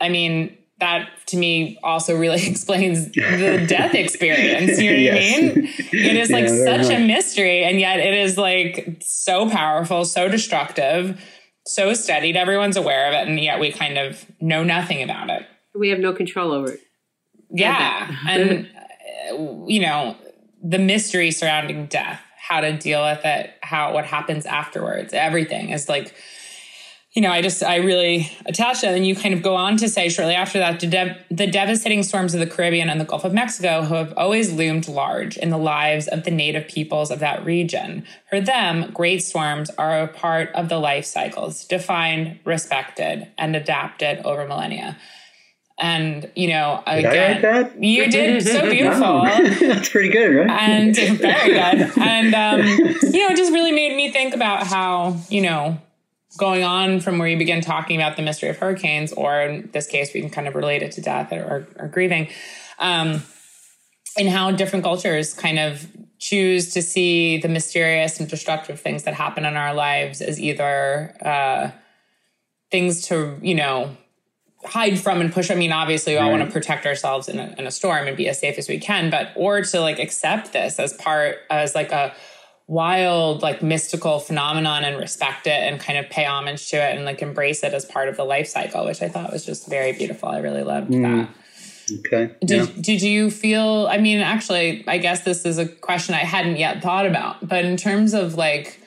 I 0.00 0.08
mean, 0.08 0.56
that 0.78 1.08
to 1.26 1.36
me 1.36 1.78
also 1.82 2.16
really 2.16 2.46
explains 2.46 3.10
the 3.12 3.64
death 3.68 3.94
experience. 3.94 4.78
You 4.80 4.90
know 4.90 4.96
what 4.96 5.02
Yes. 5.02 5.36
I 5.36 5.40
mean? 5.40 5.68
It 5.92 6.16
is 6.16 6.30
like 6.30 6.44
Yeah, 6.44 6.50
very 6.50 6.84
such 6.84 6.94
a 6.94 6.98
mystery, 7.06 7.64
and 7.64 7.80
yet 7.80 7.98
it 7.98 8.14
is 8.14 8.36
like 8.36 8.98
so 9.00 9.48
powerful, 9.48 10.04
so 10.04 10.28
destructive, 10.28 11.20
so 11.64 11.94
studied. 11.94 12.36
Everyone's 12.36 12.76
aware 12.76 13.08
of 13.08 13.14
it, 13.14 13.28
and 13.28 13.40
yet 13.40 13.58
we 13.60 13.72
kind 13.72 13.98
of 13.98 14.24
know 14.40 14.62
nothing 14.62 15.02
about 15.02 15.30
it. 15.30 15.46
We 15.74 15.88
have 15.90 15.98
no 15.98 16.12
control 16.12 16.52
over 16.52 16.72
it. 16.72 16.80
Yeah. 17.50 18.14
and, 18.28 18.68
uh, 19.30 19.66
you 19.66 19.80
know, 19.80 20.16
the 20.62 20.78
mystery 20.78 21.30
surrounding 21.30 21.86
death, 21.86 22.20
how 22.38 22.60
to 22.60 22.76
deal 22.76 23.02
with 23.02 23.24
it, 23.24 23.50
how, 23.62 23.92
what 23.94 24.04
happens 24.04 24.46
afterwards, 24.46 25.12
everything 25.12 25.70
is 25.70 25.88
like, 25.88 26.14
you 27.16 27.22
know, 27.22 27.30
I 27.30 27.40
just, 27.40 27.62
I 27.62 27.76
really 27.76 28.30
attached 28.44 28.84
it. 28.84 28.88
And 28.88 29.06
you 29.06 29.16
kind 29.16 29.32
of 29.32 29.42
go 29.42 29.56
on 29.56 29.78
to 29.78 29.88
say 29.88 30.10
shortly 30.10 30.34
after 30.34 30.58
that, 30.58 30.78
de- 30.78 31.16
the 31.30 31.46
devastating 31.46 32.02
storms 32.02 32.34
of 32.34 32.40
the 32.40 32.46
Caribbean 32.46 32.90
and 32.90 33.00
the 33.00 33.06
Gulf 33.06 33.24
of 33.24 33.32
Mexico 33.32 33.84
who 33.84 33.94
have 33.94 34.12
always 34.18 34.52
loomed 34.52 34.86
large 34.86 35.38
in 35.38 35.48
the 35.48 35.56
lives 35.56 36.08
of 36.08 36.24
the 36.24 36.30
native 36.30 36.68
peoples 36.68 37.10
of 37.10 37.18
that 37.20 37.42
region. 37.42 38.04
For 38.28 38.38
them, 38.42 38.90
great 38.92 39.22
storms 39.22 39.70
are 39.78 40.02
a 40.02 40.08
part 40.08 40.50
of 40.54 40.68
the 40.68 40.78
life 40.78 41.06
cycles, 41.06 41.64
defined, 41.64 42.38
respected, 42.44 43.28
and 43.38 43.56
adapted 43.56 44.18
over 44.26 44.46
millennia. 44.46 44.98
And 45.78 46.30
you 46.34 46.48
know, 46.48 46.82
again, 46.86 47.82
you 47.82 48.10
did 48.10 48.42
so 48.42 48.70
beautiful. 48.70 49.22
That's 49.24 49.88
pretty 49.88 50.10
good, 50.10 50.36
right? 50.36 50.50
And 50.50 50.96
very 50.96 51.48
good. 51.48 51.98
And 51.98 52.34
um, 52.34 52.66
you 52.66 53.26
know, 53.26 53.28
it 53.28 53.36
just 53.36 53.52
really 53.52 53.72
made 53.72 53.94
me 53.96 54.10
think 54.10 54.34
about 54.34 54.66
how 54.66 55.18
you 55.28 55.42
know 55.42 55.78
going 56.36 56.62
on 56.62 57.00
from 57.00 57.18
where 57.18 57.28
you 57.28 57.36
begin 57.36 57.60
talking 57.60 57.96
about 57.96 58.16
the 58.16 58.22
mystery 58.22 58.48
of 58.48 58.58
hurricanes, 58.58 59.12
or 59.12 59.40
in 59.40 59.70
this 59.72 59.86
case, 59.86 60.12
we 60.14 60.20
can 60.20 60.30
kind 60.30 60.46
of 60.46 60.54
relate 60.54 60.82
it 60.82 60.92
to 60.92 61.00
death 61.00 61.32
or, 61.32 61.42
or, 61.42 61.68
or 61.78 61.88
grieving, 61.88 62.28
um, 62.78 63.22
and 64.18 64.28
how 64.28 64.50
different 64.50 64.84
cultures 64.84 65.34
kind 65.34 65.58
of 65.58 65.86
choose 66.18 66.72
to 66.72 66.82
see 66.82 67.38
the 67.38 67.48
mysterious 67.48 68.18
and 68.18 68.28
destructive 68.28 68.80
things 68.80 69.02
that 69.02 69.14
happen 69.14 69.44
in 69.44 69.56
our 69.56 69.74
lives 69.74 70.22
as 70.22 70.40
either 70.40 71.14
uh, 71.22 71.70
things 72.70 73.06
to, 73.08 73.38
you 73.42 73.54
know, 73.54 73.96
hide 74.64 74.98
from 74.98 75.20
and 75.20 75.32
push. 75.32 75.50
I 75.50 75.54
mean, 75.54 75.72
obviously, 75.72 76.14
we 76.14 76.18
all 76.18 76.30
want 76.30 76.44
to 76.44 76.50
protect 76.50 76.86
ourselves 76.86 77.28
in 77.28 77.38
a, 77.38 77.54
in 77.58 77.66
a 77.66 77.70
storm 77.70 78.08
and 78.08 78.16
be 78.16 78.28
as 78.28 78.40
safe 78.40 78.58
as 78.58 78.68
we 78.68 78.78
can, 78.78 79.10
but 79.10 79.32
or 79.36 79.62
to 79.62 79.80
like 79.80 79.98
accept 79.98 80.52
this 80.52 80.80
as 80.80 80.92
part 80.94 81.38
as 81.50 81.74
like 81.74 81.92
a 81.92 82.14
wild 82.68 83.42
like 83.42 83.62
mystical 83.62 84.18
phenomenon 84.18 84.82
and 84.82 84.98
respect 84.98 85.46
it 85.46 85.50
and 85.50 85.80
kind 85.80 85.98
of 85.98 86.10
pay 86.10 86.24
homage 86.24 86.68
to 86.68 86.76
it 86.76 86.96
and 86.96 87.04
like 87.04 87.22
embrace 87.22 87.62
it 87.62 87.72
as 87.72 87.84
part 87.84 88.08
of 88.08 88.16
the 88.16 88.24
life 88.24 88.48
cycle 88.48 88.84
which 88.84 89.02
i 89.02 89.08
thought 89.08 89.32
was 89.32 89.44
just 89.44 89.68
very 89.68 89.92
beautiful 89.92 90.28
i 90.28 90.38
really 90.38 90.64
loved 90.64 90.90
mm. 90.90 91.02
that 91.02 91.28
okay 91.98 92.34
did, 92.44 92.68
yeah. 92.68 92.82
did 92.82 93.02
you 93.02 93.30
feel 93.30 93.86
i 93.88 93.98
mean 93.98 94.18
actually 94.18 94.84
i 94.88 94.98
guess 94.98 95.22
this 95.22 95.44
is 95.44 95.58
a 95.58 95.66
question 95.66 96.14
i 96.14 96.18
hadn't 96.18 96.56
yet 96.56 96.82
thought 96.82 97.06
about 97.06 97.46
but 97.46 97.64
in 97.64 97.76
terms 97.76 98.12
of 98.12 98.34
like 98.34 98.80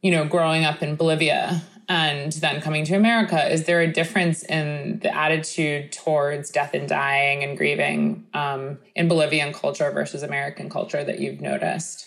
you 0.00 0.12
know 0.12 0.24
growing 0.24 0.64
up 0.64 0.80
in 0.80 0.94
bolivia 0.94 1.60
and 1.88 2.34
then 2.34 2.60
coming 2.60 2.84
to 2.84 2.94
america 2.94 3.52
is 3.52 3.64
there 3.64 3.80
a 3.80 3.92
difference 3.92 4.44
in 4.44 5.00
the 5.00 5.12
attitude 5.12 5.90
towards 5.90 6.50
death 6.50 6.72
and 6.72 6.88
dying 6.88 7.42
and 7.42 7.58
grieving 7.58 8.24
um, 8.32 8.78
in 8.94 9.08
bolivian 9.08 9.52
culture 9.52 9.90
versus 9.90 10.22
american 10.22 10.70
culture 10.70 11.02
that 11.02 11.18
you've 11.18 11.40
noticed 11.40 12.06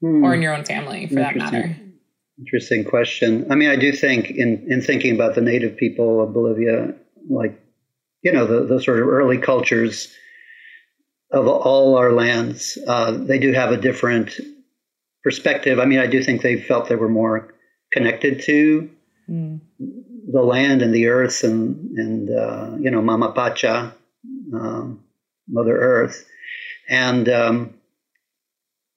hmm. 0.00 0.24
or 0.24 0.34
in 0.34 0.42
your 0.42 0.54
own 0.54 0.64
family 0.64 1.06
for 1.06 1.16
that 1.16 1.36
matter? 1.36 1.76
Interesting 2.38 2.84
question. 2.84 3.50
I 3.50 3.56
mean, 3.56 3.68
I 3.68 3.76
do 3.76 3.92
think 3.92 4.30
in, 4.30 4.66
in 4.70 4.80
thinking 4.80 5.14
about 5.14 5.34
the 5.34 5.40
native 5.40 5.76
people 5.76 6.22
of 6.22 6.32
Bolivia, 6.32 6.94
like, 7.28 7.60
you 8.22 8.32
know, 8.32 8.46
the, 8.46 8.64
the 8.64 8.80
sort 8.80 9.00
of 9.00 9.08
early 9.08 9.38
cultures 9.38 10.14
of 11.32 11.48
all 11.48 11.96
our 11.96 12.12
lands, 12.12 12.78
uh, 12.86 13.10
they 13.10 13.38
do 13.38 13.52
have 13.52 13.72
a 13.72 13.76
different 13.76 14.40
perspective. 15.24 15.80
I 15.80 15.84
mean, 15.84 15.98
I 15.98 16.06
do 16.06 16.22
think 16.22 16.42
they 16.42 16.60
felt 16.60 16.88
they 16.88 16.94
were 16.94 17.08
more 17.08 17.52
connected 17.90 18.40
to 18.42 18.88
mm. 19.28 19.60
the 19.78 20.42
land 20.42 20.82
and 20.82 20.94
the 20.94 21.08
earth 21.08 21.42
and, 21.42 21.98
and 21.98 22.30
uh, 22.30 22.76
you 22.78 22.90
know, 22.90 23.02
Mama 23.02 23.32
Pacha, 23.32 23.94
um, 24.54 25.02
Mother 25.48 25.76
Earth. 25.76 26.24
And, 26.88 27.28
um, 27.28 27.74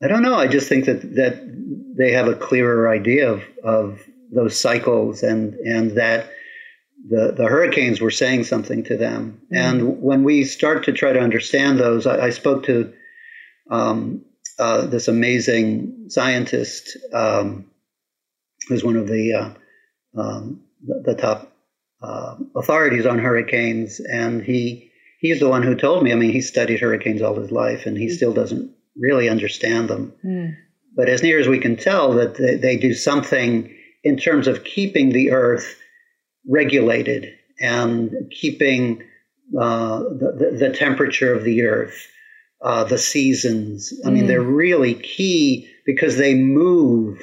I 0.03 0.07
don't 0.07 0.23
know. 0.23 0.35
I 0.35 0.47
just 0.47 0.67
think 0.67 0.85
that 0.85 1.01
that 1.15 1.95
they 1.97 2.11
have 2.11 2.27
a 2.27 2.35
clearer 2.35 2.89
idea 2.89 3.31
of, 3.31 3.43
of 3.63 4.01
those 4.31 4.59
cycles 4.59 5.23
and 5.23 5.53
and 5.55 5.91
that 5.91 6.31
the 7.07 7.33
the 7.35 7.45
hurricanes 7.45 8.01
were 8.01 8.11
saying 8.11 8.45
something 8.45 8.83
to 8.85 8.97
them. 8.97 9.41
Mm-hmm. 9.45 9.55
And 9.55 10.01
when 10.01 10.23
we 10.23 10.43
start 10.43 10.85
to 10.85 10.91
try 10.91 11.13
to 11.13 11.19
understand 11.19 11.79
those, 11.79 12.07
I, 12.07 12.25
I 12.25 12.29
spoke 12.29 12.63
to 12.63 12.93
um, 13.69 14.25
uh, 14.59 14.85
this 14.87 15.07
amazing 15.07 16.09
scientist 16.09 16.97
um, 17.13 17.65
who's 18.67 18.83
one 18.83 18.95
of 18.95 19.07
the 19.07 19.33
uh, 19.33 20.19
um, 20.19 20.61
the, 20.85 21.01
the, 21.05 21.15
top 21.15 21.51
uh, 22.01 22.35
authorities 22.55 23.05
on 23.05 23.19
hurricanes, 23.19 23.99
and 23.99 24.41
he 24.41 24.91
he's 25.19 25.39
the 25.39 25.49
one 25.49 25.63
who 25.63 25.75
told 25.75 26.03
me. 26.03 26.11
I 26.11 26.15
mean, 26.15 26.31
he 26.31 26.41
studied 26.41 26.79
hurricanes 26.79 27.21
all 27.21 27.35
his 27.35 27.51
life, 27.51 27.85
and 27.85 27.97
he 27.97 28.07
mm-hmm. 28.07 28.15
still 28.15 28.33
doesn't 28.33 28.71
really 28.97 29.29
understand 29.29 29.89
them. 29.89 30.13
Mm. 30.25 30.55
But 30.95 31.09
as 31.09 31.23
near 31.23 31.39
as 31.39 31.47
we 31.47 31.59
can 31.59 31.77
tell, 31.77 32.13
that 32.13 32.35
they, 32.35 32.55
they 32.55 32.77
do 32.77 32.93
something 32.93 33.73
in 34.03 34.17
terms 34.17 34.47
of 34.47 34.63
keeping 34.63 35.09
the 35.09 35.31
earth 35.31 35.79
regulated 36.47 37.33
and 37.61 38.11
keeping 38.31 39.03
uh, 39.59 39.99
the, 39.99 40.57
the, 40.59 40.69
temperature 40.71 41.33
of 41.33 41.43
the 41.43 41.63
earth, 41.63 42.07
uh, 42.61 42.83
the 42.83 42.97
seasons. 42.97 43.93
I 44.05 44.09
mm. 44.09 44.13
mean, 44.13 44.27
they're 44.27 44.41
really 44.41 44.95
key 44.95 45.69
because 45.85 46.17
they 46.17 46.33
move 46.33 47.21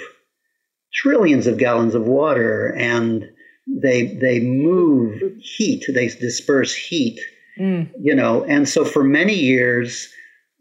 trillions 0.93 1.47
of 1.47 1.59
gallons 1.59 1.95
of 1.95 2.03
water 2.05 2.75
and 2.77 3.29
they 3.67 4.15
they 4.15 4.41
move 4.41 5.21
heat. 5.41 5.85
They 5.89 6.09
disperse 6.09 6.75
heat. 6.75 7.21
Mm. 7.59 7.91
You 8.01 8.15
know, 8.15 8.45
and 8.45 8.69
so 8.69 8.85
for 8.85 9.05
many 9.05 9.35
years 9.35 10.09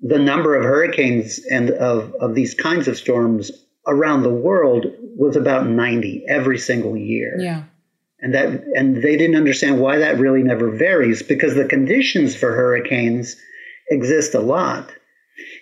the 0.01 0.19
number 0.19 0.55
of 0.55 0.63
hurricanes 0.63 1.39
and 1.51 1.71
of, 1.71 2.13
of 2.19 2.35
these 2.35 2.53
kinds 2.53 2.87
of 2.87 2.97
storms 2.97 3.51
around 3.87 4.23
the 4.23 4.29
world 4.29 4.85
was 5.15 5.35
about 5.35 5.67
90 5.67 6.25
every 6.27 6.59
single 6.59 6.95
year. 6.95 7.35
Yeah. 7.39 7.63
And 8.19 8.33
that 8.33 8.63
and 8.75 8.97
they 8.97 9.15
didn't 9.15 9.35
understand 9.35 9.79
why 9.79 9.97
that 9.99 10.17
really 10.17 10.41
never 10.41 10.71
varies 10.71 11.21
because 11.21 11.53
the 11.53 11.65
conditions 11.65 12.35
for 12.35 12.51
hurricanes 12.51 13.35
exist 13.89 14.33
a 14.33 14.39
lot. 14.39 14.91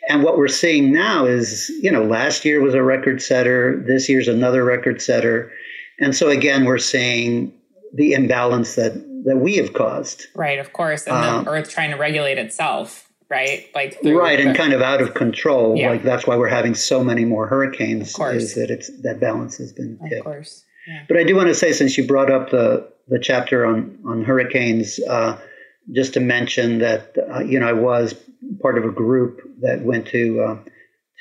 And 0.07 0.23
what 0.23 0.37
we're 0.37 0.47
seeing 0.47 0.93
now 0.93 1.25
is, 1.25 1.69
you 1.81 1.91
know, 1.91 2.03
last 2.03 2.45
year 2.45 2.61
was 2.61 2.73
a 2.73 2.81
record 2.81 3.21
setter, 3.21 3.83
this 3.85 4.07
year's 4.07 4.29
another 4.29 4.63
record 4.63 5.01
setter. 5.01 5.51
And 5.99 6.15
so 6.15 6.29
again, 6.29 6.63
we're 6.63 6.77
seeing 6.77 7.53
the 7.93 8.13
imbalance 8.13 8.75
that 8.75 8.93
that 9.25 9.37
we 9.37 9.57
have 9.57 9.73
caused. 9.73 10.27
Right, 10.35 10.59
of 10.59 10.71
course, 10.71 11.07
and 11.07 11.15
um, 11.15 11.43
the 11.45 11.51
earth 11.51 11.69
trying 11.69 11.91
to 11.91 11.97
regulate 11.97 12.37
itself 12.37 13.04
right? 13.29 13.69
Like 13.73 13.97
right, 14.03 14.39
and 14.39 14.55
kind 14.55 14.73
of 14.73 14.81
out 14.81 15.01
of 15.01 15.13
control. 15.13 15.77
Yeah. 15.77 15.89
Like 15.89 16.03
that's 16.03 16.27
why 16.27 16.35
we're 16.35 16.49
having 16.49 16.75
so 16.75 17.03
many 17.03 17.25
more 17.25 17.47
hurricanes. 17.47 18.09
Of 18.09 18.15
course. 18.15 18.43
Is 18.43 18.55
that 18.55 18.69
it's 18.69 18.89
that 19.01 19.19
balance 19.19 19.57
has 19.57 19.73
been 19.73 19.99
tipped. 20.09 20.19
Of 20.19 20.23
course. 20.23 20.63
Yeah. 20.87 21.03
But 21.07 21.17
I 21.17 21.23
do 21.23 21.35
want 21.35 21.47
to 21.47 21.55
say, 21.55 21.71
since 21.71 21.97
you 21.97 22.05
brought 22.05 22.31
up 22.31 22.51
the 22.51 22.91
the 23.07 23.19
chapter 23.19 23.65
on 23.65 23.97
on 24.05 24.23
hurricanes, 24.23 24.99
uh, 24.99 25.39
just 25.93 26.13
to 26.13 26.19
mention 26.19 26.79
that 26.79 27.15
uh, 27.29 27.39
you 27.39 27.59
know 27.59 27.67
I 27.67 27.73
was 27.73 28.15
part 28.61 28.77
of 28.77 28.85
a 28.85 28.91
group 28.91 29.41
that 29.61 29.81
went 29.81 30.07
to 30.07 30.41
uh, 30.41 30.57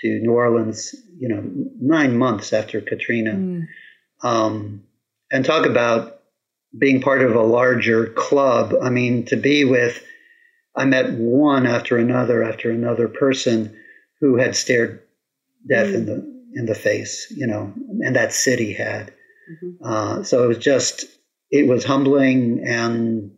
to 0.03 0.21
New 0.21 0.33
Orleans, 0.33 0.95
you 1.19 1.29
know, 1.29 1.43
nine 1.81 2.17
months 2.17 2.53
after 2.53 2.81
Katrina, 2.81 3.33
mm. 3.33 3.67
um, 4.23 4.85
and 5.31 5.45
talk 5.45 5.67
about 5.67 6.21
being 6.77 7.01
part 7.01 7.23
of 7.23 7.35
a 7.35 7.43
larger 7.43 8.07
club. 8.09 8.75
I 8.83 8.91
mean, 8.91 9.25
to 9.27 9.37
be 9.37 9.65
with 9.65 10.05
I 10.77 10.85
met 10.85 11.13
one 11.13 11.67
after 11.67 11.97
another 11.97 12.43
after 12.43 12.71
another 12.71 13.09
person 13.09 13.77
who 14.21 14.37
had 14.37 14.57
stared 14.57 15.03
death 15.69 15.87
mm 15.87 15.95
in 15.95 16.07
the 16.07 16.35
in 16.57 16.67
the 16.67 16.75
face, 16.75 17.33
you 17.37 17.47
know, 17.47 17.73
and 18.01 18.15
that 18.15 18.33
city 18.33 18.73
had. 18.73 19.13
Mm-hmm. 19.51 19.85
Uh, 19.85 20.23
so 20.23 20.45
it 20.45 20.47
was 20.47 20.59
just 20.59 21.05
it 21.51 21.67
was 21.67 21.85
humbling 21.85 22.65
and 22.67 23.33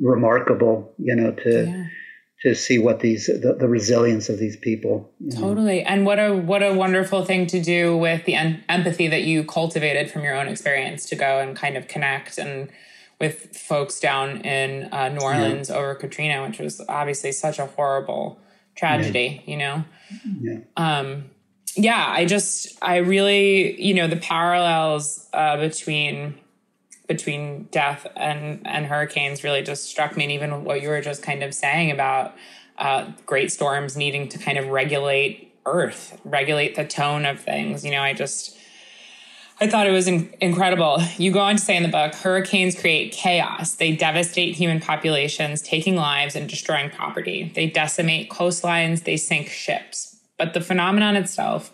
remarkable, 0.00 0.94
you 0.98 1.14
know, 1.14 1.32
to 1.32 1.66
yeah. 1.66 1.86
to 2.42 2.54
see 2.54 2.78
what 2.78 3.00
these 3.00 3.26
the, 3.26 3.56
the 3.58 3.68
resilience 3.68 4.28
of 4.28 4.38
these 4.38 4.56
people. 4.56 5.12
Totally, 5.32 5.82
know. 5.82 5.88
and 5.88 6.06
what 6.06 6.18
a 6.18 6.34
what 6.34 6.62
a 6.62 6.72
wonderful 6.72 7.24
thing 7.24 7.46
to 7.48 7.60
do 7.60 7.96
with 7.96 8.24
the 8.24 8.34
en- 8.34 8.64
empathy 8.68 9.08
that 9.08 9.24
you 9.24 9.44
cultivated 9.44 10.10
from 10.10 10.22
your 10.22 10.36
own 10.36 10.48
experience 10.48 11.06
to 11.06 11.16
go 11.16 11.40
and 11.40 11.56
kind 11.56 11.76
of 11.76 11.88
connect 11.88 12.38
and 12.38 12.70
with 13.24 13.56
folks 13.56 14.00
down 14.00 14.42
in 14.42 14.92
uh, 14.92 15.08
New 15.08 15.20
Orleans 15.20 15.70
yeah. 15.70 15.76
over 15.76 15.94
Katrina, 15.94 16.42
which 16.46 16.58
was 16.58 16.80
obviously 16.88 17.32
such 17.32 17.58
a 17.58 17.66
horrible 17.66 18.38
tragedy, 18.76 19.42
yeah. 19.44 19.50
you 19.50 19.56
know? 19.56 19.84
Yeah. 20.40 20.58
Um, 20.76 21.30
yeah, 21.76 22.04
I 22.06 22.24
just, 22.26 22.78
I 22.82 22.98
really, 22.98 23.80
you 23.80 23.94
know, 23.94 24.06
the 24.06 24.16
parallels 24.16 25.28
uh, 25.32 25.56
between 25.56 26.38
between 27.06 27.64
death 27.64 28.06
and 28.16 28.66
and 28.66 28.86
hurricanes 28.86 29.44
really 29.44 29.62
just 29.62 29.84
struck 29.84 30.16
me 30.16 30.24
and 30.24 30.32
even 30.32 30.64
what 30.64 30.80
you 30.80 30.88
were 30.88 31.02
just 31.02 31.22
kind 31.22 31.42
of 31.42 31.52
saying 31.52 31.90
about 31.90 32.34
uh, 32.78 33.10
great 33.26 33.52
storms 33.52 33.94
needing 33.94 34.26
to 34.26 34.38
kind 34.38 34.56
of 34.56 34.68
regulate 34.68 35.54
earth 35.66 36.18
regulate 36.24 36.76
the 36.76 36.84
tone 36.84 37.26
of 37.26 37.38
things 37.40 37.84
you 37.84 37.90
know 37.90 38.00
i 38.00 38.14
just 38.14 38.56
I 39.60 39.68
thought 39.68 39.86
it 39.86 39.92
was 39.92 40.08
in- 40.08 40.34
incredible. 40.40 41.00
You 41.16 41.30
go 41.30 41.38
on 41.38 41.56
to 41.56 41.62
say 41.62 41.76
in 41.76 41.84
the 41.84 41.88
book 41.88 42.14
hurricanes 42.14 42.78
create 42.78 43.12
chaos. 43.12 43.74
They 43.74 43.94
devastate 43.94 44.56
human 44.56 44.80
populations, 44.80 45.62
taking 45.62 45.94
lives 45.94 46.34
and 46.34 46.48
destroying 46.48 46.90
property. 46.90 47.52
They 47.54 47.68
decimate 47.68 48.30
coastlines, 48.30 49.04
they 49.04 49.16
sink 49.16 49.48
ships. 49.48 50.16
But 50.38 50.54
the 50.54 50.60
phenomenon 50.60 51.14
itself 51.14 51.72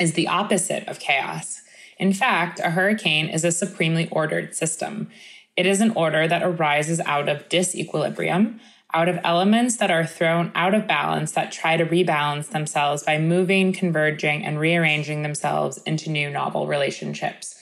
is 0.00 0.14
the 0.14 0.26
opposite 0.26 0.88
of 0.88 0.98
chaos. 0.98 1.60
In 1.98 2.12
fact, 2.12 2.58
a 2.58 2.70
hurricane 2.70 3.28
is 3.28 3.44
a 3.44 3.52
supremely 3.52 4.08
ordered 4.10 4.56
system. 4.56 5.08
It 5.56 5.66
is 5.66 5.80
an 5.80 5.90
order 5.90 6.26
that 6.26 6.42
arises 6.42 6.98
out 7.00 7.28
of 7.28 7.48
disequilibrium, 7.48 8.58
out 8.94 9.08
of 9.08 9.18
elements 9.24 9.76
that 9.78 9.90
are 9.90 10.06
thrown 10.06 10.52
out 10.54 10.72
of 10.72 10.86
balance 10.86 11.32
that 11.32 11.50
try 11.50 11.76
to 11.76 11.84
rebalance 11.84 12.50
themselves 12.50 13.02
by 13.02 13.18
moving, 13.18 13.72
converging, 13.72 14.44
and 14.44 14.58
rearranging 14.58 15.22
themselves 15.22 15.78
into 15.78 16.10
new 16.10 16.30
novel 16.30 16.68
relationships, 16.68 17.58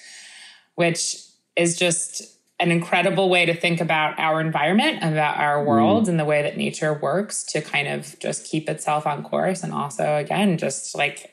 which 0.75 1.17
is 1.57 1.79
just 1.79 2.39
an 2.61 2.71
incredible 2.71 3.29
way 3.29 3.45
to 3.47 3.55
think 3.55 3.81
about 3.81 4.19
our 4.19 4.41
environment, 4.41 4.99
about 5.03 5.39
our 5.39 5.65
world, 5.65 6.05
mm. 6.05 6.09
and 6.11 6.21
the 6.21 6.25
way 6.25 6.43
that 6.43 6.57
nature 6.57 6.95
works 6.95 7.43
to 7.43 7.61
kind 7.61 7.89
of 7.89 8.17
just 8.21 8.45
keep 8.47 8.69
itself 8.69 9.07
on 9.07 9.25
course. 9.25 9.65
And 9.65 9.73
also, 9.73 10.17
again, 10.17 10.59
just 10.59 10.97
like, 10.97 11.33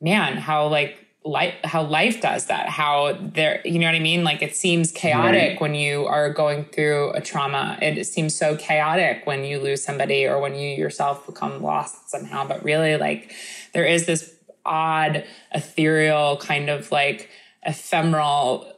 man, 0.00 0.36
how 0.36 0.68
like 0.68 1.05
life 1.26 1.54
how 1.64 1.82
life 1.82 2.20
does 2.20 2.46
that 2.46 2.68
how 2.68 3.16
there 3.20 3.60
you 3.64 3.78
know 3.78 3.86
what 3.86 3.94
i 3.94 3.98
mean? 3.98 4.22
Like 4.22 4.42
it 4.42 4.54
seems 4.54 4.92
chaotic 4.92 5.50
right. 5.50 5.60
when 5.60 5.74
you 5.74 6.06
are 6.06 6.32
going 6.32 6.64
through 6.66 7.10
a 7.10 7.20
trauma. 7.20 7.78
It 7.82 8.04
seems 8.04 8.34
so 8.34 8.56
chaotic 8.56 9.26
when 9.26 9.44
you 9.44 9.58
lose 9.58 9.82
somebody 9.82 10.26
or 10.26 10.40
when 10.40 10.54
you 10.54 10.70
yourself 10.70 11.26
become 11.26 11.62
lost 11.62 12.10
somehow. 12.10 12.46
But 12.46 12.62
really 12.62 12.96
like 12.96 13.32
there 13.74 13.84
is 13.84 14.06
this 14.06 14.34
odd 14.64 15.24
ethereal 15.52 16.36
kind 16.38 16.70
of 16.70 16.92
like 16.92 17.28
ephemeral 17.64 18.72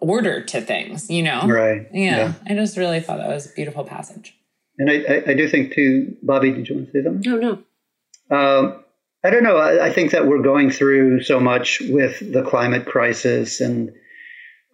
order 0.00 0.42
to 0.44 0.60
things 0.60 1.08
you 1.10 1.22
know? 1.22 1.46
Right. 1.46 1.86
Yeah, 1.92 2.16
yeah. 2.16 2.32
i 2.46 2.54
just 2.54 2.76
really 2.76 3.00
thought 3.00 3.18
that 3.18 3.28
was 3.28 3.50
a 3.50 3.54
beautiful 3.54 3.84
passage. 3.84 4.34
And 4.78 4.90
i 4.90 4.94
i, 5.08 5.22
I 5.28 5.34
do 5.34 5.48
think 5.48 5.74
too 5.74 6.16
bobby 6.22 6.50
did 6.50 6.68
you 6.68 6.74
want 6.74 6.86
to 6.86 6.92
say 6.92 7.04
something? 7.04 7.30
No 7.30 7.36
no. 7.38 7.62
Um, 8.30 8.84
I 9.24 9.30
don't 9.30 9.42
know. 9.42 9.56
I, 9.56 9.86
I, 9.86 9.92
think 9.92 10.12
that 10.12 10.26
we're 10.26 10.42
going 10.42 10.70
through 10.70 11.22
so 11.22 11.40
much 11.40 11.80
with 11.80 12.20
the 12.20 12.42
climate 12.42 12.86
crisis, 12.86 13.60
and 13.60 13.92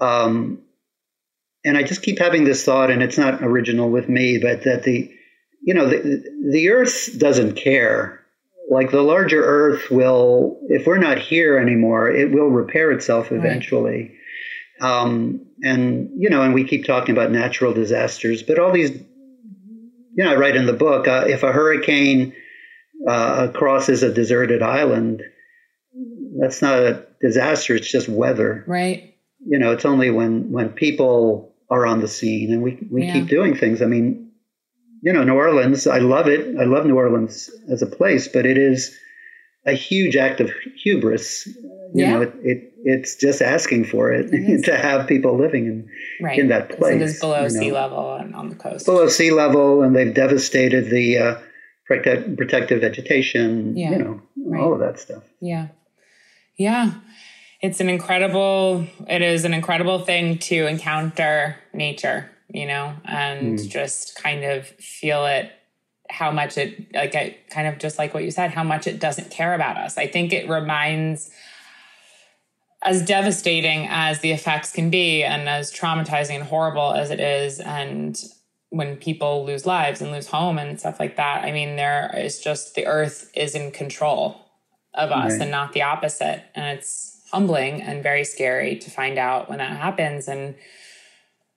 um, 0.01 0.63
and 1.65 1.79
I 1.79 1.83
just 1.83 2.03
keep 2.03 2.19
having 2.19 2.45
this 2.45 2.65
thought, 2.65 2.91
and 2.91 3.03
it's 3.03 3.17
not 3.17 3.43
original 3.43 3.91
with 3.91 4.09
me, 4.09 4.39
but 4.39 4.65
that 4.65 4.83
the 4.83 5.11
you 5.63 5.73
know 5.73 5.89
the 5.89 6.23
the 6.53 6.71
Earth 6.71 7.19
doesn't 7.19 7.55
care. 7.55 8.21
Like 8.71 8.91
the 8.91 9.03
larger 9.03 9.45
Earth 9.45 9.91
will, 9.91 10.59
if 10.69 10.87
we're 10.87 10.99
not 10.99 11.19
here 11.19 11.59
anymore, 11.59 12.11
it 12.11 12.33
will 12.33 12.49
repair 12.49 12.93
itself 12.93 13.31
eventually. 13.31 14.17
Right. 14.81 15.03
Um, 15.03 15.47
and 15.63 16.11
you 16.17 16.29
know, 16.29 16.43
and 16.43 16.53
we 16.53 16.65
keep 16.65 16.85
talking 16.85 17.15
about 17.15 17.31
natural 17.31 17.73
disasters, 17.73 18.43
but 18.43 18.59
all 18.59 18.73
these, 18.73 18.91
you 18.91 20.25
know, 20.25 20.33
I 20.33 20.37
write 20.37 20.57
in 20.57 20.67
the 20.67 20.73
book, 20.73 21.09
uh, 21.09 21.25
if 21.27 21.43
a 21.43 21.53
hurricane 21.53 22.35
uh, 23.09 23.49
crosses 23.49 24.03
a 24.03 24.13
deserted 24.13 24.63
island, 24.63 25.23
that's 26.39 26.63
not 26.63 26.79
a 26.79 27.07
disaster. 27.21 27.75
It's 27.75 27.91
just 27.91 28.09
weather. 28.09 28.65
Right. 28.67 29.15
You 29.47 29.59
know, 29.59 29.73
it's 29.73 29.85
only 29.85 30.11
when 30.11 30.51
when 30.51 30.71
people 30.71 31.55
are 31.71 31.87
on 31.87 32.01
the 32.01 32.09
scene 32.09 32.53
and 32.53 32.63
we 32.63 32.79
we 32.91 33.05
yeah. 33.05 33.13
keep 33.13 33.29
doing 33.29 33.55
things. 33.55 33.83
I 33.83 33.87
mean, 33.87 34.31
you 35.03 35.13
know, 35.13 35.23
New 35.23 35.35
Orleans. 35.35 35.87
I 35.87 35.99
love 35.99 36.29
it. 36.29 36.57
I 36.59 36.65
love 36.65 36.87
New 36.87 36.97
Orleans 36.97 37.51
as 37.71 37.83
a 37.83 37.87
place, 37.87 38.27
but 38.29 38.47
it 38.47 38.57
is 38.57 38.97
a 39.67 39.73
huge 39.73 40.17
act 40.17 40.41
of 40.41 40.51
hubris. 40.77 41.47
You 41.47 42.05
yeah. 42.05 42.13
know, 42.13 42.23
it, 42.23 42.35
it 42.43 42.73
it's 42.85 43.17
just 43.17 43.41
asking 43.41 43.85
for 43.85 44.13
it, 44.13 44.29
it 44.33 44.65
to 44.65 44.77
have 44.77 45.07
people 45.07 45.39
living 45.39 45.67
in 45.67 45.89
right. 46.21 46.39
in 46.39 46.49
that 46.49 46.79
place. 46.79 46.97
it 46.97 47.03
is 47.03 47.21
below 47.21 47.37
you 47.37 47.43
know. 47.43 47.49
sea 47.49 47.73
level 47.73 48.15
and 48.15 48.35
on 48.35 48.49
the 48.49 48.57
coast. 48.57 48.87
Below 48.87 49.09
sea 49.09 49.31
level, 49.31 49.83
and 49.83 49.95
they've 49.95 50.15
devastated 50.15 50.91
the. 50.91 51.19
Uh, 51.19 51.39
protect, 51.87 52.37
protective 52.37 52.80
vegetation, 52.80 53.76
yeah, 53.76 53.91
you 53.91 53.99
know, 53.99 54.22
right. 54.37 54.61
all 54.61 54.72
of 54.72 54.80
that 54.80 54.99
stuff. 54.99 55.22
Yeah. 55.41 55.68
Yeah. 56.57 56.93
It's 57.61 57.80
an 57.80 57.89
incredible, 57.89 58.87
it 59.09 59.22
is 59.22 59.45
an 59.45 59.55
incredible 59.55 60.01
thing 60.01 60.39
to 60.39 60.66
encounter 60.66 61.57
nature, 61.72 62.30
you 62.49 62.66
know, 62.66 62.95
and 63.05 63.59
mm. 63.59 63.68
just 63.68 64.16
kind 64.22 64.45
of 64.45 64.66
feel 64.66 65.26
it, 65.26 65.51
how 66.11 66.30
much 66.30 66.59
it, 66.59 66.95
like, 66.95 67.14
I 67.14 67.37
kind 67.51 67.66
of 67.66 67.78
just 67.78 67.99
like 67.99 68.12
what 68.12 68.24
you 68.24 68.30
said, 68.30 68.51
how 68.51 68.64
much 68.64 68.87
it 68.87 69.01
doesn't 69.01 69.30
care 69.30 69.55
about 69.55 69.78
us. 69.78 69.97
I 69.97 70.07
think 70.07 70.32
it 70.32 70.49
reminds, 70.49 71.30
as 72.82 73.03
devastating 73.03 73.87
as 73.89 74.20
the 74.20 74.30
effects 74.30 74.70
can 74.70 74.91
be 74.91 75.24
and 75.24 75.49
as 75.49 75.72
traumatizing 75.72 76.35
and 76.35 76.45
horrible 76.45 76.93
as 76.93 77.11
it 77.11 77.18
is 77.18 77.59
and 77.59 78.22
when 78.75 78.97
people 78.97 79.45
lose 79.47 79.66
lives 79.66 80.01
and 80.01 80.11
lose 80.11 80.27
home 80.27 80.59
and 80.59 80.81
stuff 80.81 80.99
like 80.99 81.14
that. 81.14 81.45
I 81.45 81.53
mean, 81.53 81.77
there 81.77 82.12
is 82.16 82.41
just 82.41 82.75
the 82.75 82.87
earth 82.87 83.31
is 83.33 83.55
in 83.55 83.70
control 83.70 84.45
of 84.95 85.12
us 85.12 85.33
right. 85.33 85.43
and 85.43 85.51
not 85.53 85.75
the 85.75 85.83
opposite. 85.83 86.43
And 86.57 86.77
it's 86.77 87.22
humbling 87.31 87.83
and 87.83 88.03
very 88.03 88.25
scary 88.25 88.77
to 88.79 88.91
find 88.91 89.16
out 89.16 89.49
when 89.49 89.59
that 89.59 89.77
happens. 89.77 90.27
And, 90.27 90.57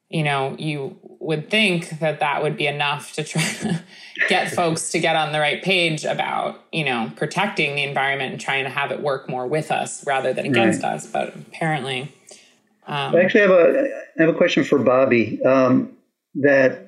you 0.09 0.22
know, 0.22 0.55
you 0.59 0.95
would 1.20 1.49
think 1.49 1.97
that 2.01 2.20
that 2.20 2.43
would 2.43 2.55
be 2.55 2.68
enough 2.68 3.13
to 3.13 3.24
try 3.24 3.41
to 3.61 3.84
get 4.30 4.51
folks 4.51 4.91
to 4.91 4.99
get 4.99 5.15
on 5.15 5.32
the 5.32 5.39
right 5.39 5.63
page 5.63 6.05
about, 6.05 6.63
you 6.72 6.86
know, 6.86 7.11
protecting 7.15 7.76
the 7.76 7.84
environment 7.84 8.34
and 8.34 8.39
trying 8.39 8.65
to 8.65 8.70
have 8.70 8.91
it 8.91 9.01
work 9.01 9.28
more 9.28 9.47
with 9.47 9.72
us 9.72 10.05
rather 10.05 10.34
than 10.34 10.45
against 10.45 10.84
right. 10.84 10.93
us. 10.93 11.07
But 11.07 11.36
apparently, 11.36 12.13
um, 12.86 13.15
I 13.15 13.22
actually 13.22 13.41
have 13.41 13.49
a 13.49 13.89
I 14.20 14.22
have 14.22 14.30
a 14.36 14.38
question 14.38 14.63
for 14.63 14.78
Bobby. 14.78 15.43
Um, 15.43 15.93
that 16.41 16.87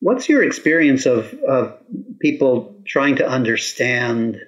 What's 0.00 0.28
your 0.28 0.42
experience 0.42 1.06
of, 1.06 1.32
of 1.46 1.78
people 2.20 2.74
trying 2.86 3.16
to 3.16 3.28
understand 3.28 4.38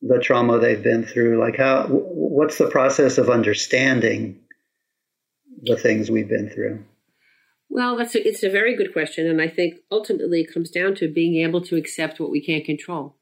the 0.00 0.18
trauma 0.18 0.58
they've 0.58 0.82
been 0.82 1.04
through? 1.04 1.38
Like, 1.38 1.56
how? 1.56 1.86
What's 1.88 2.58
the 2.58 2.68
process 2.68 3.18
of 3.18 3.30
understanding 3.30 4.40
the 5.62 5.76
things 5.76 6.10
we've 6.10 6.28
been 6.28 6.50
through? 6.50 6.84
Well, 7.70 7.96
that's 7.96 8.14
a, 8.14 8.26
it's 8.26 8.42
a 8.42 8.50
very 8.50 8.76
good 8.76 8.92
question, 8.92 9.26
and 9.26 9.40
I 9.40 9.48
think 9.48 9.80
ultimately 9.90 10.42
it 10.42 10.52
comes 10.52 10.70
down 10.70 10.94
to 10.96 11.12
being 11.12 11.42
able 11.44 11.60
to 11.62 11.76
accept 11.76 12.20
what 12.20 12.30
we 12.30 12.44
can't 12.44 12.64
control, 12.64 13.16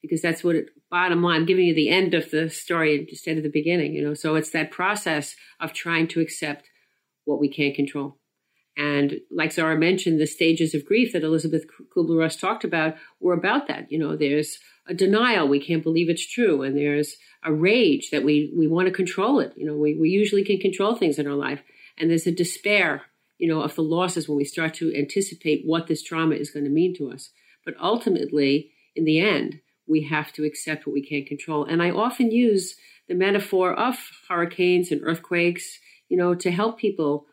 because 0.00 0.22
that's 0.22 0.44
what 0.44 0.56
it, 0.56 0.66
bottom 0.90 1.22
line. 1.22 1.40
I'm 1.40 1.46
giving 1.46 1.64
you 1.64 1.74
the 1.74 1.88
end 1.88 2.14
of 2.14 2.30
the 2.30 2.50
story 2.50 3.06
instead 3.08 3.36
of 3.36 3.42
the 3.42 3.50
beginning, 3.50 3.94
you 3.94 4.02
know. 4.02 4.14
So 4.14 4.36
it's 4.36 4.50
that 4.50 4.70
process 4.70 5.34
of 5.58 5.72
trying 5.72 6.06
to 6.08 6.20
accept 6.20 6.68
what 7.24 7.40
we 7.40 7.48
can't 7.48 7.74
control. 7.74 8.19
And 8.76 9.20
like 9.30 9.52
Zara 9.52 9.76
mentioned, 9.76 10.20
the 10.20 10.26
stages 10.26 10.74
of 10.74 10.86
grief 10.86 11.12
that 11.12 11.24
Elisabeth 11.24 11.64
Kubler-Ross 11.94 12.36
talked 12.36 12.64
about 12.64 12.94
were 13.18 13.34
about 13.34 13.68
that. 13.68 13.90
You 13.90 13.98
know, 13.98 14.16
there's 14.16 14.58
a 14.86 14.94
denial, 14.94 15.48
we 15.48 15.60
can't 15.60 15.82
believe 15.82 16.08
it's 16.08 16.26
true, 16.26 16.62
and 16.62 16.76
there's 16.76 17.16
a 17.42 17.52
rage 17.52 18.10
that 18.10 18.24
we 18.24 18.52
we 18.56 18.66
want 18.66 18.86
to 18.86 18.92
control 18.92 19.40
it. 19.40 19.52
You 19.56 19.66
know, 19.66 19.76
we, 19.76 19.98
we 19.98 20.08
usually 20.10 20.44
can 20.44 20.58
control 20.58 20.94
things 20.94 21.18
in 21.18 21.26
our 21.26 21.34
life. 21.34 21.62
And 21.98 22.08
there's 22.08 22.26
a 22.26 22.32
despair, 22.32 23.02
you 23.38 23.48
know, 23.48 23.60
of 23.62 23.74
the 23.74 23.82
losses 23.82 24.28
when 24.28 24.38
we 24.38 24.44
start 24.44 24.74
to 24.74 24.94
anticipate 24.96 25.62
what 25.64 25.86
this 25.86 26.02
trauma 26.02 26.34
is 26.34 26.50
going 26.50 26.64
to 26.64 26.70
mean 26.70 26.94
to 26.96 27.10
us. 27.10 27.30
But 27.64 27.74
ultimately, 27.80 28.72
in 28.94 29.04
the 29.04 29.20
end, 29.20 29.60
we 29.86 30.04
have 30.04 30.32
to 30.34 30.44
accept 30.44 30.86
what 30.86 30.94
we 30.94 31.04
can't 31.04 31.26
control. 31.26 31.64
And 31.64 31.82
I 31.82 31.90
often 31.90 32.30
use 32.30 32.76
the 33.08 33.14
metaphor 33.14 33.74
of 33.74 33.96
hurricanes 34.28 34.90
and 34.90 35.02
earthquakes, 35.04 35.78
you 36.08 36.16
know, 36.16 36.34
to 36.34 36.50
help 36.50 36.78
people 36.78 37.26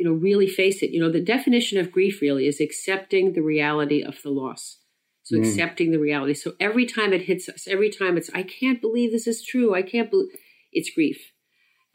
you 0.00 0.06
know, 0.06 0.12
really 0.12 0.46
face 0.46 0.82
it. 0.82 0.92
You 0.92 1.00
know, 1.00 1.12
the 1.12 1.20
definition 1.20 1.78
of 1.78 1.92
grief 1.92 2.22
really 2.22 2.46
is 2.46 2.58
accepting 2.58 3.34
the 3.34 3.42
reality 3.42 4.02
of 4.02 4.16
the 4.22 4.30
loss. 4.30 4.78
So 5.24 5.36
mm. 5.36 5.46
accepting 5.46 5.90
the 5.90 5.98
reality. 5.98 6.32
So 6.32 6.54
every 6.58 6.86
time 6.86 7.12
it 7.12 7.20
hits 7.20 7.50
us, 7.50 7.68
every 7.68 7.90
time 7.90 8.16
it's, 8.16 8.30
I 8.34 8.42
can't 8.42 8.80
believe 8.80 9.12
this 9.12 9.26
is 9.26 9.44
true. 9.44 9.74
I 9.74 9.82
can't 9.82 10.10
believe 10.10 10.30
it's 10.72 10.90
grief. 10.90 11.32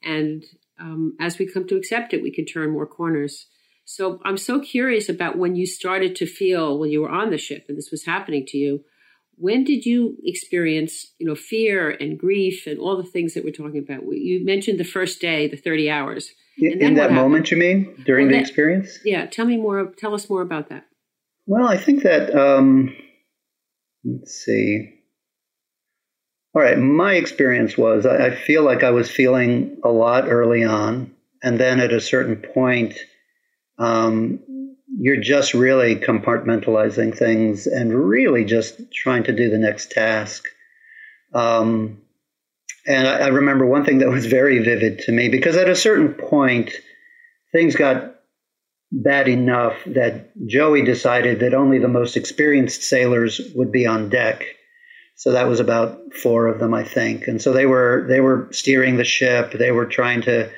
And 0.04 0.44
um, 0.80 1.18
as 1.20 1.40
we 1.40 1.52
come 1.52 1.68
to 1.68 1.78
accept 1.78 2.14
it, 2.14 2.22
we 2.22 2.32
can 2.32 2.46
turn 2.46 2.74
more 2.74 2.86
corners. 2.86 3.48
So 3.86 4.20
I'm 4.24 4.38
so 4.38 4.60
curious 4.60 5.10
about 5.10 5.40
when 5.40 5.56
you 5.56 5.66
started 5.66 6.16
to 6.18 6.28
feel 6.28 6.78
when 6.78 6.92
you 6.92 7.02
were 7.02 7.10
on 7.10 7.32
the 7.32 7.40
ship 7.40 7.66
and 7.68 7.76
this 7.76 7.90
was 7.90 8.06
happening 8.06 8.46
to 8.50 8.58
you. 8.60 8.84
When 9.38 9.64
did 9.64 9.86
you 9.86 10.18
experience, 10.24 11.14
you 11.20 11.28
know, 11.28 11.36
fear 11.36 11.90
and 11.90 12.18
grief 12.18 12.68
and 12.68 12.80
all 12.80 12.98
the 12.98 13.04
things 13.04 13.34
that 13.34 13.44
we're 13.44 13.52
talking 13.52 13.80
about? 13.80 14.04
You 14.06 14.46
mentioned 14.46 14.80
the 14.80 14.86
first 14.86 15.20
day, 15.20 15.48
the 15.48 15.58
30 15.58 15.90
hours 15.90 16.32
in 16.58 16.96
that 16.96 17.12
moment, 17.12 17.52
you 17.52 17.58
mean 17.58 18.02
during 18.06 18.28
well, 18.28 18.36
the 18.36 18.42
experience? 18.42 19.00
Yeah, 19.04 19.26
tell 19.26 19.46
me 19.46 19.58
more. 19.58 19.92
Tell 19.98 20.14
us 20.14 20.30
more 20.30 20.42
about 20.42 20.70
that. 20.70 20.86
Well, 21.46 21.68
I 21.68 21.78
think 21.78 22.04
that 22.04 22.36
um, 22.36 22.96
let's 24.04 24.34
see. 24.34 24.92
All 26.54 26.62
right, 26.62 26.78
my 26.78 27.16
experience 27.16 27.78
was 27.78 28.06
I, 28.06 28.28
I 28.28 28.36
feel 28.36 28.64
like 28.64 28.84
I 28.84 28.92
was 28.92 29.12
feeling 29.12 29.78
a 29.84 29.90
lot 29.90 30.30
early 30.30 30.64
on, 30.64 31.14
and 31.44 31.60
then 31.60 31.80
at 31.82 31.92
a 31.92 32.00
certain 32.00 32.38
point, 32.38 32.98
um, 33.78 34.40
you're 34.88 35.22
just 35.22 35.54
really 35.54 35.96
compartmentalizing 35.96 37.18
things 37.18 37.68
and 37.68 37.94
really 37.94 38.46
just 38.46 38.80
trying 38.94 39.24
to 39.24 39.34
do 39.34 39.50
the 39.50 39.58
next 39.58 39.92
task. 39.92 40.46
Um, 41.34 42.02
and 42.88 43.08
I, 43.08 43.18
I 43.20 43.28
remember 43.28 43.66
one 43.66 43.86
thing 43.86 44.00
that 44.00 44.10
was 44.10 44.26
very 44.28 44.60
vivid 44.60 45.00
to 45.00 45.12
me 45.12 45.30
because 45.30 45.58
at 45.58 45.70
a 45.70 45.76
certain 45.76 46.14
point, 46.14 46.72
things 47.52 47.76
got 47.76 48.16
bad 48.92 49.28
enough 49.28 49.76
that 49.88 50.32
Joey 50.48 50.84
decided 50.84 51.40
that 51.40 51.54
only 51.54 51.80
the 51.80 51.88
most 51.88 52.18
experienced 52.18 52.84
sailors 52.84 53.42
would 53.56 53.72
be 53.72 53.88
on 53.88 54.10
deck 54.10 54.46
So 55.16 55.32
that 55.32 55.48
was 55.48 55.60
about 55.60 56.14
four 56.14 56.48
of 56.48 56.60
them, 56.60 56.74
I 56.74 56.84
think. 56.84 57.28
And 57.28 57.42
so 57.42 57.54
they 57.54 57.66
were 57.66 58.06
they 58.10 58.20
were 58.22 58.50
steering 58.52 58.98
the 58.98 59.06
ship. 59.06 59.54
They 59.54 59.72
were 59.72 59.86
trying 59.86 60.22
to 60.24 60.52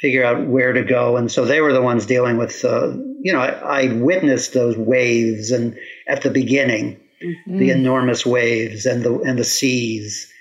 figure 0.00 0.24
out 0.24 0.46
where 0.46 0.72
to 0.74 0.82
go, 0.84 1.16
and 1.16 1.32
so 1.32 1.44
they 1.44 1.60
were 1.60 1.72
the 1.72 1.82
ones 1.82 2.06
dealing 2.06 2.36
with. 2.38 2.64
Uh, 2.64 2.94
you 3.26 3.32
know, 3.32 3.40
I, 3.40 3.82
I, 3.82 3.92
witnessed 3.92 4.54
those 4.54 4.76
waves, 4.76 5.50
and 5.50 5.76
at 6.06 6.22
the 6.22 6.30
beginning, 6.30 7.00
mm-hmm. 7.20 7.58
the 7.58 7.70
enormous 7.70 8.24
waves 8.24 8.86
and 8.86 9.02
the 9.02 9.18
and 9.22 9.36
the 9.36 9.42
seas. 9.42 10.32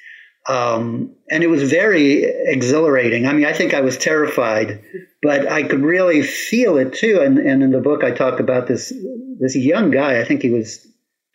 Um, 0.48 1.16
and 1.32 1.44
it 1.44 1.48
was 1.48 1.68
very 1.68 2.26
exhilarating. 2.26 3.26
I 3.26 3.34
mean, 3.34 3.48
I 3.48 3.54
think 3.54 3.74
I 3.74 3.82
was 3.82 3.98
terrified, 3.98 4.84
but 5.24 5.52
I 5.52 5.64
could 5.64 5.82
really 5.82 6.22
feel 6.22 6.78
it 6.78 6.94
too. 6.94 7.22
And, 7.22 7.40
and 7.40 7.64
in 7.64 7.72
the 7.72 7.82
book, 7.82 8.04
I 8.04 8.12
talk 8.12 8.40
about 8.40 8.68
this 8.68 8.94
this 9.40 9.56
young 9.56 9.90
guy. 9.90 10.20
I 10.22 10.24
think 10.24 10.44
he 10.44 10.52
was 10.52 10.86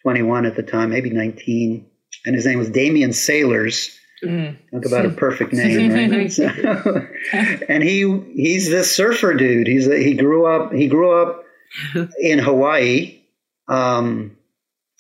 21 0.03 0.47
at 0.47 0.55
the 0.55 0.63
time, 0.63 0.91
maybe 0.91 1.11
19, 1.11 1.85
and 2.27 2.35
his 2.37 2.47
name 2.47 2.61
was 2.61 2.71
Damien 2.71 3.13
Sailors. 3.13 3.99
Mm. 4.23 4.57
Talk 4.71 4.85
about 4.85 5.07
a 5.07 5.11
perfect 5.11 5.53
name, 5.53 6.11
right? 6.11 6.33
so, 6.33 6.47
and 7.69 7.83
he 7.83 8.21
he's 8.35 8.69
this 8.69 8.95
surfer 8.95 9.35
dude. 9.35 9.67
He's 9.67 9.87
a, 9.87 9.97
he 9.97 10.15
grew 10.15 10.47
up 10.47 10.73
he 10.73 10.89
grew 10.89 11.11
up 11.13 11.45
in 12.21 12.39
Hawaii, 12.39 13.21
um, 13.69 14.37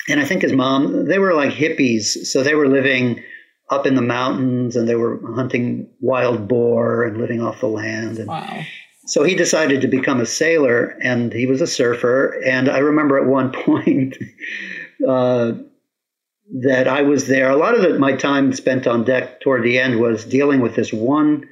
and 0.08 0.20
I 0.20 0.24
think 0.24 0.42
his 0.42 0.52
mom 0.52 1.06
they 1.06 1.18
were 1.18 1.34
like 1.34 1.52
hippies, 1.52 2.26
so 2.26 2.42
they 2.42 2.54
were 2.54 2.68
living 2.68 3.22
up 3.70 3.86
in 3.86 3.94
the 3.94 4.02
mountains 4.02 4.74
and 4.74 4.88
they 4.88 4.96
were 4.96 5.20
hunting 5.34 5.88
wild 6.00 6.48
boar 6.48 7.04
and 7.04 7.18
living 7.18 7.40
off 7.40 7.60
the 7.60 7.68
land. 7.68 8.18
And 8.18 8.28
wow. 8.28 8.64
So 9.06 9.24
he 9.24 9.34
decided 9.34 9.80
to 9.80 9.88
become 9.88 10.20
a 10.20 10.26
sailor, 10.26 10.96
and 11.02 11.32
he 11.32 11.46
was 11.46 11.60
a 11.60 11.66
surfer. 11.66 12.40
And 12.44 12.68
I 12.68 12.78
remember 12.78 13.18
at 13.18 13.26
one 13.26 13.50
point. 13.64 14.16
Uh, 15.06 15.52
that 16.62 16.88
I 16.88 17.02
was 17.02 17.26
there. 17.26 17.50
A 17.50 17.56
lot 17.56 17.74
of 17.74 17.98
my 17.98 18.12
time 18.14 18.52
spent 18.52 18.86
on 18.86 19.04
deck 19.04 19.40
toward 19.40 19.62
the 19.62 19.78
end 19.78 20.00
was 20.00 20.24
dealing 20.24 20.60
with 20.60 20.74
this 20.74 20.92
one 20.92 21.48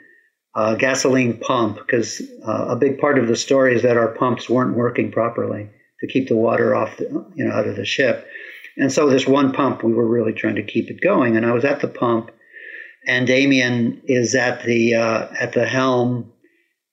uh, 0.55 0.75
gasoline 0.75 1.39
pump 1.39 1.77
because 1.77 2.21
uh, 2.47 2.67
a 2.69 2.77
big 2.77 2.99
part 2.99 3.19
of 3.19 3.29
the 3.29 3.37
story 3.37 3.75
is 3.77 3.83
that 3.83 3.97
our 3.97 4.09
pumps 4.09 4.49
weren't 4.49 4.77
working 4.77 5.13
properly 5.13 5.71
to 6.01 6.07
keep 6.07 6.29
the 6.29 6.37
water 6.37 6.75
off, 6.75 6.97
the, 6.97 7.05
you 7.35 7.45
know, 7.45 7.53
out 7.53 7.69
of 7.69 7.77
the 7.77 7.85
ship. 7.85 8.27
And 8.77 8.93
so 8.93 9.09
this 9.09 9.27
one 9.27 9.53
pump, 9.53 9.83
we 9.83 9.93
were 9.93 10.07
really 10.07 10.33
trying 10.33 10.57
to 10.57 10.63
keep 10.63 10.91
it 10.91 11.01
going. 11.01 11.37
And 11.37 11.47
I 11.47 11.53
was 11.53 11.65
at 11.65 11.81
the 11.81 11.89
pump, 11.89 12.31
and 13.07 13.27
Damien 13.27 14.01
is 14.05 14.35
at 14.35 14.65
the 14.65 14.95
uh, 14.95 15.29
at 15.39 15.53
the 15.53 15.67
helm, 15.67 16.33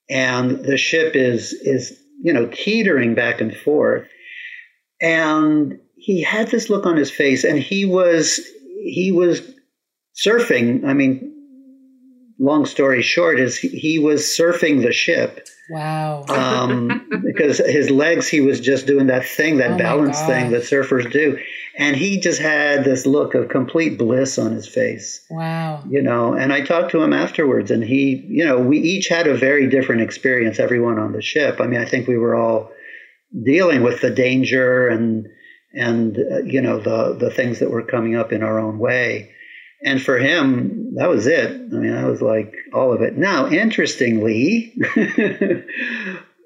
and 0.10 0.64
the 0.64 0.78
ship 0.78 1.16
is 1.16 1.54
is 1.54 2.00
you 2.24 2.34
know 2.34 2.48
teetering 2.48 3.14
back 3.14 3.40
and 3.40 3.56
forth, 3.56 4.08
and 5.00 5.80
he 6.06 6.22
had 6.22 6.52
this 6.52 6.70
look 6.70 6.86
on 6.86 6.98
his 6.98 7.10
face, 7.10 7.44
and 7.44 7.58
he 7.58 7.84
was 7.84 8.40
he 8.84 9.12
was 9.12 9.42
surfing. 10.16 10.86
I 10.86 10.94
mean, 10.94 11.34
long 12.38 12.68
story 12.68 13.02
short 13.02 13.40
is 13.40 13.58
he 13.58 13.98
was 13.98 14.22
surfing 14.22 14.84
the 14.84 14.94
ship. 14.94 15.48
Wow. 15.68 16.26
Um, 16.30 17.10
because 17.26 17.58
his 17.58 17.90
legs, 17.90 18.28
he 18.28 18.40
was 18.40 18.60
just 18.60 18.86
doing 18.86 19.08
that 19.08 19.26
thing, 19.26 19.58
that 19.58 19.72
oh 19.72 19.78
balance 19.80 20.22
thing 20.22 20.52
that 20.52 20.62
surfers 20.62 21.12
do. 21.12 21.40
And 21.76 21.96
he 21.96 22.20
just 22.20 22.40
had 22.40 22.84
this 22.84 23.08
look 23.08 23.34
of 23.34 23.50
complete 23.50 23.98
bliss 23.98 24.38
on 24.38 24.52
his 24.52 24.68
face. 24.68 25.26
Wow. 25.32 25.84
You 25.90 26.04
know, 26.04 26.34
and 26.36 26.54
I 26.54 26.62
talked 26.62 26.92
to 26.92 27.02
him 27.02 27.14
afterwards, 27.14 27.72
and 27.72 27.84
he, 27.84 28.24
you 28.28 28.46
know, 28.46 28.60
we 28.60 28.78
each 28.78 29.08
had 29.08 29.26
a 29.26 29.36
very 29.36 29.68
different 29.68 30.04
experience, 30.04 30.60
everyone 30.60 31.00
on 31.00 31.14
the 31.14 31.24
ship. 31.24 31.60
I 31.60 31.66
mean, 31.66 31.82
I 31.82 31.86
think 31.86 32.08
we 32.08 32.18
were 32.20 32.36
all 32.36 32.72
dealing 33.44 33.82
with 33.82 34.02
the 34.02 34.12
danger 34.12 34.88
and 34.88 35.28
and 35.76 36.18
uh, 36.18 36.38
you 36.40 36.62
know 36.62 36.80
the 36.80 37.14
the 37.14 37.30
things 37.30 37.60
that 37.60 37.70
were 37.70 37.84
coming 37.84 38.16
up 38.16 38.32
in 38.32 38.44
our 38.44 38.60
own 38.60 38.80
way. 38.80 39.32
And 39.84 40.02
for 40.02 40.18
him, 40.18 40.96
that 40.96 41.10
was 41.10 41.28
it. 41.28 41.52
I 41.52 41.76
mean, 41.76 41.92
that 41.92 42.08
was 42.08 42.22
like 42.22 42.56
all 42.74 42.92
of 42.92 43.02
it. 43.02 43.18
Now, 43.18 43.48
interestingly, 43.48 44.74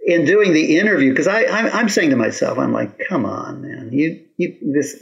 in 0.05 0.25
doing 0.25 0.53
the 0.53 0.77
interview, 0.77 1.11
because 1.11 1.27
I 1.27 1.45
I'm, 1.45 1.67
I'm, 1.67 1.89
saying 1.89 2.09
to 2.09 2.15
myself, 2.15 2.57
I'm 2.57 2.73
like, 2.73 2.99
come 3.07 3.25
on, 3.25 3.61
man, 3.61 3.91
you 3.93 4.25
you 4.37 4.57
this, 4.73 5.01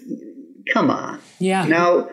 come 0.71 0.91
on. 0.91 1.19
Yeah. 1.39 1.65
Now, 1.65 2.09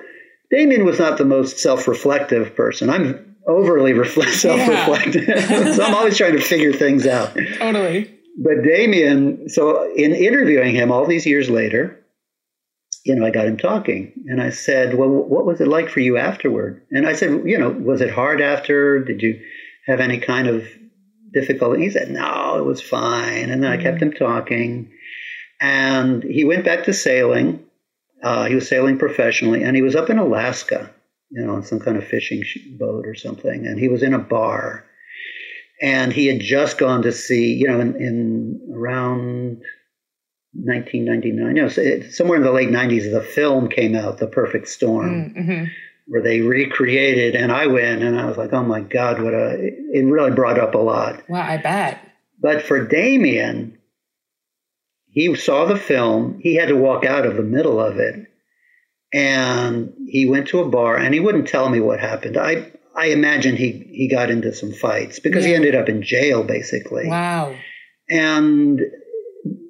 Damien 0.51 0.85
was 0.85 0.99
not 0.99 1.19
the 1.19 1.25
most 1.25 1.59
self-reflective 1.59 2.55
person. 2.55 2.89
I'm 2.89 3.37
overly 3.47 3.93
reflect, 4.05 4.35
self-reflective, 4.35 5.27
yeah. 5.27 5.73
so 5.75 5.83
I'm 5.83 5.95
always 5.95 6.17
trying 6.17 6.35
to 6.35 6.43
figure 6.43 6.73
things 6.73 7.07
out. 7.07 7.37
Totally. 7.59 8.11
But 8.39 8.63
Damien, 8.63 9.49
so 9.49 9.93
in 9.95 10.15
interviewing 10.15 10.75
him 10.75 10.91
all 10.91 11.07
these 11.07 11.27
years 11.27 11.51
later, 11.51 12.01
you 13.05 13.15
know, 13.15 13.27
I 13.27 13.31
got 13.31 13.47
him 13.47 13.59
talking 13.59 14.13
and 14.27 14.43
I 14.43 14.51
said, 14.51 14.95
Well, 14.95 15.09
what 15.09 15.45
was 15.45 15.61
it 15.61 15.69
like 15.69 15.91
for 15.91 16.01
you 16.01 16.17
afterward? 16.17 16.83
And 16.91 17.07
I 17.07 17.13
said, 17.13 17.43
You 17.45 17.59
know, 17.59 17.71
was 17.71 18.01
it 18.01 18.11
hard 18.11 18.41
after? 18.41 18.99
Did 19.05 19.23
you 19.23 19.41
have 19.87 20.01
any 20.01 20.19
kind 20.19 20.49
of 20.49 20.67
difficulty? 21.33 21.83
He 21.83 21.91
said, 21.91 22.11
No, 22.11 22.57
it 22.59 22.65
was 22.65 22.81
fine. 22.81 23.51
And 23.51 23.63
then 23.63 23.71
mm-hmm. 23.71 23.81
I 23.81 23.83
kept 23.83 23.99
mm-hmm. 23.99 24.07
him 24.07 24.13
talking. 24.15 24.91
And 25.61 26.23
he 26.23 26.45
went 26.45 26.65
back 26.65 26.85
to 26.85 26.95
sailing. 26.95 27.63
Uh, 28.23 28.47
he 28.47 28.55
was 28.55 28.69
sailing 28.69 28.99
professionally 28.99 29.63
and 29.63 29.77
he 29.77 29.83
was 29.83 29.95
up 29.95 30.09
in 30.09 30.19
Alaska, 30.19 30.91
you 31.31 31.45
know, 31.45 31.55
on 31.55 31.63
some 31.63 31.79
kind 31.79 31.99
of 31.99 32.07
fishing 32.07 32.43
boat 32.79 33.07
or 33.07 33.15
something. 33.15 33.67
And 33.67 33.79
he 33.79 33.89
was 33.89 34.03
in 34.03 34.15
a 34.15 34.19
bar. 34.19 34.87
And 35.83 36.11
he 36.11 36.27
had 36.27 36.41
just 36.41 36.79
gone 36.79 37.03
to 37.03 37.13
see, 37.13 37.53
you 37.53 37.67
know, 37.67 37.81
in, 37.81 37.97
in 37.97 38.73
around 38.75 39.61
1999, 40.55 41.57
you 41.57 41.63
know, 41.63 42.09
somewhere 42.11 42.39
in 42.39 42.45
the 42.45 42.53
late 42.53 42.69
90s, 42.69 43.11
the 43.13 43.21
film 43.21 43.69
came 43.69 43.95
out, 43.95 44.19
The 44.19 44.27
Perfect 44.27 44.69
Storm, 44.69 45.35
mm, 45.35 45.37
mm-hmm. 45.37 45.65
where 46.07 46.23
they 46.23 46.41
recreated, 46.41 47.35
and 47.35 47.51
I 47.51 47.67
went 47.67 48.03
and 48.03 48.19
I 48.19 48.27
was 48.27 48.37
like, 48.37 48.53
oh 48.53 48.63
my 48.63 48.81
God, 48.81 49.21
what 49.21 49.35
a, 49.35 49.57
it 49.59 50.05
really 50.05 50.31
brought 50.31 50.59
up 50.59 50.75
a 50.75 50.79
lot. 50.79 51.29
Wow, 51.29 51.43
I 51.43 51.57
bet. 51.57 51.99
But 52.41 52.63
for 52.63 52.87
Damien, 52.87 53.79
he 55.09 55.35
saw 55.35 55.65
the 55.65 55.77
film, 55.77 56.39
he 56.41 56.55
had 56.55 56.69
to 56.69 56.77
walk 56.77 57.05
out 57.05 57.27
of 57.27 57.37
the 57.37 57.43
middle 57.43 57.81
of 57.81 57.99
it, 57.99 58.27
and 59.13 59.93
he 60.09 60.27
went 60.27 60.49
to 60.49 60.61
a 60.61 60.69
bar, 60.69 60.97
and 60.97 61.15
he 61.15 61.21
wouldn't 61.21 61.49
tell 61.49 61.69
me 61.69 61.81
what 61.81 62.01
happened. 62.01 62.37
I, 62.37 62.73
I 62.97 63.07
imagine 63.07 63.57
he, 63.57 63.87
he 63.93 64.09
got 64.09 64.31
into 64.31 64.55
some 64.55 64.73
fights 64.73 65.19
because 65.19 65.45
yeah. 65.45 65.51
he 65.51 65.55
ended 65.57 65.75
up 65.75 65.89
in 65.89 66.03
jail, 66.03 66.45
basically. 66.45 67.09
Wow. 67.09 67.57
And 68.09 68.81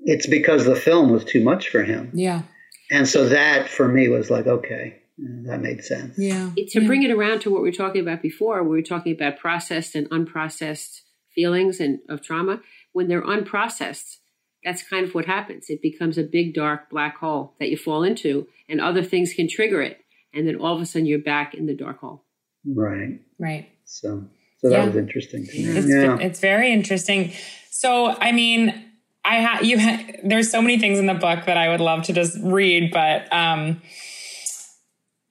it's 0.04 0.26
because 0.26 0.64
the 0.64 0.76
film 0.76 1.10
was 1.10 1.24
too 1.24 1.42
much 1.42 1.68
for 1.68 1.82
him. 1.82 2.10
Yeah. 2.14 2.42
And 2.90 3.08
so 3.08 3.28
that 3.28 3.68
for 3.68 3.88
me 3.88 4.08
was 4.08 4.30
like, 4.30 4.46
okay, 4.46 5.00
that 5.18 5.60
made 5.60 5.84
sense. 5.84 6.18
Yeah. 6.18 6.50
To 6.54 6.80
yeah. 6.80 6.86
bring 6.86 7.02
it 7.02 7.10
around 7.10 7.40
to 7.40 7.50
what 7.50 7.62
we 7.62 7.68
were 7.68 7.76
talking 7.76 8.00
about 8.00 8.22
before, 8.22 8.62
we 8.62 8.76
were 8.76 8.82
talking 8.82 9.12
about 9.12 9.38
processed 9.38 9.94
and 9.94 10.08
unprocessed 10.10 11.00
feelings 11.34 11.80
and 11.80 11.98
of 12.08 12.22
trauma. 12.22 12.60
When 12.92 13.08
they're 13.08 13.22
unprocessed, 13.22 14.18
that's 14.62 14.82
kind 14.82 15.06
of 15.06 15.14
what 15.14 15.26
happens. 15.26 15.66
It 15.68 15.82
becomes 15.82 16.16
a 16.18 16.22
big 16.22 16.54
dark 16.54 16.90
black 16.90 17.18
hole 17.18 17.54
that 17.58 17.70
you 17.70 17.76
fall 17.76 18.02
into, 18.02 18.46
and 18.68 18.80
other 18.80 19.02
things 19.02 19.34
can 19.34 19.48
trigger 19.48 19.82
it, 19.82 19.98
and 20.32 20.46
then 20.46 20.56
all 20.56 20.74
of 20.74 20.80
a 20.80 20.86
sudden 20.86 21.06
you're 21.06 21.18
back 21.18 21.54
in 21.54 21.66
the 21.66 21.74
dark 21.74 22.00
hole. 22.00 22.24
Right. 22.64 23.20
Right. 23.38 23.68
So, 23.84 24.24
so 24.58 24.70
that 24.70 24.78
yeah. 24.78 24.86
was 24.86 24.96
interesting. 24.96 25.46
It's, 25.50 25.88
yeah. 25.88 26.16
it's 26.18 26.40
very 26.40 26.72
interesting. 26.72 27.32
So, 27.70 28.16
I 28.18 28.32
mean, 28.32 28.83
I 29.24 29.36
have 29.36 29.64
you. 29.64 29.78
Ha- 29.78 30.04
there's 30.22 30.50
so 30.50 30.60
many 30.60 30.78
things 30.78 30.98
in 30.98 31.06
the 31.06 31.14
book 31.14 31.46
that 31.46 31.56
I 31.56 31.68
would 31.70 31.80
love 31.80 32.04
to 32.04 32.12
just 32.12 32.36
read, 32.42 32.90
but 32.92 33.32
um, 33.32 33.80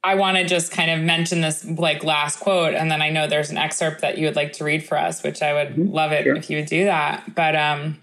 I 0.03 0.15
want 0.15 0.37
to 0.37 0.45
just 0.45 0.71
kind 0.71 0.89
of 0.91 0.99
mention 0.99 1.41
this 1.41 1.63
like 1.65 2.03
last 2.03 2.39
quote, 2.39 2.73
and 2.73 2.89
then 2.89 3.01
I 3.01 3.09
know 3.09 3.27
there's 3.27 3.51
an 3.51 3.57
excerpt 3.57 4.01
that 4.01 4.17
you 4.17 4.25
would 4.25 4.35
like 4.35 4.53
to 4.53 4.63
read 4.63 4.83
for 4.83 4.97
us, 4.97 5.23
which 5.23 5.41
I 5.41 5.53
would 5.53 5.75
mm-hmm. 5.75 5.93
love 5.93 6.11
it 6.11 6.23
sure. 6.23 6.35
if 6.35 6.49
you 6.49 6.57
would 6.57 6.65
do 6.65 6.85
that. 6.85 7.35
But 7.35 7.55
um, 7.55 8.01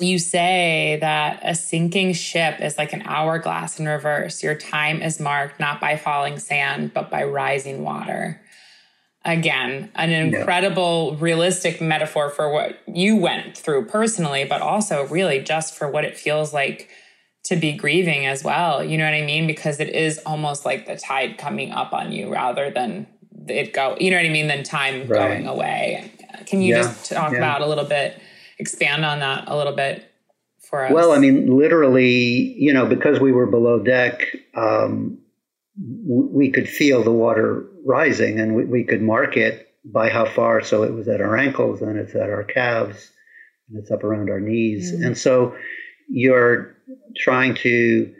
you 0.00 0.18
say 0.18 0.98
that 1.00 1.40
a 1.42 1.54
sinking 1.54 2.12
ship 2.12 2.60
is 2.60 2.76
like 2.76 2.92
an 2.92 3.02
hourglass 3.04 3.78
in 3.78 3.86
reverse. 3.86 4.42
Your 4.42 4.54
time 4.54 5.00
is 5.00 5.20
marked 5.20 5.60
not 5.60 5.80
by 5.80 5.96
falling 5.96 6.38
sand, 6.38 6.92
but 6.92 7.10
by 7.10 7.24
rising 7.24 7.82
water 7.82 8.40
again 9.28 9.90
an 9.94 10.10
incredible 10.10 11.10
yeah. 11.12 11.22
realistic 11.22 11.82
metaphor 11.82 12.30
for 12.30 12.50
what 12.50 12.80
you 12.86 13.14
went 13.14 13.56
through 13.56 13.84
personally 13.84 14.44
but 14.44 14.62
also 14.62 15.06
really 15.08 15.38
just 15.38 15.74
for 15.74 15.88
what 15.88 16.02
it 16.02 16.16
feels 16.16 16.54
like 16.54 16.88
to 17.44 17.54
be 17.54 17.72
grieving 17.72 18.24
as 18.24 18.42
well 18.42 18.82
you 18.82 18.96
know 18.96 19.04
what 19.04 19.12
i 19.12 19.22
mean 19.22 19.46
because 19.46 19.80
it 19.80 19.90
is 19.90 20.18
almost 20.24 20.64
like 20.64 20.86
the 20.86 20.96
tide 20.96 21.36
coming 21.36 21.70
up 21.72 21.92
on 21.92 22.10
you 22.10 22.32
rather 22.32 22.70
than 22.70 23.06
it 23.46 23.74
go 23.74 23.94
you 24.00 24.10
know 24.10 24.16
what 24.16 24.24
i 24.24 24.30
mean 24.30 24.48
than 24.48 24.64
time 24.64 25.00
right. 25.00 25.08
going 25.08 25.46
away 25.46 26.10
can 26.46 26.62
you 26.62 26.74
yeah. 26.74 26.82
just 26.82 27.12
talk 27.12 27.32
yeah. 27.32 27.38
about 27.38 27.60
a 27.60 27.66
little 27.66 27.84
bit 27.84 28.18
expand 28.58 29.04
on 29.04 29.18
that 29.18 29.44
a 29.46 29.54
little 29.54 29.74
bit 29.74 30.10
for 30.58 30.84
us 30.84 30.92
well 30.92 31.12
i 31.12 31.18
mean 31.18 31.54
literally 31.54 32.54
you 32.56 32.72
know 32.72 32.86
because 32.86 33.20
we 33.20 33.30
were 33.30 33.46
below 33.46 33.78
deck 33.78 34.26
um, 34.54 35.17
we 35.80 36.50
could 36.50 36.68
feel 36.68 37.02
the 37.02 37.12
water 37.12 37.64
rising 37.84 38.40
and 38.40 38.54
we, 38.54 38.64
we 38.64 38.84
could 38.84 39.02
mark 39.02 39.36
it 39.36 39.68
by 39.84 40.08
how 40.08 40.24
far. 40.24 40.60
So 40.62 40.82
it 40.82 40.92
was 40.92 41.08
at 41.08 41.20
our 41.20 41.36
ankles 41.36 41.82
and 41.82 41.98
it's 41.98 42.14
at 42.14 42.30
our 42.30 42.44
calves 42.44 43.10
and 43.68 43.78
it's 43.78 43.90
up 43.90 44.02
around 44.02 44.30
our 44.30 44.40
knees. 44.40 44.92
Mm. 44.92 45.06
And 45.06 45.18
so 45.18 45.54
you're 46.08 46.74
trying 47.16 47.54
to 47.56 48.14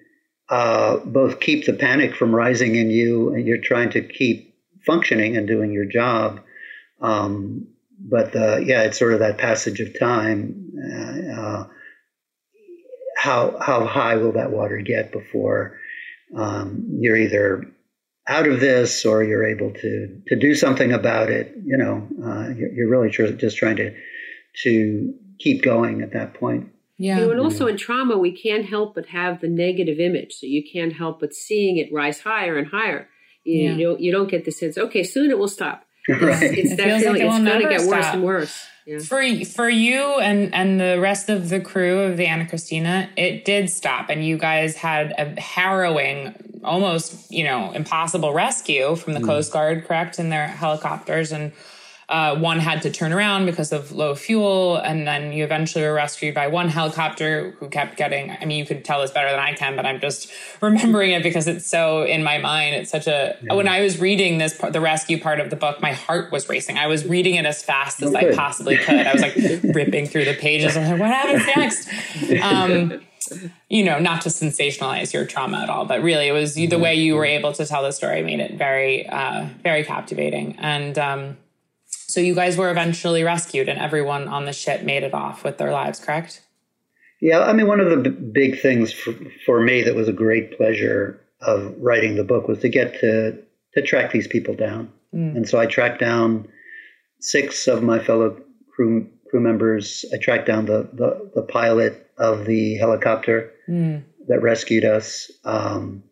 uh, 0.48 0.98
both 0.98 1.40
keep 1.40 1.66
the 1.66 1.72
panic 1.72 2.14
from 2.14 2.34
rising 2.34 2.74
in 2.76 2.90
you, 2.90 3.34
and 3.34 3.46
you're 3.46 3.58
trying 3.58 3.90
to 3.90 4.02
keep 4.02 4.54
functioning 4.86 5.36
and 5.36 5.46
doing 5.46 5.72
your 5.72 5.84
job. 5.84 6.40
Um, 7.00 7.68
but 8.00 8.34
uh, 8.34 8.58
yeah, 8.58 8.82
it's 8.82 8.98
sort 8.98 9.12
of 9.12 9.20
that 9.20 9.38
passage 9.38 9.80
of 9.80 9.98
time. 9.98 10.70
Uh, 10.90 11.40
uh, 11.40 11.66
how 13.16 13.58
how 13.58 13.84
high 13.84 14.16
will 14.16 14.32
that 14.32 14.52
water 14.52 14.80
get 14.80 15.12
before 15.12 15.76
um, 16.36 16.86
you're 17.00 17.16
either 17.16 17.64
out 18.26 18.46
of 18.46 18.60
this 18.60 19.06
or 19.06 19.24
you're 19.24 19.46
able 19.46 19.72
to 19.72 20.22
to 20.26 20.36
do 20.36 20.54
something 20.54 20.92
about 20.92 21.30
it? 21.30 21.54
You 21.64 21.76
know, 21.76 22.08
uh, 22.24 22.48
you're, 22.50 22.72
you're, 22.72 22.88
really 22.88 23.10
tr- 23.10 23.28
just 23.28 23.56
trying 23.56 23.76
to 23.76 23.94
to 24.62 25.14
keep 25.38 25.62
going 25.62 26.02
at 26.02 26.12
that 26.12 26.34
point. 26.34 26.70
Yeah. 26.98 27.18
You 27.18 27.26
know, 27.26 27.30
and 27.30 27.40
also 27.40 27.66
in 27.68 27.76
trauma, 27.76 28.18
we 28.18 28.32
can't 28.32 28.66
help 28.66 28.96
but 28.96 29.06
have 29.06 29.40
the 29.40 29.48
negative 29.48 30.00
image. 30.00 30.32
So 30.32 30.46
you 30.46 30.64
can't 30.70 30.92
help 30.92 31.20
but 31.20 31.32
seeing 31.32 31.76
it 31.76 31.92
rise 31.92 32.20
higher 32.20 32.56
and 32.56 32.66
higher. 32.66 33.08
You, 33.44 33.62
yeah. 33.62 33.72
you 33.72 33.84
don't 33.86 34.00
you 34.00 34.12
don't 34.12 34.30
get 34.30 34.44
the 34.44 34.50
sense, 34.50 34.76
okay, 34.76 35.04
soon 35.04 35.30
it 35.30 35.38
will 35.38 35.48
stop. 35.48 35.84
Right. 36.08 36.42
It's, 36.42 36.70
it's 36.72 36.76
that 36.76 37.00
feeling 37.02 37.20
like 37.20 37.22
it's 37.22 37.44
going 37.44 37.62
to 37.62 37.68
get 37.68 37.80
stop. 37.82 37.92
worse 37.92 38.06
and 38.06 38.22
worse. 38.22 38.66
Yeah. 38.88 39.00
For 39.00 39.22
for 39.44 39.68
you 39.68 40.18
and 40.18 40.54
and 40.54 40.80
the 40.80 40.98
rest 40.98 41.28
of 41.28 41.50
the 41.50 41.60
crew 41.60 42.00
of 42.04 42.16
the 42.16 42.24
Anna 42.24 42.46
Kristina, 42.46 43.10
it 43.18 43.44
did 43.44 43.68
stop, 43.68 44.08
and 44.08 44.24
you 44.24 44.38
guys 44.38 44.76
had 44.76 45.12
a 45.18 45.38
harrowing, 45.38 46.34
almost 46.64 47.30
you 47.30 47.44
know 47.44 47.70
impossible 47.72 48.32
rescue 48.32 48.96
from 48.96 49.12
the 49.12 49.20
mm. 49.20 49.26
Coast 49.26 49.52
Guard, 49.52 49.84
correct, 49.86 50.18
in 50.18 50.30
their 50.30 50.48
helicopters, 50.48 51.32
and 51.32 51.52
uh, 52.08 52.34
one 52.36 52.58
had 52.58 52.80
to 52.82 52.90
turn 52.90 53.12
around 53.12 53.44
because 53.44 53.70
of 53.70 53.92
low 53.92 54.14
fuel, 54.14 54.76
and 54.76 55.06
then 55.06 55.30
you 55.30 55.44
eventually 55.44 55.84
were 55.84 55.92
rescued 55.92 56.34
by 56.34 56.46
one 56.46 56.68
helicopter 56.68 57.50
who 57.58 57.68
kept 57.68 57.98
getting. 57.98 58.30
I 58.30 58.46
mean, 58.46 58.56
you 58.58 58.64
could 58.64 58.82
tell 58.82 59.02
this 59.02 59.10
better 59.10 59.30
than 59.30 59.38
I 59.38 59.52
can, 59.52 59.76
but 59.76 59.84
I'm 59.84 60.00
just 60.00 60.32
remembering 60.62 61.10
it 61.10 61.22
because 61.22 61.46
it's 61.46 61.66
so 61.66 62.04
in 62.04 62.22
my 62.22 62.38
mind. 62.38 62.76
It's 62.76 62.90
such 62.90 63.06
a. 63.06 63.36
Yeah. 63.42 63.52
When 63.52 63.68
I 63.68 63.82
was 63.82 64.00
reading 64.00 64.38
this, 64.38 64.56
part, 64.56 64.72
the 64.72 64.80
rescue 64.80 65.20
part 65.20 65.38
of 65.38 65.50
the 65.50 65.56
book, 65.56 65.82
my 65.82 65.92
heart 65.92 66.32
was 66.32 66.48
racing. 66.48 66.78
I 66.78 66.86
was 66.86 67.04
reading 67.04 67.34
it 67.34 67.44
as 67.44 67.62
fast 67.62 68.02
as 68.02 68.14
I 68.14 68.34
possibly 68.34 68.78
could. 68.78 69.06
I 69.06 69.12
was 69.12 69.20
like 69.20 69.36
ripping 69.74 70.06
through 70.06 70.24
the 70.24 70.34
pages. 70.34 70.78
I 70.78 70.80
was 70.80 70.90
like, 70.90 71.00
"What 71.00 71.10
happens 71.10 71.46
next?" 71.56 71.88
Um, 72.48 73.00
you 73.68 73.84
know, 73.84 73.98
not 73.98 74.22
to 74.22 74.28
sensationalize 74.30 75.12
your 75.12 75.26
trauma 75.26 75.58
at 75.58 75.68
all, 75.68 75.84
but 75.84 76.02
really, 76.02 76.28
it 76.28 76.32
was 76.32 76.54
the 76.54 76.78
way 76.78 76.94
you 76.94 77.14
were 77.16 77.26
able 77.26 77.52
to 77.52 77.66
tell 77.66 77.82
the 77.82 77.90
story 77.90 78.22
made 78.22 78.40
it 78.40 78.54
very, 78.54 79.06
uh, 79.06 79.48
very 79.62 79.84
captivating, 79.84 80.56
and. 80.56 80.98
Um, 80.98 81.36
so 82.08 82.20
you 82.20 82.34
guys 82.34 82.56
were 82.56 82.70
eventually 82.70 83.22
rescued, 83.22 83.68
and 83.68 83.78
everyone 83.78 84.28
on 84.28 84.46
the 84.46 84.52
ship 84.52 84.82
made 84.82 85.02
it 85.02 85.14
off 85.14 85.44
with 85.44 85.58
their 85.58 85.70
lives, 85.70 86.00
correct? 86.00 86.42
Yeah, 87.20 87.40
I 87.40 87.52
mean, 87.52 87.66
one 87.66 87.80
of 87.80 87.90
the 87.90 88.10
b- 88.10 88.30
big 88.32 88.60
things 88.60 88.92
for, 88.92 89.12
for 89.44 89.60
me 89.60 89.82
that 89.82 89.94
was 89.94 90.08
a 90.08 90.12
great 90.12 90.56
pleasure 90.56 91.20
of 91.40 91.74
writing 91.78 92.16
the 92.16 92.24
book 92.24 92.48
was 92.48 92.60
to 92.60 92.68
get 92.68 92.98
to 93.00 93.38
to 93.74 93.82
track 93.82 94.10
these 94.10 94.26
people 94.26 94.54
down, 94.54 94.90
mm. 95.14 95.36
and 95.36 95.48
so 95.48 95.60
I 95.60 95.66
tracked 95.66 96.00
down 96.00 96.48
six 97.20 97.68
of 97.68 97.82
my 97.82 97.98
fellow 97.98 98.40
crew 98.74 99.08
crew 99.30 99.40
members. 99.40 100.04
I 100.12 100.16
tracked 100.16 100.46
down 100.46 100.66
the 100.66 100.88
the, 100.92 101.30
the 101.34 101.42
pilot 101.42 102.10
of 102.16 102.46
the 102.46 102.76
helicopter 102.76 103.52
mm. 103.68 104.02
that 104.28 104.42
rescued 104.42 104.84
us. 104.84 105.30
Um, 105.44 106.02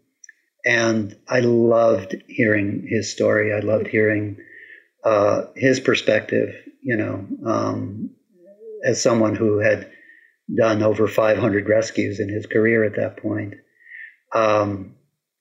and 0.65 1.17
I 1.29 1.41
loved 1.41 2.17
hearing 2.27 2.87
his 2.89 3.11
story. 3.11 3.55
I 3.55 3.61
loved 3.61 3.87
hearing 3.87 4.39
uh, 5.07 5.47
his 5.55 5.79
perspective, 5.79 6.53
you 6.83 6.97
know, 6.97 7.25
um, 7.47 8.11
as 8.85 9.01
someone 9.01 9.37
who 9.37 9.59
had 9.59 9.89
done 10.53 10.83
over 10.83 11.07
500 11.07 11.69
rescues 11.69 12.19
in 12.19 12.29
his 12.29 12.47
career 12.47 12.83
at 12.83 12.97
that 12.97 13.17
point. 13.17 13.55
Um, 14.35 14.97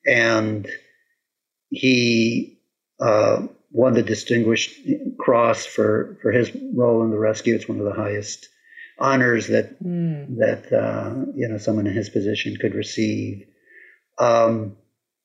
and 0.06 0.68
he 1.70 2.60
uh, 3.00 3.46
won 3.72 3.94
the 3.94 4.04
Distinguished 4.04 4.78
Cross 5.18 5.66
for, 5.66 6.16
for 6.22 6.30
his 6.30 6.52
role 6.72 7.02
in 7.02 7.10
the 7.10 7.18
rescue. 7.18 7.56
It's 7.56 7.68
one 7.68 7.80
of 7.80 7.86
the 7.86 7.92
highest 7.92 8.48
honors 8.98 9.48
that 9.48 9.82
mm. 9.82 10.36
that 10.38 10.72
uh, 10.72 11.12
you 11.34 11.48
know 11.48 11.58
someone 11.58 11.86
in 11.86 11.92
his 11.92 12.08
position 12.08 12.56
could 12.56 12.74
receive. 12.74 13.46
Um, 14.18 14.76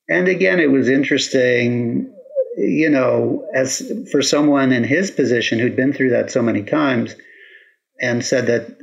and 0.08 0.28
again, 0.28 0.60
it 0.60 0.70
was 0.70 0.88
interesting 0.88 2.12
you 2.56 2.90
know, 2.90 3.46
as 3.54 3.90
for 4.10 4.22
someone 4.22 4.72
in 4.72 4.84
his 4.84 5.10
position 5.10 5.58
who'd 5.58 5.76
been 5.76 5.92
through 5.92 6.10
that 6.10 6.30
so 6.30 6.42
many 6.42 6.62
times 6.62 7.14
and 8.00 8.24
said 8.24 8.46
that, 8.46 8.76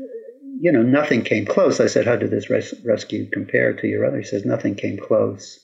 you 0.59 0.71
know, 0.71 0.81
nothing 0.81 1.23
came 1.23 1.45
close. 1.45 1.79
I 1.79 1.87
said, 1.87 2.05
How 2.05 2.15
did 2.15 2.31
this 2.31 2.49
res- 2.49 2.73
rescue 2.83 3.29
compare 3.29 3.73
to 3.73 3.87
your 3.87 4.05
other? 4.05 4.19
He 4.19 4.25
says, 4.25 4.45
Nothing 4.45 4.75
came 4.75 4.97
close. 4.97 5.59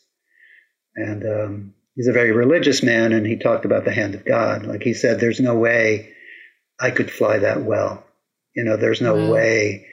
And 0.96 1.24
um, 1.24 1.74
he's 1.96 2.08
a 2.08 2.14
very 2.14 2.32
religious 2.32 2.82
man, 2.82 3.12
and 3.12 3.26
he 3.26 3.36
talked 3.36 3.66
about 3.66 3.84
the 3.84 3.94
hand 3.94 4.16
of 4.16 4.26
God. 4.26 4.66
Like 4.66 4.84
he 4.84 4.94
said, 4.94 5.20
There's 5.20 5.40
no 5.40 5.56
way 5.56 6.14
I 6.80 6.92
could 6.92 7.12
fly 7.12 7.40
that 7.40 7.64
well. 7.64 8.04
You 8.56 8.64
know, 8.64 8.78
there's 8.78 9.02
no 9.02 9.16
wow. 9.16 9.32
way 9.32 9.88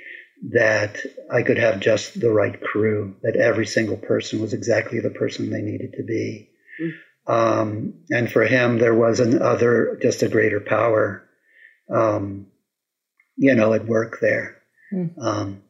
that 0.50 0.98
I 1.32 1.42
could 1.42 1.58
have 1.58 1.80
just 1.80 2.20
the 2.20 2.30
right 2.30 2.60
crew, 2.60 3.16
that 3.22 3.36
every 3.36 3.66
single 3.66 3.96
person 3.96 4.40
was 4.40 4.52
exactly 4.52 5.00
the 5.00 5.10
person 5.10 5.50
they 5.50 5.62
needed 5.62 5.94
to 5.96 6.02
be. 6.02 6.48
Mm. 6.80 6.92
Um, 7.27 7.95
and 8.11 8.31
for 8.31 8.45
him, 8.45 8.79
there 8.79 8.95
was 8.95 9.20
another, 9.20 9.99
just 10.03 10.23
a 10.23 10.29
greater 10.29 10.61
power, 10.61 11.23
um, 11.93 12.47
you 13.37 13.55
know, 13.55 13.73
at 13.73 13.87
work 13.87 14.18
there. 14.20 14.59
Mm. 14.93 15.11
Um, 15.20 15.62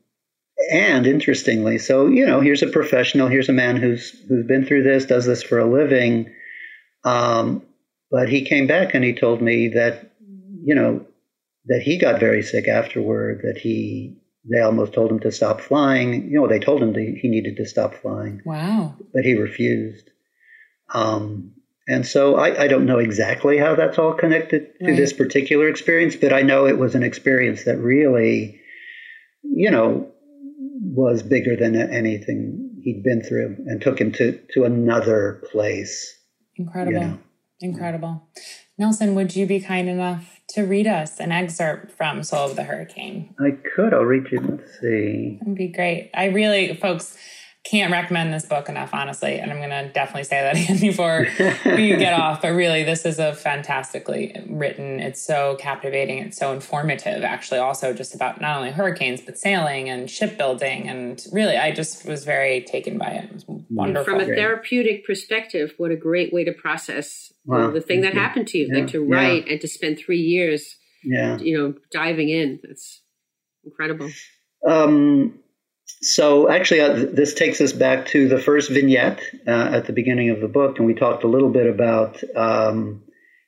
and 0.70 1.06
interestingly, 1.06 1.78
so 1.78 2.06
you 2.06 2.24
know, 2.24 2.40
here's 2.40 2.62
a 2.62 2.68
professional, 2.68 3.28
here's 3.28 3.48
a 3.48 3.52
man 3.52 3.76
who's 3.76 4.10
who's 4.28 4.46
been 4.46 4.64
through 4.64 4.84
this, 4.84 5.06
does 5.06 5.26
this 5.26 5.42
for 5.42 5.58
a 5.58 5.70
living. 5.70 6.32
Um, 7.04 7.62
but 8.10 8.28
he 8.28 8.44
came 8.44 8.66
back 8.66 8.94
and 8.94 9.04
he 9.04 9.14
told 9.14 9.42
me 9.42 9.68
that, 9.68 10.12
you 10.62 10.74
know, 10.74 11.06
that 11.66 11.82
he 11.82 11.98
got 11.98 12.20
very 12.20 12.42
sick 12.42 12.68
afterward. 12.68 13.40
That 13.42 13.58
he 13.58 14.18
they 14.50 14.60
almost 14.60 14.92
told 14.92 15.10
him 15.10 15.20
to 15.20 15.32
stop 15.32 15.60
flying. 15.60 16.30
You 16.30 16.40
know, 16.40 16.48
they 16.48 16.58
told 16.58 16.82
him 16.82 16.94
to, 16.94 17.00
he 17.00 17.28
needed 17.28 17.56
to 17.56 17.66
stop 17.66 17.94
flying. 17.94 18.42
Wow. 18.44 18.96
But 19.12 19.24
he 19.24 19.34
refused. 19.34 20.10
Um, 20.92 21.52
and 21.88 22.06
so 22.06 22.36
I, 22.36 22.64
I, 22.64 22.68
don't 22.68 22.86
know 22.86 22.98
exactly 22.98 23.58
how 23.58 23.74
that's 23.74 23.98
all 23.98 24.14
connected 24.14 24.72
to 24.80 24.86
right. 24.86 24.96
this 24.96 25.12
particular 25.12 25.68
experience, 25.68 26.14
but 26.14 26.32
I 26.32 26.42
know 26.42 26.66
it 26.66 26.78
was 26.78 26.94
an 26.94 27.02
experience 27.02 27.64
that 27.64 27.78
really, 27.78 28.60
you 29.42 29.70
know, 29.70 30.12
was 30.80 31.22
bigger 31.22 31.56
than 31.56 31.74
anything 31.74 32.80
he'd 32.82 33.02
been 33.02 33.22
through 33.22 33.56
and 33.66 33.80
took 33.80 34.00
him 34.00 34.12
to, 34.12 34.38
to 34.52 34.64
another 34.64 35.42
place. 35.50 36.18
Incredible. 36.56 36.92
You 36.92 37.06
know? 37.06 37.18
Incredible. 37.60 38.28
Nelson, 38.78 39.14
would 39.14 39.36
you 39.36 39.46
be 39.46 39.60
kind 39.60 39.88
enough 39.88 40.40
to 40.50 40.62
read 40.62 40.86
us 40.86 41.20
an 41.20 41.30
excerpt 41.30 41.92
from 41.92 42.22
Soul 42.22 42.50
of 42.50 42.56
the 42.56 42.64
Hurricane? 42.64 43.34
I 43.38 43.50
could. 43.74 43.94
I'll 43.94 44.02
read 44.02 44.30
you. 44.32 44.40
Let's 44.40 44.80
see. 44.80 45.38
That'd 45.40 45.54
be 45.54 45.68
great. 45.68 46.10
I 46.14 46.26
really, 46.26 46.74
folks, 46.74 47.16
can't 47.64 47.92
recommend 47.92 48.34
this 48.34 48.44
book 48.44 48.68
enough, 48.68 48.90
honestly. 48.92 49.38
And 49.38 49.52
I'm 49.52 49.58
going 49.58 49.70
to 49.70 49.88
definitely 49.92 50.24
say 50.24 50.40
that 50.40 50.56
again 50.62 50.80
before 50.80 51.28
we 51.64 51.96
get 51.96 52.12
off. 52.12 52.42
But 52.42 52.52
really, 52.54 52.82
this 52.82 53.06
is 53.06 53.18
a 53.18 53.34
fantastically 53.34 54.34
written. 54.48 54.98
It's 54.98 55.22
so 55.22 55.56
captivating. 55.60 56.18
It's 56.18 56.36
so 56.36 56.52
informative, 56.52 57.22
actually, 57.22 57.60
also 57.60 57.92
just 57.92 58.14
about 58.14 58.40
not 58.40 58.56
only 58.56 58.72
hurricanes, 58.72 59.20
but 59.20 59.38
sailing 59.38 59.88
and 59.88 60.10
shipbuilding. 60.10 60.88
And 60.88 61.24
really, 61.32 61.56
I 61.56 61.70
just 61.70 62.04
was 62.04 62.24
very 62.24 62.62
taken 62.62 62.98
by 62.98 63.10
it. 63.10 63.24
It 63.26 63.32
was 63.32 63.44
wonderful. 63.70 64.12
From 64.12 64.20
a 64.20 64.26
therapeutic 64.26 65.06
perspective, 65.06 65.74
what 65.76 65.92
a 65.92 65.96
great 65.96 66.32
way 66.32 66.42
to 66.44 66.52
process 66.52 67.32
wow. 67.44 67.70
the 67.70 67.80
thing 67.80 68.00
that 68.00 68.14
happened 68.14 68.48
to 68.48 68.58
you, 68.58 68.68
yeah. 68.68 68.80
like 68.80 68.90
to 68.90 69.04
write 69.04 69.46
yeah. 69.46 69.52
and 69.52 69.60
to 69.60 69.68
spend 69.68 69.98
three 69.98 70.20
years, 70.20 70.76
yeah. 71.04 71.38
you 71.38 71.56
know, 71.56 71.74
diving 71.92 72.28
in. 72.28 72.58
That's 72.62 73.02
incredible. 73.64 74.10
Um, 74.66 75.38
so 76.02 76.50
actually, 76.50 76.80
uh, 76.80 77.06
this 77.12 77.32
takes 77.32 77.60
us 77.60 77.72
back 77.72 78.06
to 78.08 78.28
the 78.28 78.38
first 78.38 78.70
vignette 78.70 79.20
uh, 79.46 79.70
at 79.72 79.86
the 79.86 79.92
beginning 79.92 80.30
of 80.30 80.40
the 80.40 80.48
book, 80.48 80.78
and 80.78 80.86
we 80.86 80.94
talked 80.94 81.22
a 81.22 81.28
little 81.28 81.50
bit 81.50 81.68
about, 81.68 82.20
um, 82.34 83.04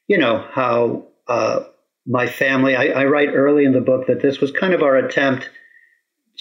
you 0.07 0.19
know, 0.19 0.39
how 0.53 1.09
uh, 1.27 1.65
my 2.07 2.29
family. 2.29 2.77
I, 2.77 2.87
I, 2.87 3.05
write 3.07 3.31
early 3.35 3.65
in 3.65 3.73
the 3.73 3.81
book 3.81 4.07
that 4.07 4.23
this 4.23 4.41
was 4.41 4.53
kind 4.53 4.73
of 4.73 4.83
our 4.83 4.95
attempt 4.95 5.51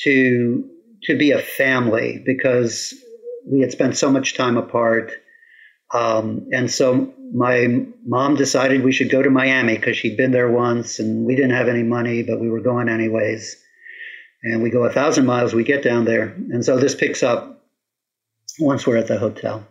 to 0.03 0.70
to 1.03 1.18
be 1.18 1.32
a 1.32 1.39
family 1.39 2.22
because 2.24 2.93
we 3.49 3.61
had 3.61 3.72
spent 3.72 3.97
so 3.97 4.11
much 4.11 4.36
time 4.36 4.57
apart, 4.57 5.14
um, 5.95 6.47
and 6.51 6.70
so 6.70 7.11
my 7.34 7.88
mom 8.05 8.36
decided 8.36 8.84
we 8.84 8.91
should 8.91 9.09
go 9.09 9.24
to 9.24 9.32
Miami 9.32 9.78
because 9.78 9.97
she'd 9.97 10.18
been 10.18 10.32
there 10.32 10.51
once, 10.51 10.99
and 10.99 11.26
we 11.26 11.36
didn't 11.36 11.55
have 11.55 11.70
any 11.70 11.84
money, 11.84 12.22
but 12.22 12.39
we 12.39 12.51
were 12.51 12.61
going 12.61 12.88
anyways 12.88 13.62
and 14.43 14.61
we 14.61 14.69
go 14.69 14.83
a 14.83 14.91
thousand 14.91 15.25
miles, 15.25 15.53
we 15.53 15.63
get 15.63 15.83
down 15.83 16.05
there. 16.05 16.35
And 16.51 16.63
so 16.63 16.77
this 16.77 16.95
picks 16.95 17.23
up 17.23 17.63
once 18.59 18.85
we're 18.85 18.97
at 18.97 19.07
the 19.07 19.17
hotel. 19.17 19.65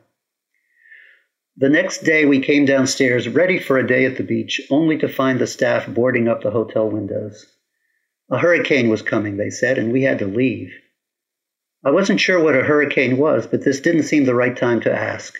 The 1.58 1.68
next 1.68 2.04
day, 2.04 2.24
we 2.24 2.40
came 2.40 2.64
downstairs 2.64 3.28
ready 3.28 3.58
for 3.58 3.76
a 3.76 3.86
day 3.86 4.06
at 4.06 4.16
the 4.16 4.22
beach, 4.22 4.62
only 4.70 4.96
to 4.98 5.08
find 5.08 5.38
the 5.38 5.46
staff 5.46 5.86
boarding 5.86 6.26
up 6.26 6.42
the 6.42 6.50
hotel 6.50 6.88
windows. 6.88 7.46
A 8.30 8.38
hurricane 8.38 8.88
was 8.88 9.02
coming, 9.02 9.36
they 9.36 9.50
said, 9.50 9.76
and 9.76 9.92
we 9.92 10.02
had 10.02 10.20
to 10.20 10.26
leave. 10.26 10.72
I 11.84 11.90
wasn't 11.90 12.20
sure 12.20 12.42
what 12.42 12.56
a 12.56 12.62
hurricane 12.62 13.18
was, 13.18 13.46
but 13.46 13.62
this 13.62 13.80
didn't 13.80 14.04
seem 14.04 14.24
the 14.24 14.34
right 14.34 14.56
time 14.56 14.80
to 14.80 14.92
ask. 14.92 15.38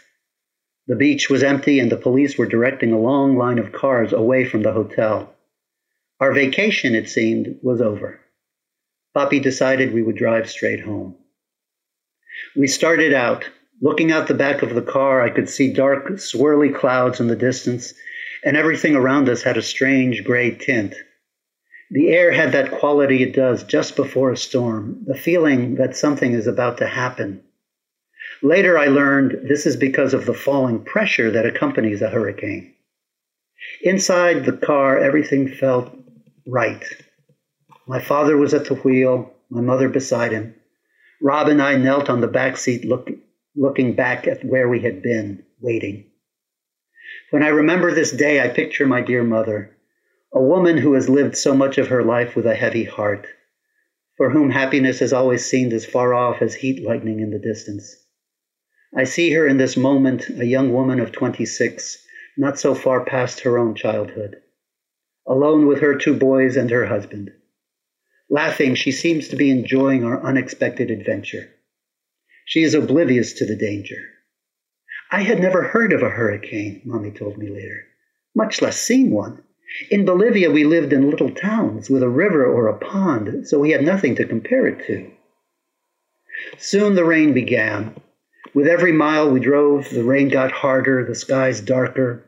The 0.87 0.97
beach 0.97 1.30
was 1.30 1.43
empty 1.43 1.78
and 1.78 1.91
the 1.91 1.97
police 1.97 2.37
were 2.37 2.47
directing 2.47 2.93
a 2.93 2.99
long 2.99 3.39
line 3.39 3.59
of 3.59 3.72
cars 3.72 4.12
away 4.12 4.45
from 4.45 4.62
the 4.62 4.72
hotel. 4.72 5.33
Our 6.20 6.33
vacation, 6.33 6.95
it 6.95 7.09
seemed, 7.09 7.61
was 7.62 7.80
over. 7.80 8.20
Papi 9.15 9.43
decided 9.43 9.93
we 9.93 10.03
would 10.03 10.17
drive 10.17 10.51
straight 10.51 10.81
home. 10.81 11.17
We 12.57 12.67
started 12.67 13.13
out. 13.13 13.49
Looking 13.81 14.13
out 14.13 14.29
the 14.29 14.35
back 14.35 14.63
of 14.63 14.75
the 14.75 14.83
car, 14.83 15.23
I 15.23 15.31
could 15.31 15.49
see 15.49 15.73
dark, 15.73 16.07
swirly 16.13 16.75
clouds 16.75 17.21
in 17.21 17.27
the 17.27 17.37
distance, 17.37 17.95
and 18.45 18.57
everything 18.57 18.95
around 18.95 19.29
us 19.29 19.43
had 19.43 19.57
a 19.57 19.63
strange 19.63 20.25
gray 20.25 20.53
tint. 20.53 20.95
The 21.91 22.09
air 22.11 22.33
had 22.33 22.53
that 22.53 22.71
quality 22.71 23.23
it 23.23 23.35
does 23.35 23.65
just 23.65 23.97
before 23.97 24.33
a 24.33 24.37
storm, 24.37 25.03
the 25.07 25.15
feeling 25.15 25.75
that 25.75 25.97
something 25.97 26.33
is 26.33 26.47
about 26.47 26.79
to 26.79 26.87
happen. 26.87 27.43
Later, 28.43 28.79
I 28.79 28.87
learned 28.87 29.49
this 29.49 29.67
is 29.67 29.77
because 29.77 30.15
of 30.15 30.25
the 30.25 30.35
falling 30.35 30.85
pressure 30.85 31.31
that 31.31 31.45
accompanies 31.45 32.01
a 32.01 32.09
hurricane. 32.09 32.75
Inside 33.83 34.45
the 34.45 34.57
car, 34.57 34.99
everything 34.99 35.49
felt 35.49 35.95
right. 36.47 36.83
My 37.93 38.01
father 38.01 38.38
was 38.38 38.55
at 38.55 38.64
the 38.64 38.76
wheel, 38.76 39.34
my 39.51 39.61
mother 39.61 39.86
beside 39.86 40.32
him. 40.32 40.55
Rob 41.20 41.49
and 41.49 41.61
I 41.61 41.76
knelt 41.76 42.09
on 42.09 42.22
the 42.22 42.26
back 42.26 42.57
seat, 42.57 42.86
look, 42.86 43.11
looking 43.55 43.95
back 43.95 44.26
at 44.26 44.43
where 44.43 44.66
we 44.66 44.80
had 44.80 45.03
been, 45.03 45.45
waiting. 45.61 46.07
When 47.28 47.43
I 47.43 47.49
remember 47.49 47.93
this 47.93 48.11
day, 48.11 48.40
I 48.40 48.49
picture 48.49 48.86
my 48.86 49.03
dear 49.03 49.22
mother, 49.22 49.76
a 50.32 50.40
woman 50.40 50.78
who 50.78 50.95
has 50.95 51.11
lived 51.11 51.36
so 51.36 51.55
much 51.55 51.76
of 51.76 51.88
her 51.88 52.03
life 52.03 52.34
with 52.34 52.47
a 52.47 52.55
heavy 52.55 52.84
heart, 52.84 53.26
for 54.16 54.30
whom 54.30 54.49
happiness 54.49 55.01
has 55.01 55.12
always 55.12 55.45
seemed 55.45 55.74
as 55.74 55.84
far 55.84 56.14
off 56.14 56.40
as 56.40 56.55
heat 56.55 56.82
lightning 56.82 57.20
in 57.20 57.30
the 57.30 57.38
distance. 57.38 57.95
I 58.97 59.05
see 59.05 59.32
her 59.32 59.47
in 59.47 59.59
this 59.59 59.76
moment, 59.76 60.30
a 60.30 60.47
young 60.47 60.72
woman 60.72 60.99
of 60.99 61.12
26, 61.12 62.03
not 62.38 62.59
so 62.59 62.74
far 62.74 63.05
past 63.05 63.40
her 63.40 63.59
own 63.59 63.74
childhood, 63.74 64.36
alone 65.26 65.66
with 65.66 65.80
her 65.80 65.95
two 65.95 66.16
boys 66.16 66.57
and 66.57 66.70
her 66.70 66.86
husband. 66.86 67.32
Laughing, 68.33 68.74
she 68.74 68.91
seems 68.91 69.28
to 69.28 69.37
be 69.37 69.51
enjoying 69.51 70.05
our 70.05 70.18
unexpected 70.22 70.91
adventure. 70.91 71.51
She 72.47 72.62
is 72.62 72.72
oblivious 72.72 73.35
to 73.35 73.45
the 73.45 73.55
danger. 73.55 74.09
I 75.11 75.20
had 75.20 75.39
never 75.39 75.64
heard 75.64 75.93
of 75.93 76.03
a 76.03 76.09
hurricane, 76.09 76.80
Mommy 76.87 77.11
told 77.11 77.37
me 77.37 77.51
later, 77.51 77.85
much 78.35 78.62
less 78.62 78.80
seen 78.80 79.11
one. 79.11 79.43
In 79.91 80.07
Bolivia, 80.07 80.51
we 80.51 80.64
lived 80.64 80.95
in 80.95 81.11
little 81.11 81.28
towns 81.30 81.91
with 81.91 82.03
a 82.03 82.09
river 82.09 82.47
or 82.47 82.68
a 82.68 82.78
pond, 82.78 83.47
so 83.47 83.59
we 83.59 83.68
had 83.68 83.85
nothing 83.85 84.14
to 84.14 84.24
compare 84.24 84.66
it 84.66 84.87
to. 84.87 85.11
Soon 86.57 86.95
the 86.95 87.05
rain 87.05 87.35
began. 87.35 87.95
With 88.55 88.66
every 88.66 88.93
mile 88.93 89.30
we 89.30 89.41
drove, 89.41 89.91
the 89.91 90.05
rain 90.05 90.30
got 90.30 90.53
harder, 90.53 91.05
the 91.05 91.14
skies 91.14 91.61
darker. 91.61 92.24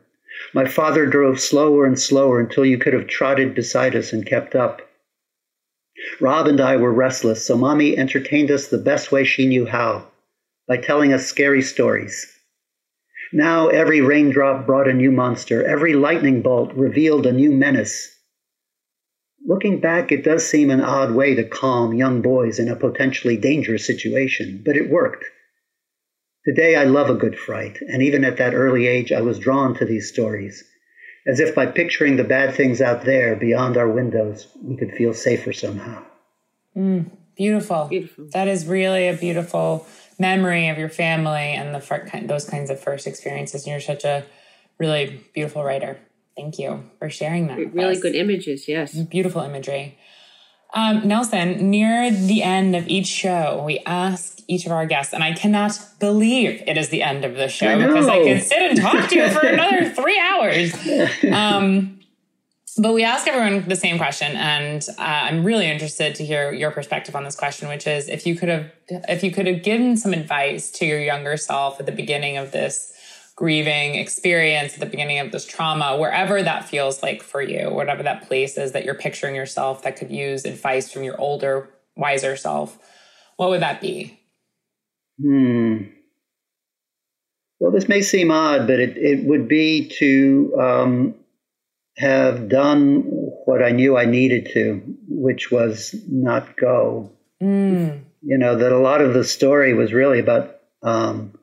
My 0.53 0.65
father 0.65 1.07
drove 1.07 1.39
slower 1.39 1.83
and 1.83 1.97
slower 1.99 2.39
until 2.39 2.63
you 2.63 2.77
could 2.77 2.93
have 2.93 3.07
trotted 3.07 3.55
beside 3.55 3.95
us 3.95 4.13
and 4.13 4.23
kept 4.23 4.53
up. 4.53 4.84
Rob 6.19 6.47
and 6.47 6.61
I 6.61 6.77
were 6.77 6.93
restless, 6.93 7.45
so 7.45 7.57
Mommy 7.57 7.97
entertained 7.97 8.51
us 8.51 8.67
the 8.67 8.77
best 8.77 9.11
way 9.11 9.23
she 9.23 9.47
knew 9.47 9.65
how 9.65 10.07
by 10.67 10.77
telling 10.77 11.13
us 11.13 11.25
scary 11.25 11.61
stories. 11.61 12.31
Now 13.33 13.69
every 13.69 14.01
raindrop 14.01 14.65
brought 14.65 14.87
a 14.87 14.93
new 14.93 15.11
monster, 15.11 15.65
every 15.65 15.93
lightning 15.93 16.41
bolt 16.41 16.73
revealed 16.73 17.25
a 17.25 17.31
new 17.31 17.51
menace. 17.51 18.17
Looking 19.45 19.79
back, 19.79 20.11
it 20.11 20.23
does 20.23 20.47
seem 20.47 20.69
an 20.69 20.81
odd 20.81 21.13
way 21.13 21.35
to 21.35 21.43
calm 21.43 21.93
young 21.93 22.21
boys 22.21 22.59
in 22.59 22.69
a 22.69 22.75
potentially 22.75 23.37
dangerous 23.37 23.85
situation, 23.85 24.61
but 24.65 24.77
it 24.77 24.89
worked. 24.89 25.25
Today, 26.45 26.75
I 26.75 26.83
love 26.83 27.09
a 27.09 27.15
good 27.15 27.37
fright, 27.37 27.79
and 27.81 28.03
even 28.03 28.23
at 28.23 28.37
that 28.37 28.53
early 28.53 28.87
age, 28.87 29.11
I 29.11 29.21
was 29.21 29.39
drawn 29.39 29.75
to 29.77 29.85
these 29.85 30.09
stories 30.09 30.63
as 31.27 31.39
if 31.39 31.55
by 31.55 31.65
picturing 31.65 32.17
the 32.17 32.23
bad 32.23 32.53
things 32.53 32.81
out 32.81 33.03
there 33.05 33.35
beyond 33.35 33.77
our 33.77 33.89
windows, 33.89 34.47
we 34.61 34.75
could 34.75 34.91
feel 34.91 35.13
safer 35.13 35.51
somehow. 35.53 36.03
Mm, 36.75 37.09
beautiful. 37.35 37.85
Beautiful. 37.85 38.27
That 38.31 38.47
is 38.47 38.67
really 38.67 39.07
a 39.07 39.15
beautiful 39.15 39.87
memory 40.19 40.69
of 40.69 40.77
your 40.77 40.89
family 40.89 41.53
and 41.53 41.73
the 41.73 42.23
those 42.25 42.47
kinds 42.47 42.69
of 42.69 42.79
first 42.79 43.07
experiences. 43.07 43.63
And 43.63 43.71
you're 43.71 43.79
such 43.79 44.03
a 44.03 44.25
really 44.77 45.25
beautiful 45.33 45.63
writer. 45.63 45.99
Thank 46.35 46.59
you 46.59 46.83
for 46.99 47.09
sharing 47.09 47.47
that. 47.47 47.73
Really 47.73 47.99
good 47.99 48.15
images, 48.15 48.67
yes. 48.67 48.93
Beautiful 48.93 49.41
imagery. 49.41 49.97
Um, 50.73 51.07
Nelson, 51.07 51.69
near 51.69 52.11
the 52.11 52.43
end 52.43 52.75
of 52.75 52.87
each 52.87 53.07
show, 53.07 53.63
we 53.65 53.79
ask 53.85 54.41
each 54.47 54.65
of 54.65 54.71
our 54.71 54.85
guests, 54.85 55.13
and 55.13 55.23
I 55.23 55.33
cannot 55.33 55.79
believe 55.99 56.61
it 56.67 56.77
is 56.77 56.89
the 56.89 57.01
end 57.01 57.23
of 57.23 57.35
the 57.35 57.47
show 57.47 57.69
I 57.69 57.87
because 57.87 58.07
I 58.07 58.23
could 58.23 58.43
sit 58.43 58.61
and 58.61 58.79
talk 58.79 59.09
to 59.09 59.15
you 59.15 59.29
for 59.29 59.39
another 59.45 59.89
three 59.89 60.19
hours. 60.19 60.73
Um, 61.31 61.99
but 62.77 62.93
we 62.93 63.03
ask 63.03 63.25
everyone 63.25 63.67
the 63.69 63.75
same 63.75 63.97
question, 63.97 64.35
and 64.35 64.85
uh, 64.99 65.01
I'm 65.01 65.45
really 65.45 65.65
interested 65.65 66.13
to 66.15 66.25
hear 66.25 66.51
your 66.51 66.71
perspective 66.71 67.15
on 67.15 67.23
this 67.23 67.35
question, 67.35 67.69
which 67.69 67.87
is 67.87 68.09
if 68.09 68.27
you 68.27 68.35
could 68.35 68.49
have 68.49 68.71
if 68.89 69.23
you 69.23 69.31
could 69.31 69.47
have 69.47 69.63
given 69.63 69.95
some 69.95 70.13
advice 70.13 70.71
to 70.71 70.85
your 70.85 70.99
younger 70.99 71.37
self 71.37 71.79
at 71.79 71.85
the 71.85 71.93
beginning 71.93 72.35
of 72.37 72.51
this 72.51 72.91
grieving 73.35 73.95
experience 73.95 74.73
at 74.73 74.79
the 74.79 74.85
beginning 74.85 75.19
of 75.19 75.31
this 75.31 75.45
trauma, 75.45 75.97
wherever 75.97 76.41
that 76.41 76.67
feels 76.67 77.03
like 77.03 77.21
for 77.21 77.41
you, 77.41 77.69
whatever 77.69 78.01
that 78.01 78.27
place 78.27 78.57
is 78.57 78.71
that 78.71 78.85
you're 78.85 78.95
picturing 78.95 79.35
yourself 79.35 79.83
that 79.83 79.97
could 79.97 80.09
use 80.09 80.45
advice 80.45 80.91
from 80.91 81.03
your 81.03 81.19
older, 81.19 81.69
wiser 81.97 82.37
self, 82.37 82.79
what 83.35 83.49
would 83.49 83.61
that 83.61 83.81
be? 83.81 84.17
Hmm. 85.21 85.83
Well, 87.59 87.71
this 87.71 87.89
may 87.89 88.01
seem 88.01 88.31
odd, 88.31 88.67
but 88.67 88.79
it, 88.79 88.97
it 88.97 89.25
would 89.25 89.47
be 89.47 89.89
to 89.99 90.55
um, 90.59 91.15
have 91.97 92.49
done 92.49 93.03
what 93.45 93.63
I 93.63 93.71
knew 93.71 93.97
I 93.97 94.05
needed 94.05 94.49
to, 94.53 94.81
which 95.07 95.51
was 95.51 95.95
not 96.09 96.57
go. 96.57 97.11
Mm. 97.41 98.01
You 98.21 98.37
know, 98.37 98.57
that 98.57 98.71
a 98.71 98.77
lot 98.77 99.01
of 99.01 99.13
the 99.13 99.23
story 99.23 99.73
was 99.73 99.93
really 99.93 100.19
about 100.19 100.57
um, 100.83 101.34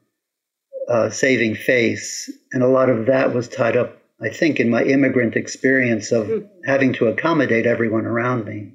uh, 0.88 1.10
saving 1.10 1.54
face. 1.54 2.30
And 2.52 2.62
a 2.62 2.68
lot 2.68 2.90
of 2.90 3.06
that 3.06 3.34
was 3.34 3.48
tied 3.48 3.76
up, 3.76 3.98
I 4.20 4.28
think, 4.28 4.60
in 4.60 4.70
my 4.70 4.82
immigrant 4.82 5.36
experience 5.36 6.12
of 6.12 6.26
mm. 6.26 6.48
having 6.64 6.92
to 6.94 7.06
accommodate 7.06 7.66
everyone 7.66 8.06
around 8.06 8.44
me. 8.44 8.72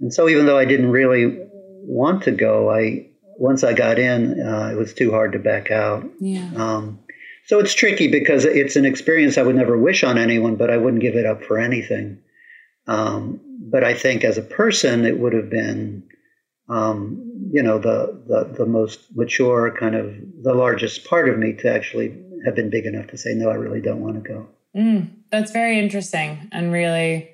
And 0.00 0.12
so, 0.12 0.28
even 0.28 0.46
though 0.46 0.58
I 0.58 0.64
didn't 0.64 0.90
really 0.90 1.38
want 1.82 2.24
to 2.24 2.32
go, 2.32 2.70
I 2.70 3.08
once 3.38 3.64
I 3.64 3.72
got 3.72 3.98
in, 3.98 4.40
uh, 4.40 4.70
it 4.72 4.76
was 4.76 4.94
too 4.94 5.10
hard 5.10 5.32
to 5.32 5.38
back 5.38 5.70
out. 5.70 6.04
Yeah. 6.20 6.50
Um, 6.56 7.00
so 7.46 7.60
it's 7.60 7.74
tricky 7.74 8.08
because 8.08 8.44
it's 8.44 8.76
an 8.76 8.84
experience 8.84 9.38
I 9.38 9.42
would 9.42 9.54
never 9.54 9.78
wish 9.78 10.02
on 10.02 10.18
anyone, 10.18 10.56
but 10.56 10.70
I 10.70 10.78
wouldn't 10.78 11.02
give 11.02 11.14
it 11.14 11.26
up 11.26 11.44
for 11.44 11.58
anything. 11.58 12.18
Um, 12.88 13.40
but 13.70 13.84
I 13.84 13.94
think 13.94 14.24
as 14.24 14.36
a 14.36 14.42
person, 14.42 15.04
it 15.04 15.18
would 15.18 15.32
have 15.32 15.48
been 15.48 16.05
um, 16.68 17.50
you 17.52 17.62
know, 17.62 17.78
the, 17.78 18.20
the, 18.26 18.54
the 18.58 18.66
most 18.66 19.00
mature 19.14 19.74
kind 19.78 19.94
of 19.94 20.14
the 20.42 20.54
largest 20.54 21.04
part 21.04 21.28
of 21.28 21.38
me 21.38 21.52
to 21.54 21.72
actually 21.72 22.16
have 22.44 22.54
been 22.54 22.70
big 22.70 22.86
enough 22.86 23.06
to 23.08 23.18
say, 23.18 23.34
no, 23.34 23.50
I 23.50 23.54
really 23.54 23.80
don't 23.80 24.00
want 24.00 24.22
to 24.22 24.28
go. 24.28 24.46
Mm, 24.76 25.10
that's 25.30 25.52
very 25.52 25.78
interesting 25.78 26.48
and 26.52 26.72
really, 26.72 27.30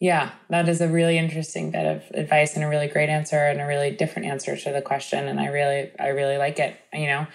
yeah, 0.00 0.30
that 0.50 0.68
is 0.68 0.80
a 0.80 0.88
really 0.88 1.16
interesting 1.16 1.70
bit 1.70 1.86
of 1.86 2.02
advice 2.14 2.54
and 2.54 2.64
a 2.64 2.68
really 2.68 2.88
great 2.88 3.08
answer 3.08 3.36
and 3.36 3.60
a 3.60 3.66
really 3.66 3.90
different 3.90 4.26
answer 4.26 4.56
to 4.56 4.72
the 4.72 4.82
question. 4.82 5.28
And 5.28 5.38
I 5.38 5.46
really, 5.46 5.92
I 6.00 6.08
really 6.08 6.38
like 6.38 6.58
it. 6.58 6.76
You 6.92 7.06
know, 7.06 7.26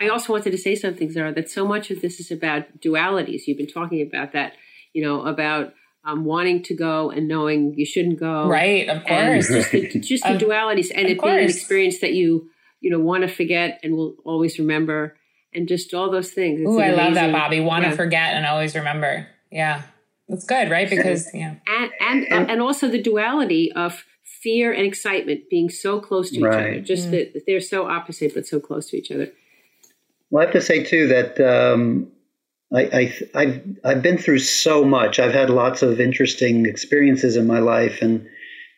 I 0.00 0.08
also 0.08 0.32
wanted 0.32 0.50
to 0.50 0.58
say 0.58 0.76
something, 0.76 1.10
Zara, 1.10 1.32
that 1.34 1.50
so 1.50 1.66
much 1.66 1.90
of 1.90 2.00
this 2.00 2.20
is 2.20 2.30
about 2.30 2.80
dualities. 2.80 3.42
You've 3.46 3.58
been 3.58 3.66
talking 3.66 4.00
about 4.00 4.32
that, 4.32 4.52
you 4.92 5.02
know, 5.02 5.26
about 5.26 5.74
um, 6.04 6.24
wanting 6.24 6.62
to 6.64 6.74
go 6.74 7.10
and 7.10 7.28
knowing 7.28 7.74
you 7.76 7.86
shouldn't 7.86 8.18
go. 8.18 8.48
Right, 8.48 8.88
of 8.88 9.04
course. 9.04 9.48
just 9.48 9.70
the, 9.70 10.00
just 10.00 10.24
the 10.24 10.30
dualities 10.44 10.90
and 10.94 11.06
it 11.06 11.20
being 11.20 11.38
an 11.38 11.44
experience 11.44 12.00
that 12.00 12.12
you, 12.12 12.50
you 12.80 12.90
know, 12.90 12.98
want 12.98 13.22
to 13.22 13.28
forget 13.28 13.80
and 13.82 13.94
will 13.94 14.16
always 14.24 14.58
remember 14.58 15.16
and 15.54 15.68
just 15.68 15.92
all 15.94 16.10
those 16.10 16.30
things. 16.30 16.62
Oh, 16.66 16.80
I 16.80 16.90
love 16.90 17.14
that, 17.14 17.30
Bobby. 17.32 17.60
Want 17.60 17.84
to 17.84 17.90
yeah. 17.90 17.96
forget 17.96 18.34
and 18.34 18.46
always 18.46 18.74
remember. 18.74 19.28
Yeah. 19.50 19.82
That's 20.28 20.44
good, 20.44 20.70
right? 20.70 20.88
Because, 20.88 21.28
yeah. 21.34 21.56
And, 21.66 21.90
and, 22.00 22.32
uh, 22.32 22.52
and 22.52 22.62
also 22.62 22.88
the 22.88 23.02
duality 23.02 23.70
of 23.72 24.04
fear 24.42 24.72
and 24.72 24.86
excitement 24.86 25.42
being 25.50 25.68
so 25.68 26.00
close 26.00 26.30
to 26.30 26.40
right. 26.40 26.52
each 26.52 26.58
other. 26.58 26.80
Just 26.80 27.08
mm. 27.08 27.32
that 27.32 27.42
they're 27.46 27.60
so 27.60 27.86
opposite, 27.86 28.34
but 28.34 28.46
so 28.46 28.58
close 28.58 28.88
to 28.88 28.96
each 28.96 29.10
other. 29.10 29.30
Well, 30.30 30.42
I 30.42 30.46
have 30.46 30.54
to 30.54 30.62
say, 30.62 30.82
too, 30.82 31.08
that 31.08 31.38
um, 31.40 32.10
I, 32.74 33.12
I, 33.34 33.44
have 33.44 33.62
I've 33.84 34.02
been 34.02 34.18
through 34.18 34.38
so 34.38 34.84
much. 34.84 35.18
I've 35.18 35.34
had 35.34 35.50
lots 35.50 35.82
of 35.82 36.00
interesting 36.00 36.66
experiences 36.66 37.36
in 37.36 37.46
my 37.46 37.58
life 37.58 38.02
and 38.02 38.28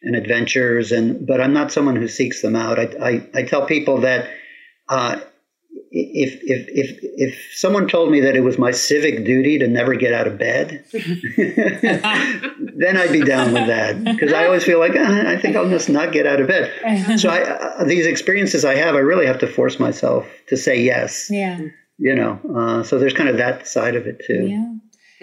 and 0.03 0.16
adventures, 0.16 0.92
and 0.92 1.26
but 1.26 1.40
I'm 1.40 1.55
not 1.55 1.72
someone 1.72 1.97
who 1.97 2.09
seeks 2.09 2.42
them 2.42 2.57
out. 2.57 2.78
I 2.78 2.88
I, 3.01 3.26
I 3.34 3.42
tell 3.45 3.66
people 3.66 4.03
that 4.03 4.28
uh, 4.88 5.20
if 5.90 6.40
if 6.42 6.68
if 6.68 6.99
if 7.03 7.53
someone 7.55 7.86
told 7.86 8.11
me 8.11 8.20
that 8.20 8.34
it 8.34 8.40
was 8.40 8.59
my 8.59 8.72
civic 8.72 9.24
duty 9.24 9.61
to 9.61 9.68
never 9.68 9.95
get 9.95 10.12
out 10.12 10.26
of 10.26 10.38
bed, 10.38 10.84
then 10.92 12.97
I'd 12.97 13.12
be 13.12 13.22
down 13.22 13.53
with 13.53 13.68
that 13.68 14.03
because 14.03 14.32
I 14.32 14.47
always 14.47 14.64
feel 14.64 14.80
like 14.80 14.95
ah, 14.97 15.28
I 15.28 15.36
think 15.36 15.55
I'll 15.55 15.70
just 15.70 15.88
not 15.88 16.12
get 16.12 16.26
out 16.26 16.40
of 16.40 16.49
bed. 16.49 17.18
So 17.18 17.28
I, 17.28 17.42
uh, 17.42 17.84
these 17.84 18.07
experiences 18.07 18.64
I 18.64 18.74
have, 18.74 18.97
I 18.97 18.99
really 18.99 19.26
have 19.26 19.38
to 19.38 19.47
force 19.47 19.78
myself 19.78 20.26
to 20.49 20.57
say 20.57 20.82
yes. 20.82 21.28
Yeah. 21.30 21.61
You 21.99 22.14
know, 22.14 22.40
uh, 22.57 22.82
so 22.82 22.99
there's 22.99 23.14
kind 23.14 23.28
of 23.28 23.36
that 23.36 23.68
side 23.68 23.95
of 23.95 24.07
it 24.07 24.22
too. 24.26 24.47
Yeah. 24.49 24.74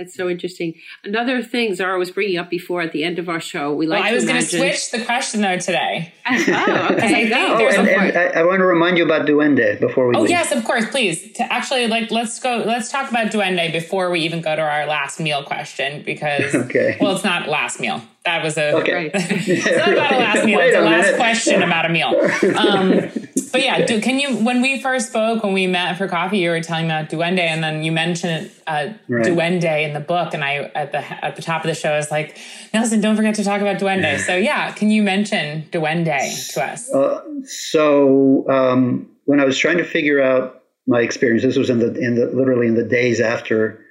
That's 0.01 0.15
so 0.15 0.29
interesting. 0.29 0.73
Another 1.03 1.43
thing 1.43 1.75
Zara 1.75 1.99
was 1.99 2.09
bringing 2.09 2.37
up 2.37 2.49
before 2.49 2.81
at 2.81 2.91
the 2.91 3.03
end 3.03 3.19
of 3.19 3.29
our 3.29 3.39
show, 3.39 3.73
we 3.73 3.85
like 3.85 4.01
well, 4.01 4.11
I 4.11 4.15
was 4.15 4.25
going 4.25 4.41
to 4.41 4.47
switch 4.47 4.89
the 4.89 5.03
question 5.05 5.41
though 5.41 5.57
today. 5.57 6.11
oh, 6.25 6.87
okay. 6.91 7.31
oh, 7.35 7.67
and, 7.67 7.87
and 7.87 8.17
I, 8.17 8.39
I, 8.39 8.43
want 8.43 8.59
to 8.59 8.65
remind 8.65 8.97
you 8.97 9.05
about 9.05 9.27
Duende 9.27 9.79
before 9.79 10.07
we. 10.07 10.15
Oh 10.15 10.21
leave. 10.21 10.31
yes, 10.31 10.51
of 10.51 10.63
course, 10.63 10.89
please. 10.89 11.33
To 11.33 11.53
actually, 11.53 11.87
like, 11.87 12.09
let's 12.09 12.39
go. 12.39 12.63
Let's 12.65 12.89
talk 12.89 13.11
about 13.11 13.27
Duende 13.27 13.71
before 13.71 14.09
we 14.09 14.21
even 14.21 14.41
go 14.41 14.55
to 14.55 14.61
our 14.61 14.87
last 14.87 15.19
meal 15.19 15.43
question 15.43 16.03
because, 16.03 16.55
okay. 16.55 16.97
well, 16.99 17.13
it's 17.13 17.23
not 17.23 17.47
last 17.47 17.79
meal. 17.79 18.01
That 18.23 18.43
was 18.43 18.55
a 18.57 18.73
okay. 18.81 19.09
it's 19.13 19.65
not 19.65 19.93
about 19.93 20.11
a 20.11 20.17
last 20.17 20.45
meal. 20.45 20.59
Wait 20.59 20.67
it's 20.67 20.77
a, 20.77 20.81
a 20.81 20.83
last 20.83 21.05
minute. 21.05 21.17
question 21.17 21.63
about 21.63 21.85
a 21.85 21.89
meal. 21.89 22.09
Um, 22.55 23.09
but 23.51 23.63
yeah, 23.63 23.85
do, 23.85 23.99
can 23.99 24.19
you? 24.19 24.37
When 24.37 24.61
we 24.61 24.79
first 24.79 25.07
spoke, 25.09 25.43
when 25.43 25.53
we 25.53 25.65
met 25.65 25.97
for 25.97 26.07
coffee, 26.07 26.37
you 26.37 26.51
were 26.51 26.61
telling 26.61 26.87
me 26.87 26.93
about 26.93 27.09
Duende, 27.09 27.39
and 27.39 27.63
then 27.63 27.83
you 27.83 27.91
mentioned 27.91 28.51
uh, 28.67 28.89
Right. 29.07 29.25
Duende 29.25 29.83
in 29.83 29.93
the 29.93 29.99
book, 29.99 30.33
and 30.35 30.43
I 30.43 30.71
at 30.75 30.91
the 30.91 31.25
at 31.25 31.35
the 31.35 31.41
top 31.41 31.63
of 31.63 31.67
the 31.67 31.73
show 31.73 31.91
I 31.91 31.97
was 31.97 32.11
like, 32.11 32.37
Nelson, 32.73 33.01
don't 33.01 33.15
forget 33.15 33.35
to 33.35 33.43
talk 33.43 33.59
about 33.59 33.77
Duende. 33.79 34.19
So 34.19 34.35
yeah, 34.35 34.71
can 34.71 34.91
you 34.91 35.01
mention 35.01 35.63
Duende 35.71 36.53
to 36.53 36.63
us? 36.63 36.93
Uh, 36.93 37.21
so 37.43 38.47
um, 38.49 39.09
when 39.25 39.39
I 39.39 39.45
was 39.45 39.57
trying 39.57 39.77
to 39.77 39.83
figure 39.83 40.21
out 40.21 40.63
my 40.85 41.01
experience, 41.01 41.41
this 41.43 41.57
was 41.57 41.69
in 41.71 41.79
the 41.79 41.93
in 41.99 42.15
the 42.15 42.27
literally 42.27 42.67
in 42.67 42.75
the 42.75 42.85
days 42.85 43.19
after 43.19 43.83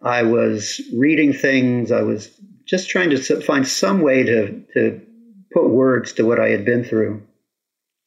I 0.00 0.22
was 0.22 0.80
reading 0.94 1.32
things. 1.32 1.90
I 1.90 2.02
was 2.02 2.30
just 2.66 2.88
trying 2.88 3.10
to 3.10 3.40
find 3.40 3.66
some 3.66 4.00
way 4.00 4.22
to 4.22 4.60
to 4.74 5.00
put 5.52 5.68
words 5.68 6.12
to 6.14 6.24
what 6.24 6.40
I 6.40 6.48
had 6.48 6.64
been 6.64 6.84
through, 6.84 7.22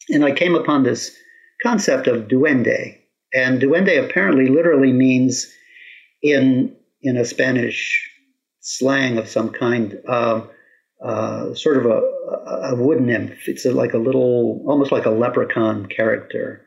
and 0.10 0.24
I 0.26 0.32
came 0.32 0.56
upon 0.56 0.84
this 0.84 1.16
concept 1.62 2.08
of 2.08 2.28
duende. 2.28 2.98
And 3.34 3.62
duende 3.62 4.04
apparently 4.04 4.48
literally 4.48 4.94
means 4.94 5.48
in 6.22 6.76
in 7.02 7.18
a 7.18 7.26
Spanish 7.26 8.10
slang 8.62 9.18
of 9.18 9.30
some 9.30 9.50
kind. 9.50 10.00
Um, 10.08 10.50
uh, 11.04 11.54
sort 11.54 11.78
of 11.78 11.86
a, 11.86 12.02
a 12.72 12.76
wood 12.76 13.00
nymph. 13.02 13.48
It's 13.48 13.66
a, 13.66 13.72
like 13.72 13.94
a 13.94 14.00
little, 14.00 14.64
almost 14.68 14.92
like 14.92 15.06
a 15.06 15.12
leprechaun 15.12 15.86
character. 15.86 16.66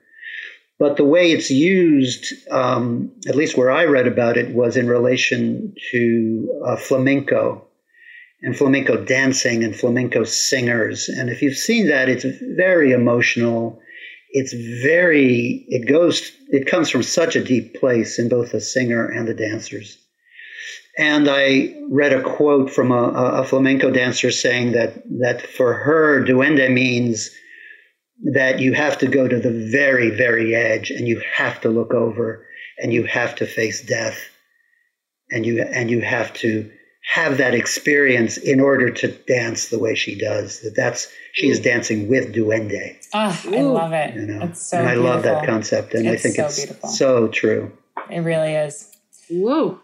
But 0.79 0.97
the 0.97 1.05
way 1.05 1.33
it's 1.33 1.51
used, 1.51 2.33
um, 2.51 3.13
at 3.29 3.37
least 3.37 3.57
where 3.57 3.71
I 3.71 3.85
read 3.85 4.07
about 4.07 4.37
it, 4.37 4.55
was 4.55 4.77
in 4.77 4.89
relation 4.89 5.75
to 5.91 6.63
uh, 6.65 6.77
flamenco 6.77 7.67
and 8.43 8.57
flamenco 8.57 9.05
dancing 9.05 9.63
and 9.65 9.77
flamenco 9.77 10.25
singers. 10.25 11.09
And 11.09 11.29
if 11.29 11.43
you've 11.43 11.57
seen 11.57 11.89
that, 11.89 12.09
it's 12.09 12.25
very 12.57 12.93
emotional. 12.93 13.81
It's 14.31 14.53
very, 14.83 15.65
it 15.69 15.87
goes, 15.87 16.33
it 16.49 16.67
comes 16.67 16.89
from 16.89 17.03
such 17.03 17.37
a 17.37 17.45
deep 17.45 17.75
place 17.75 18.19
in 18.19 18.29
both 18.29 18.53
the 18.53 18.61
singer 18.61 19.07
and 19.07 19.27
the 19.27 19.35
dancers. 19.35 19.99
And 20.99 21.29
I 21.31 21.75
read 21.89 22.13
a 22.13 22.23
quote 22.23 22.71
from 22.71 22.93
a, 22.93 23.11
a 23.13 23.45
flamenco 23.45 23.91
dancer 23.91 24.31
saying 24.31 24.73
that 24.73 25.03
that 25.21 25.41
for 25.41 25.73
her, 25.73 26.23
duende 26.23 26.71
means 26.71 27.31
that 28.35 28.59
you 28.59 28.75
have 28.75 28.99
to 28.99 29.07
go 29.07 29.27
to 29.27 29.39
the 29.39 29.71
very, 29.71 30.11
very 30.11 30.55
edge, 30.55 30.91
and 30.91 31.09
you 31.09 31.23
have 31.33 31.61
to 31.63 31.71
look 31.71 31.95
over, 31.95 32.45
and 32.79 32.93
you 32.93 33.05
have 33.05 33.35
to 33.37 33.47
face 33.47 33.83
death, 33.83 34.19
and 35.31 35.47
you 35.47 35.63
and 35.63 35.91
you 35.91 36.01
have 36.01 36.35
to 36.35 36.71
have 37.11 37.39
that 37.39 37.55
experience 37.57 38.37
in 38.37 38.61
order 38.61 38.89
to 38.89 39.09
dance 39.09 39.71
the 39.71 39.81
way 39.81 39.97
she 39.97 40.15
does. 40.17 40.61
That 40.61 40.77
that's 40.77 41.09
she 41.33 41.49
is 41.49 41.59
dancing 41.59 42.07
with 42.09 42.33
duende. 42.33 42.97
Oh, 43.13 43.43
I 43.49 43.61
love 43.63 43.93
it. 43.93 44.15
You 44.15 44.27
know, 44.27 44.45
It's 44.45 44.63
so 44.71 44.79
and 44.79 44.89
I 44.89 44.95
love 44.95 45.25
that 45.25 45.45
concept, 45.45 45.93
and 45.95 46.07
It's 46.07 46.21
I 46.21 46.23
think 46.23 46.37
so 46.37 46.45
it's 46.47 46.57
beautiful. 46.65 46.89
so 46.89 47.27
true. 47.27 47.73
It 48.11 48.21
really 48.21 48.55
is. 48.55 48.93
Whoa. 49.29 49.81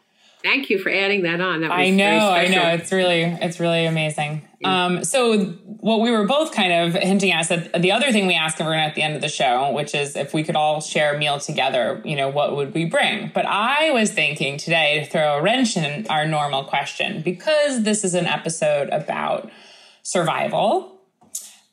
Thank 0.46 0.70
you 0.70 0.78
for 0.78 0.90
adding 0.90 1.22
that 1.22 1.40
on. 1.40 1.62
That 1.62 1.70
was 1.70 1.76
I 1.76 1.90
know, 1.90 2.30
I 2.30 2.46
know. 2.46 2.68
It's 2.68 2.92
really, 2.92 3.22
it's 3.22 3.58
really 3.58 3.84
amazing. 3.84 4.46
Um, 4.64 5.02
so 5.02 5.38
what 5.40 6.00
we 6.00 6.12
were 6.12 6.24
both 6.24 6.54
kind 6.54 6.72
of 6.72 6.94
hinting 7.02 7.32
at 7.32 7.40
is 7.40 7.48
that 7.48 7.82
the 7.82 7.90
other 7.90 8.12
thing 8.12 8.28
we 8.28 8.34
ask 8.34 8.60
everyone 8.60 8.78
at 8.78 8.94
the 8.94 9.02
end 9.02 9.16
of 9.16 9.22
the 9.22 9.28
show, 9.28 9.72
which 9.72 9.92
is 9.92 10.14
if 10.14 10.32
we 10.32 10.44
could 10.44 10.54
all 10.54 10.80
share 10.80 11.16
a 11.16 11.18
meal 11.18 11.40
together, 11.40 12.00
you 12.04 12.14
know, 12.14 12.28
what 12.28 12.54
would 12.54 12.74
we 12.74 12.84
bring? 12.84 13.32
But 13.34 13.44
I 13.44 13.90
was 13.90 14.12
thinking 14.12 14.56
today 14.56 15.00
to 15.00 15.10
throw 15.10 15.38
a 15.38 15.42
wrench 15.42 15.76
in 15.76 16.06
our 16.06 16.28
normal 16.28 16.62
question 16.62 17.22
because 17.22 17.82
this 17.82 18.04
is 18.04 18.14
an 18.14 18.26
episode 18.26 18.88
about 18.90 19.50
survival. 20.04 21.00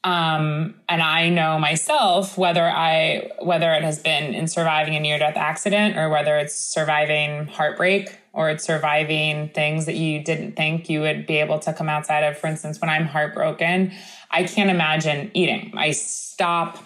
Um, 0.03 0.82
and 0.89 1.03
I 1.03 1.30
know 1.30 1.59
myself 1.59 2.39
whether 2.39 2.63
I 2.63 3.30
whether 3.39 3.71
it 3.71 3.84
has 3.84 3.99
been 3.99 4.34
in 4.34 4.47
surviving 4.47 4.95
a 4.95 4.99
near 4.99 5.19
death 5.19 5.38
accident 5.38 5.95
or 5.95 6.09
whether 6.09 6.38
it's 6.39 6.55
surviving 6.55 7.45
heartbreak 7.45 8.17
or 8.34 8.49
it's 8.49 8.65
surviving 8.65 9.49
things 9.49 9.86
that 9.86 9.95
you 9.95 10.23
didn't 10.23 10.55
think 10.55 10.89
you 10.89 11.01
would 11.01 11.25
be 11.25 11.38
able 11.38 11.59
to 11.59 11.71
come 11.71 11.88
outside 11.88 12.23
of. 12.23 12.38
For 12.38 12.47
instance, 12.47 12.81
when 12.81 12.89
I'm 12.89 13.05
heartbroken, 13.05 13.93
I 14.31 14.43
can't 14.43 14.71
imagine 14.71 15.29
eating. 15.34 15.73
I 15.77 15.91
stop 15.91 16.84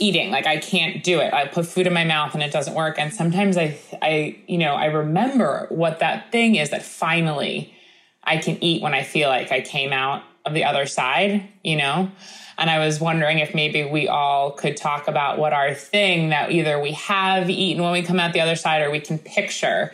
eating 0.00 0.30
like 0.30 0.46
i 0.46 0.56
can't 0.56 1.04
do 1.04 1.20
it 1.20 1.32
i 1.34 1.46
put 1.46 1.66
food 1.66 1.86
in 1.86 1.92
my 1.92 2.04
mouth 2.04 2.32
and 2.32 2.42
it 2.42 2.50
doesn't 2.50 2.74
work 2.74 2.98
and 2.98 3.12
sometimes 3.12 3.56
i 3.56 3.78
i 4.00 4.34
you 4.46 4.56
know 4.56 4.74
i 4.74 4.86
remember 4.86 5.66
what 5.68 5.98
that 5.98 6.32
thing 6.32 6.54
is 6.54 6.70
that 6.70 6.82
finally 6.82 7.72
i 8.24 8.38
can 8.38 8.56
eat 8.64 8.82
when 8.82 8.94
i 8.94 9.02
feel 9.02 9.28
like 9.28 9.52
i 9.52 9.60
came 9.60 9.92
out 9.92 10.22
of 10.46 10.54
the 10.54 10.64
other 10.64 10.86
side 10.86 11.46
you 11.62 11.76
know 11.76 12.10
and 12.56 12.70
i 12.70 12.78
was 12.78 12.98
wondering 12.98 13.40
if 13.40 13.54
maybe 13.54 13.84
we 13.84 14.08
all 14.08 14.52
could 14.52 14.74
talk 14.74 15.06
about 15.06 15.38
what 15.38 15.52
our 15.52 15.74
thing 15.74 16.30
that 16.30 16.50
either 16.50 16.80
we 16.80 16.92
have 16.92 17.50
eaten 17.50 17.82
when 17.82 17.92
we 17.92 18.02
come 18.02 18.18
out 18.18 18.32
the 18.32 18.40
other 18.40 18.56
side 18.56 18.80
or 18.80 18.90
we 18.90 19.00
can 19.00 19.18
picture 19.18 19.92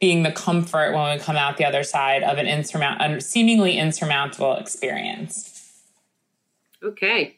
being 0.00 0.22
the 0.22 0.32
comfort 0.32 0.94
when 0.94 1.16
we 1.16 1.22
come 1.22 1.36
out 1.36 1.56
the 1.56 1.64
other 1.64 1.82
side 1.82 2.22
of 2.22 2.38
an 2.38 2.46
insurmount 2.46 3.00
a 3.02 3.20
seemingly 3.20 3.78
insurmountable 3.78 4.56
experience 4.56 5.54
Okay. 6.82 7.36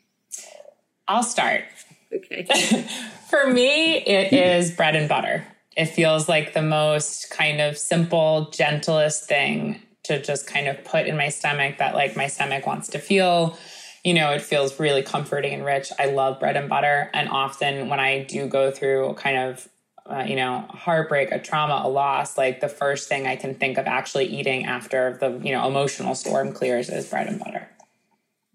i'll 1.09 1.23
start 1.23 1.65
Okay. 2.13 2.43
For 3.31 3.47
me, 3.47 3.99
it 3.99 4.33
is 4.33 4.73
bread 4.73 4.97
and 4.97 5.09
butter. 5.09 5.47
It 5.77 5.87
feels 5.87 6.29
like 6.29 6.53
the 6.55 6.63
most 6.63 7.31
kind 7.31 7.61
of 7.61 7.79
simple, 7.79 8.51
gentlest 8.51 9.29
thing 9.29 9.81
to 10.05 10.21
just 10.21 10.47
kind 10.47 10.67
of 10.67 10.83
put 10.85 11.07
in 11.07 11.17
my 11.17 11.29
stomach 11.29 11.79
that 11.79 11.95
like 11.95 12.17
my 12.17 12.27
stomach 12.27 12.67
wants 12.67 12.89
to 12.89 12.99
feel. 12.99 13.57
You 14.05 14.15
know, 14.15 14.33
it 14.33 14.43
feels 14.43 14.81
really 14.81 15.03
comforting 15.03 15.55
and 15.55 15.65
rich. 15.65 15.93
I 15.99 16.07
love 16.07 16.41
bread 16.41 16.57
and 16.57 16.69
butter. 16.69 17.11
And 17.15 17.29
often 17.29 17.89
when 17.89 18.01
I 18.01 18.25
do 18.25 18.49
go 18.49 18.71
through 18.71 19.15
kind 19.15 19.37
of, 19.37 19.69
uh, 20.07 20.25
you 20.27 20.37
know, 20.37 20.67
heartbreak, 20.69 21.31
a 21.33 21.39
trauma, 21.39 21.83
a 21.85 21.89
loss, 21.89 22.37
like 22.37 22.61
the 22.61 22.69
first 22.69 23.09
thing 23.09 23.27
I 23.27 23.37
can 23.37 23.55
think 23.55 23.79
of 23.79 23.87
actually 23.87 24.27
eating 24.27 24.67
after 24.67 25.17
the, 25.21 25.39
you 25.45 25.53
know, 25.53 25.67
emotional 25.67 26.15
storm 26.15 26.53
clears 26.53 26.89
is 26.89 27.09
bread 27.09 27.27
and 27.27 27.39
butter. 27.39 27.69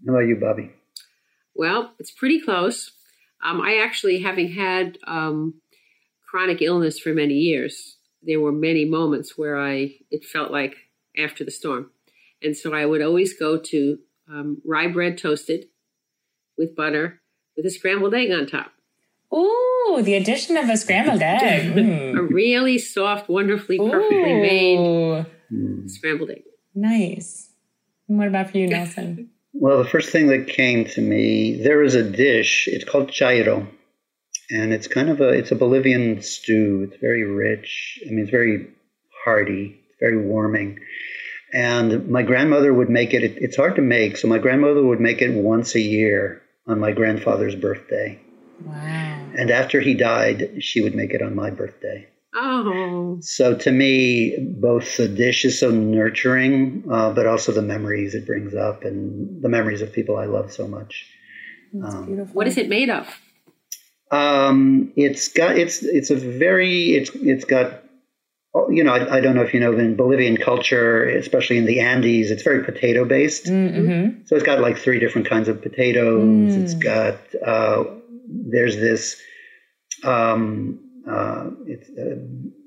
How 0.06 0.14
about 0.14 0.28
you, 0.28 0.36
Bobby? 0.36 0.72
Well, 1.56 1.94
it's 2.00 2.12
pretty 2.12 2.40
close. 2.40 2.92
Um, 3.44 3.62
I 3.62 3.78
actually, 3.78 4.22
having 4.22 4.52
had 4.52 4.98
um, 5.08 5.62
chronic 6.28 6.62
illness 6.62 7.00
for 7.00 7.14
many 7.14 7.36
years, 7.36 7.98
there 8.22 8.40
were 8.40 8.52
many 8.52 8.86
moments 8.86 9.38
where 9.38 9.60
I 9.60 9.96
it 10.12 10.26
felt 10.26 10.52
like 10.52 10.76
after 11.18 11.44
the 11.44 11.52
storm, 11.52 11.92
and 12.42 12.58
so 12.58 12.74
I 12.74 12.86
would 12.86 13.02
always 13.02 13.38
go 13.38 13.58
to 13.58 14.00
um, 14.28 14.62
rye 14.66 14.88
bread 14.88 15.18
toasted 15.18 15.68
with 16.58 16.76
butter 16.76 17.22
with 17.56 17.66
a 17.66 17.70
scrambled 17.70 18.14
egg 18.14 18.32
on 18.32 18.48
top. 18.48 18.72
Ooh, 19.36 20.02
the 20.02 20.16
addition 20.16 20.58
of 20.58 20.70
a 20.70 20.78
scrambled 20.78 21.22
egg. 21.24 21.74
Mm. 21.76 22.18
A 22.18 22.22
really 22.24 22.78
soft, 22.78 23.30
wonderfully, 23.30 23.78
perfectly 23.78 24.34
made 24.42 24.78
Ooh, 24.80 25.26
Hmm. 25.50 25.88
scrambled 25.88 26.32
egg. 26.32 26.44
nice. 26.74 27.50
And 28.08 28.18
what 28.18 28.28
about 28.28 28.52
for 28.52 28.58
you, 28.58 28.68
Nelson? 28.68 29.30
Well, 29.58 29.78
the 29.82 29.90
first 29.90 30.10
thing 30.10 30.28
that 30.28 30.50
came 30.50 30.84
to 30.84 31.02
me, 31.02 31.56
there 31.64 31.82
is 31.82 31.96
a 31.96 32.04
dish. 32.04 32.68
It's 32.70 32.84
called 32.84 33.10
chairo, 33.10 33.66
and 34.52 34.74
it's 34.74 34.88
kind 34.90 35.10
of 35.10 35.22
a 35.22 35.30
it's 35.30 35.52
a 35.52 35.56
Bolivian 35.56 36.22
stew. 36.22 36.90
It's 36.92 37.00
very 37.00 37.24
rich. 37.24 38.00
I 38.06 38.10
mean, 38.10 38.20
it's 38.20 38.32
very 38.32 38.68
hearty. 39.24 39.80
It's 39.90 40.00
very 40.02 40.18
warming. 40.18 40.80
And 41.54 42.10
my 42.10 42.22
grandmother 42.24 42.74
would 42.74 42.90
make 42.90 43.14
it. 43.14 43.24
it 43.24 43.38
it's 43.38 43.56
hard 43.56 43.76
to 43.78 43.82
make, 43.82 44.18
so 44.18 44.28
my 44.28 44.40
grandmother 44.40 44.84
would 44.84 45.00
make 45.00 45.22
it 45.22 45.32
once 45.34 45.74
a 45.76 45.80
year 45.82 46.42
on 46.68 46.82
my 46.82 46.92
grandfather's 46.92 47.56
birthday. 47.56 48.20
Wow. 48.64 49.32
And 49.38 49.52
after 49.52 49.82
he 49.82 49.94
died, 49.94 50.64
she 50.64 50.82
would 50.82 50.96
make 50.96 51.12
it 51.12 51.22
on 51.22 51.36
my 51.36 51.50
birthday. 51.50 52.08
Oh, 52.38 53.18
So 53.22 53.56
to 53.56 53.72
me, 53.72 54.38
both 54.40 54.98
the 54.98 55.08
dish 55.08 55.46
is 55.46 55.58
so 55.58 55.72
nurturing, 55.72 56.84
uh, 56.92 57.14
but 57.14 57.26
also 57.26 57.54
the 57.54 57.62
memories 57.62 58.14
it 58.14 58.26
brings 58.26 58.54
up 58.54 58.84
and 58.84 59.42
the 59.42 59.48
memories 59.48 59.82
of 59.82 59.94
people 59.94 60.18
I 60.18 60.26
love 60.26 60.52
so 60.52 60.68
much. 60.68 61.06
That's 61.74 61.96
Um, 61.96 62.06
beautiful. 62.08 62.34
what 62.34 62.48
is 62.48 62.58
it 62.58 62.68
made 62.68 62.90
of? 62.90 63.08
Um, 64.12 64.92
it's 64.96 65.30
got 65.30 65.58
it's 65.58 65.82
it's 65.82 66.12
a 66.12 66.16
very 66.16 66.94
it's 66.96 67.10
it's 67.16 67.44
got 67.44 67.84
you 68.70 68.84
know 68.84 68.94
I, 68.94 69.18
I, 69.18 69.20
don't 69.20 69.36
know 69.36 69.42
if 69.42 69.54
you 69.54 69.60
know 69.60 69.74
in 69.74 69.96
Bolivian 69.96 70.38
culture, 70.38 71.04
especially 71.04 71.58
in 71.58 71.66
the 71.66 71.80
Andes, 71.80 72.32
it's 72.32 72.44
very 72.44 72.64
potato 72.64 73.04
based. 73.04 73.46
Mm-hmm. 73.46 74.24
So 74.26 74.36
it's 74.36 74.46
got 74.46 74.60
like 74.60 74.78
three 74.78 75.00
different 75.00 75.28
kinds 75.28 75.48
of 75.48 75.62
potatoes. 75.62 76.54
Mm. 76.54 76.64
It's 76.64 76.74
got 76.76 77.18
uh, 77.44 77.84
there's 78.28 78.76
this 78.78 79.22
um, 80.04 80.80
uh, 81.10 81.50
it's 81.66 81.90
uh, 81.90 82.16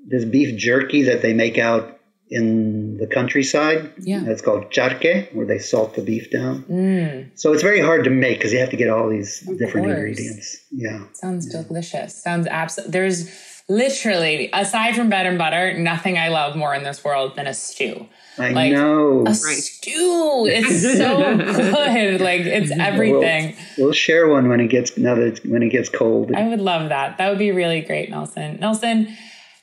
this 0.07 0.25
beef 0.25 0.57
jerky 0.57 1.03
that 1.03 1.21
they 1.21 1.33
make 1.33 1.57
out 1.57 1.99
in 2.29 2.97
the 2.97 3.07
countryside. 3.07 3.91
Yeah. 3.99 4.23
It's 4.25 4.41
called 4.41 4.71
charque, 4.71 5.29
where 5.33 5.45
they 5.45 5.59
salt 5.59 5.95
the 5.95 6.01
beef 6.01 6.29
down. 6.31 6.63
Mm. 6.63 7.31
So 7.39 7.53
it's 7.53 7.63
very 7.63 7.81
hard 7.81 8.03
to 8.03 8.09
make 8.09 8.37
because 8.37 8.53
you 8.53 8.59
have 8.59 8.69
to 8.69 8.77
get 8.77 8.89
all 8.89 9.09
these 9.09 9.47
of 9.47 9.57
different 9.57 9.87
course. 9.87 9.97
ingredients. 9.97 10.57
Yeah. 10.71 11.05
Sounds 11.13 11.47
delicious. 11.47 12.21
Sounds 12.21 12.47
absolutely. 12.47 12.91
There's 12.91 13.29
literally, 13.69 14.49
aside 14.51 14.95
from 14.95 15.09
bread 15.09 15.25
and 15.25 15.37
butter, 15.37 15.77
nothing 15.77 16.17
I 16.17 16.29
love 16.29 16.55
more 16.55 16.73
in 16.73 16.83
this 16.83 17.03
world 17.03 17.35
than 17.35 17.47
a 17.47 17.53
stew. 17.53 18.07
I 18.37 18.51
like, 18.51 18.73
know. 18.73 19.21
A 19.21 19.23
right. 19.23 19.35
stew 19.35 20.45
It's 20.47 20.81
so 20.97 21.37
good. 21.37 22.21
Like 22.21 22.41
it's 22.41 22.71
everything. 22.71 23.55
We'll, 23.77 23.87
we'll, 23.87 23.93
share 23.93 24.27
one 24.27 24.49
when 24.49 24.59
it 24.59 24.67
gets 24.67 24.97
now 24.97 25.15
that 25.15 25.45
when 25.45 25.61
it 25.61 25.69
gets 25.69 25.89
cold. 25.89 26.33
I 26.33 26.47
would 26.47 26.61
love 26.61 26.89
that. 26.89 27.17
That 27.17 27.29
would 27.29 27.39
be 27.39 27.51
really 27.51 27.81
great, 27.81 28.09
Nelson. 28.09 28.57
Nelson, 28.59 29.15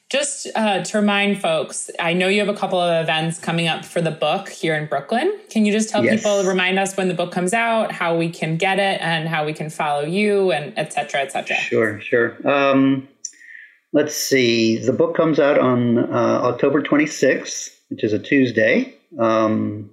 just 0.08 0.46
uh, 0.54 0.84
to 0.84 0.98
remind 0.98 1.40
folks, 1.40 1.90
I 1.98 2.12
know 2.12 2.28
you 2.28 2.38
have 2.40 2.48
a 2.48 2.56
couple 2.56 2.80
of 2.80 3.02
events 3.02 3.40
coming 3.40 3.66
up 3.66 3.84
for 3.84 4.00
the 4.00 4.12
book 4.12 4.48
here 4.48 4.76
in 4.76 4.86
Brooklyn. 4.86 5.36
Can 5.50 5.64
you 5.64 5.72
just 5.72 5.90
tell 5.90 6.04
yes. 6.04 6.20
people, 6.20 6.44
remind 6.44 6.78
us 6.78 6.96
when 6.96 7.08
the 7.08 7.14
book 7.14 7.32
comes 7.32 7.52
out, 7.52 7.90
how 7.90 8.16
we 8.16 8.30
can 8.30 8.56
get 8.56 8.78
it, 8.78 9.00
and 9.00 9.28
how 9.28 9.44
we 9.44 9.52
can 9.52 9.68
follow 9.68 10.04
you, 10.04 10.52
and 10.52 10.72
et 10.76 10.92
cetera, 10.92 11.22
et 11.22 11.32
cetera? 11.32 11.56
Sure, 11.56 12.00
sure. 12.00 12.36
Um, 12.48 13.08
let's 13.96 14.14
see. 14.14 14.76
The 14.76 14.92
book 14.92 15.16
comes 15.16 15.40
out 15.40 15.58
on 15.58 15.98
uh, 15.98 16.40
October 16.44 16.82
26th, 16.82 17.70
which 17.88 18.04
is 18.04 18.12
a 18.12 18.18
Tuesday. 18.18 18.94
Um, 19.18 19.90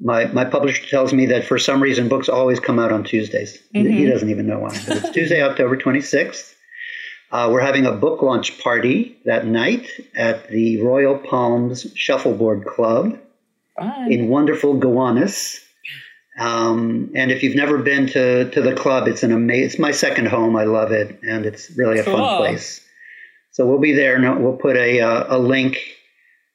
my, 0.00 0.24
my 0.26 0.46
publisher 0.46 0.86
tells 0.86 1.12
me 1.12 1.26
that 1.26 1.44
for 1.44 1.58
some 1.58 1.82
reason 1.82 2.08
books 2.08 2.30
always 2.30 2.58
come 2.58 2.78
out 2.78 2.90
on 2.90 3.04
Tuesdays. 3.04 3.58
Mm-hmm. 3.74 3.92
He 3.92 4.06
doesn't 4.06 4.30
even 4.30 4.46
know 4.46 4.60
why. 4.60 4.70
But 4.88 4.96
it's 4.96 5.10
Tuesday, 5.10 5.42
October 5.42 5.76
26th. 5.76 6.54
Uh, 7.30 7.50
we're 7.52 7.60
having 7.60 7.84
a 7.84 7.92
book 7.92 8.22
launch 8.22 8.58
party 8.58 9.18
that 9.26 9.46
night 9.46 9.86
at 10.14 10.48
the 10.48 10.80
Royal 10.82 11.18
Palms 11.18 11.86
Shuffleboard 11.94 12.64
Club 12.64 13.18
Fun. 13.78 14.10
in 14.10 14.28
wonderful 14.28 14.78
Gowanus. 14.78 15.60
Um, 16.38 17.12
and 17.14 17.30
if 17.30 17.42
you've 17.42 17.56
never 17.56 17.76
been 17.76 18.06
to, 18.08 18.50
to 18.50 18.62
the 18.62 18.74
club, 18.74 19.06
it's 19.06 19.22
an 19.22 19.32
amazing. 19.32 19.66
It's 19.66 19.78
my 19.78 19.90
second 19.90 20.28
home. 20.28 20.56
I 20.56 20.64
love 20.64 20.92
it, 20.92 21.20
and 21.22 21.44
it's 21.44 21.70
really 21.76 21.98
a 21.98 22.04
cool. 22.04 22.16
fun 22.16 22.38
place. 22.38 22.80
So 23.52 23.66
we'll 23.66 23.78
be 23.78 23.92
there. 23.92 24.16
And 24.16 24.42
we'll 24.42 24.56
put 24.56 24.76
a 24.76 25.00
uh, 25.00 25.36
a 25.36 25.38
link 25.38 25.78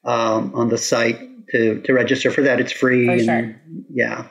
um, 0.04 0.52
on 0.54 0.68
the 0.68 0.78
site 0.78 1.18
to 1.50 1.80
to 1.82 1.92
register 1.92 2.30
for 2.30 2.42
that. 2.42 2.60
It's 2.60 2.72
free. 2.72 3.06
For 3.06 3.12
and, 3.12 3.24
sure. 3.24 3.60
Yeah. 3.90 4.26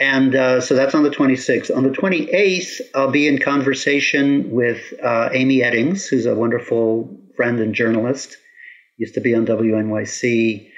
And 0.00 0.34
uh, 0.34 0.60
so 0.62 0.74
that's 0.74 0.94
on 0.94 1.02
the 1.02 1.10
26th. 1.10 1.74
On 1.76 1.82
the 1.82 1.90
28th, 1.90 2.80
I'll 2.94 3.10
be 3.10 3.28
in 3.28 3.38
conversation 3.38 4.50
with 4.50 4.94
uh, 5.02 5.28
Amy 5.32 5.58
Eddings, 5.58 6.08
who's 6.08 6.24
a 6.24 6.34
wonderful 6.34 7.14
friend 7.36 7.60
and 7.60 7.74
journalist, 7.74 8.38
used 8.96 9.12
to 9.14 9.20
be 9.20 9.34
on 9.34 9.44
WNYC. 9.44 10.70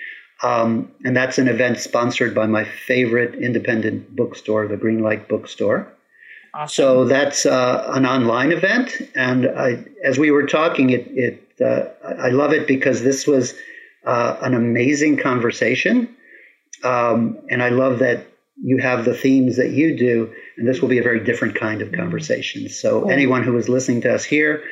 Um, 0.43 0.91
and 1.05 1.17
that's 1.17 1.39
an 1.39 1.47
event 1.47 1.79
sponsored 1.79 2.35
by 2.35 2.47
my 2.47 2.65
favorite 2.65 3.37
independent 3.37 4.17
bookstore, 4.17 4.67
the 4.67 4.77
Greenlight 4.77 5.29
Bookstore. 5.29 5.87
Awesome. 6.55 6.75
So 6.75 7.05
that's 7.05 7.47
uh, 7.47 7.91
an 7.95 8.05
online 8.07 8.53
event. 8.53 8.93
And 9.15 9.47
I, 9.47 9.85
as 10.05 10.19
we 10.19 10.31
were 10.31 10.47
talking, 10.47 10.91
it, 10.91 11.07
it 11.09 11.61
uh, 11.61 11.89
I 12.05 12.29
love 12.29 12.53
it 12.53 12.67
because 12.67 13.03
this 13.03 13.27
was 13.27 13.55
uh, 14.05 14.37
an 14.43 14.55
amazing 14.55 15.17
conversation. 15.17 16.15
Um, 16.85 17.39
and 17.51 17.63
I 17.63 17.71
love 17.71 18.01
that 18.01 18.27
you 18.63 18.79
have 18.79 19.05
the 19.05 19.15
themes 19.15 19.57
that 19.57 19.71
you 19.71 19.97
do, 19.97 20.33
and 20.57 20.69
this 20.69 20.81
will 20.81 20.89
be 20.89 20.99
a 20.99 21.03
very 21.03 21.23
different 21.25 21.55
kind 21.55 21.81
of 21.81 21.93
conversation. 21.93 22.69
So 22.69 23.09
anyone 23.09 23.43
who 23.43 23.57
is 23.57 23.69
listening 23.69 24.03
to 24.03 24.15
us 24.15 24.25
here 24.25 24.63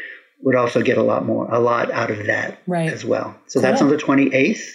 would 0.43 0.55
also 0.55 0.83
get 0.83 0.99
a 0.99 1.03
lot 1.03 1.25
more, 1.25 1.51
a 1.51 1.59
lot 1.59 1.91
out 1.91 2.11
of 2.11 2.27
that 2.27 2.59
right. 2.67 2.93
as 2.93 3.05
well. 3.05 3.35
So 3.47 3.61
cool. 3.61 3.63
that's 3.63 3.83
on 3.83 3.89
the 3.89 3.97
28th, 3.97 4.75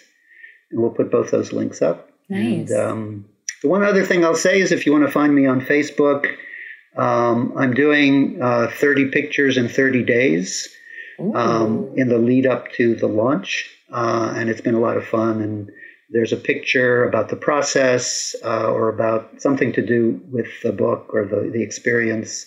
and 0.71 0.81
we'll 0.81 0.91
put 0.91 1.11
both 1.11 1.31
those 1.31 1.53
links 1.53 1.81
up. 1.81 2.09
Nice. 2.29 2.71
And, 2.71 2.79
um, 2.79 3.25
the 3.61 3.69
one 3.69 3.83
other 3.83 4.05
thing 4.05 4.23
I'll 4.23 4.35
say 4.35 4.59
is 4.59 4.71
if 4.71 4.85
you 4.85 4.91
want 4.91 5.05
to 5.05 5.11
find 5.11 5.33
me 5.33 5.45
on 5.45 5.61
Facebook, 5.61 6.27
um, 6.97 7.53
I'm 7.57 7.73
doing 7.73 8.41
uh, 8.41 8.67
30 8.71 9.09
pictures 9.09 9.57
in 9.57 9.67
30 9.67 10.03
days 10.03 10.69
um, 11.33 11.91
in 11.95 12.09
the 12.09 12.17
lead 12.17 12.45
up 12.45 12.71
to 12.73 12.95
the 12.95 13.07
launch, 13.07 13.69
uh, 13.91 14.33
and 14.35 14.49
it's 14.49 14.61
been 14.61 14.75
a 14.75 14.79
lot 14.79 14.97
of 14.97 15.05
fun. 15.05 15.41
And 15.41 15.71
there's 16.09 16.33
a 16.33 16.37
picture 16.37 17.07
about 17.07 17.29
the 17.29 17.35
process 17.35 18.35
uh, 18.43 18.71
or 18.71 18.89
about 18.89 19.41
something 19.41 19.73
to 19.73 19.85
do 19.85 20.21
with 20.31 20.47
the 20.63 20.71
book 20.71 21.09
or 21.13 21.25
the, 21.25 21.49
the 21.51 21.63
experience 21.63 22.45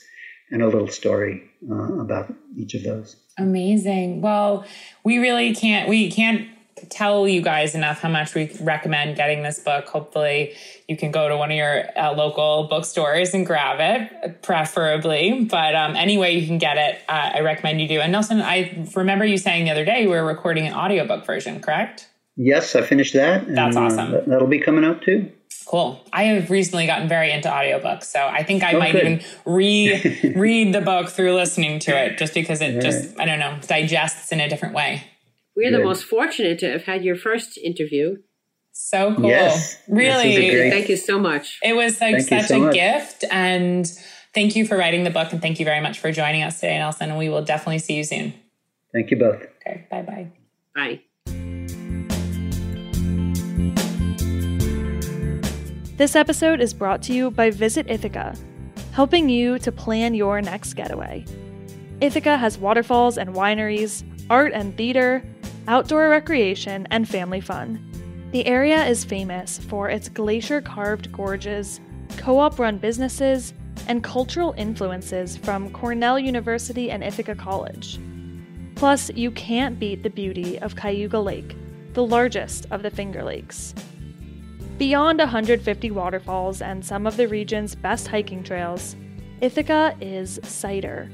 and 0.50 0.62
a 0.62 0.66
little 0.66 0.88
story 0.88 1.42
uh, 1.70 2.00
about 2.00 2.32
each 2.56 2.74
of 2.74 2.82
those. 2.82 3.16
Amazing. 3.36 4.20
Well 4.20 4.64
we 5.04 5.18
really 5.18 5.54
can't 5.54 5.88
we 5.88 6.10
can't 6.10 6.48
tell 6.90 7.28
you 7.28 7.42
guys 7.42 7.74
enough 7.74 8.00
how 8.00 8.08
much 8.08 8.34
we 8.34 8.50
recommend 8.60 9.16
getting 9.16 9.42
this 9.42 9.58
book 9.58 9.86
hopefully 9.86 10.54
you 10.88 10.96
can 10.96 11.10
go 11.10 11.28
to 11.28 11.36
one 11.36 11.50
of 11.50 11.56
your 11.56 11.84
uh, 11.96 12.12
local 12.14 12.66
bookstores 12.68 13.34
and 13.34 13.46
grab 13.46 13.78
it 13.80 14.42
preferably 14.42 15.44
but 15.44 15.74
um, 15.74 15.96
anyway 15.96 16.34
you 16.34 16.46
can 16.46 16.58
get 16.58 16.76
it 16.76 17.00
uh, 17.08 17.30
i 17.34 17.40
recommend 17.40 17.80
you 17.80 17.88
do 17.88 18.00
and 18.00 18.12
nelson 18.12 18.40
i 18.40 18.86
remember 18.94 19.24
you 19.24 19.38
saying 19.38 19.64
the 19.64 19.70
other 19.70 19.84
day 19.84 20.06
we 20.06 20.12
were 20.12 20.24
recording 20.24 20.66
an 20.66 20.74
audiobook 20.74 21.24
version 21.26 21.60
correct 21.60 22.08
Yes, 22.40 22.76
I 22.76 22.82
finished 22.82 23.14
that. 23.14 23.52
That's 23.52 23.76
uh, 23.76 23.80
awesome. 23.80 24.14
Uh, 24.14 24.20
that'll 24.28 24.46
be 24.46 24.60
coming 24.60 24.84
out 24.84 25.02
too. 25.02 25.32
Cool. 25.66 26.00
I 26.12 26.24
have 26.24 26.50
recently 26.50 26.86
gotten 26.86 27.08
very 27.08 27.32
into 27.32 27.48
audiobooks, 27.48 28.04
so 28.04 28.24
I 28.26 28.44
think 28.44 28.62
I 28.62 28.74
oh, 28.74 28.78
might 28.78 28.92
good. 28.92 29.04
even 29.04 29.24
re 29.44 30.32
read 30.36 30.72
the 30.72 30.80
book 30.80 31.08
through 31.08 31.34
listening 31.34 31.80
to 31.80 31.90
it, 31.90 32.16
just 32.16 32.34
because 32.34 32.62
it 32.62 32.80
just 32.80 33.18
I 33.18 33.26
don't 33.26 33.40
know 33.40 33.58
digests 33.66 34.30
in 34.30 34.40
a 34.40 34.48
different 34.48 34.74
way. 34.74 35.02
We're 35.58 35.72
good. 35.72 35.80
the 35.80 35.84
most 35.84 36.04
fortunate 36.04 36.60
to 36.60 36.70
have 36.70 36.84
had 36.84 37.04
your 37.04 37.16
first 37.16 37.58
interview. 37.58 38.18
So 38.70 39.12
cool. 39.16 39.26
Yes. 39.26 39.76
Really. 39.88 40.70
Thank 40.70 40.88
you 40.88 40.96
so 40.96 41.18
much. 41.18 41.58
It 41.64 41.74
was 41.74 42.00
like 42.00 42.14
thank 42.14 42.28
such 42.28 42.46
so 42.46 42.62
a 42.62 42.66
much. 42.66 42.74
gift, 42.74 43.24
and 43.28 43.84
thank 44.34 44.54
you 44.54 44.64
for 44.64 44.76
writing 44.76 45.02
the 45.02 45.10
book, 45.10 45.32
and 45.32 45.42
thank 45.42 45.58
you 45.58 45.64
very 45.64 45.80
much 45.80 45.98
for 45.98 46.12
joining 46.12 46.44
us 46.44 46.60
today, 46.60 46.78
Nelson. 46.78 47.10
And 47.10 47.18
we 47.18 47.28
will 47.28 47.42
definitely 47.42 47.80
see 47.80 47.94
you 47.94 48.04
soon. 48.04 48.34
Thank 48.92 49.10
you 49.10 49.16
both. 49.16 49.42
Okay. 49.66 49.88
Bye-bye. 49.90 50.30
Bye. 50.76 51.00
This 55.96 56.14
episode 56.14 56.60
is 56.60 56.72
brought 56.72 57.02
to 57.02 57.12
you 57.12 57.32
by 57.32 57.50
Visit 57.50 57.90
Ithaca, 57.90 58.36
helping 58.92 59.28
you 59.28 59.58
to 59.58 59.72
plan 59.72 60.14
your 60.14 60.40
next 60.40 60.74
getaway. 60.74 61.24
Ithaca 62.00 62.36
has 62.36 62.58
waterfalls 62.58 63.18
and 63.18 63.34
wineries, 63.34 64.04
art 64.30 64.52
and 64.52 64.76
theater, 64.76 65.22
outdoor 65.66 66.08
recreation, 66.08 66.86
and 66.90 67.08
family 67.08 67.40
fun. 67.40 67.84
The 68.32 68.46
area 68.46 68.84
is 68.84 69.04
famous 69.04 69.58
for 69.58 69.88
its 69.88 70.08
glacier 70.08 70.60
carved 70.60 71.10
gorges, 71.12 71.80
co 72.16 72.38
op 72.38 72.58
run 72.58 72.78
businesses, 72.78 73.54
and 73.86 74.04
cultural 74.04 74.54
influences 74.56 75.36
from 75.36 75.70
Cornell 75.70 76.18
University 76.18 76.90
and 76.90 77.02
Ithaca 77.02 77.34
College. 77.34 77.98
Plus, 78.74 79.10
you 79.14 79.30
can't 79.30 79.78
beat 79.78 80.02
the 80.02 80.10
beauty 80.10 80.58
of 80.60 80.76
Cayuga 80.76 81.18
Lake, 81.18 81.56
the 81.94 82.04
largest 82.04 82.66
of 82.70 82.82
the 82.82 82.90
Finger 82.90 83.22
Lakes. 83.22 83.74
Beyond 84.78 85.18
150 85.18 85.90
waterfalls 85.90 86.62
and 86.62 86.84
some 86.84 87.06
of 87.06 87.16
the 87.16 87.26
region's 87.26 87.74
best 87.74 88.06
hiking 88.06 88.44
trails, 88.44 88.94
Ithaca 89.40 89.96
is 90.00 90.38
cider. 90.44 91.10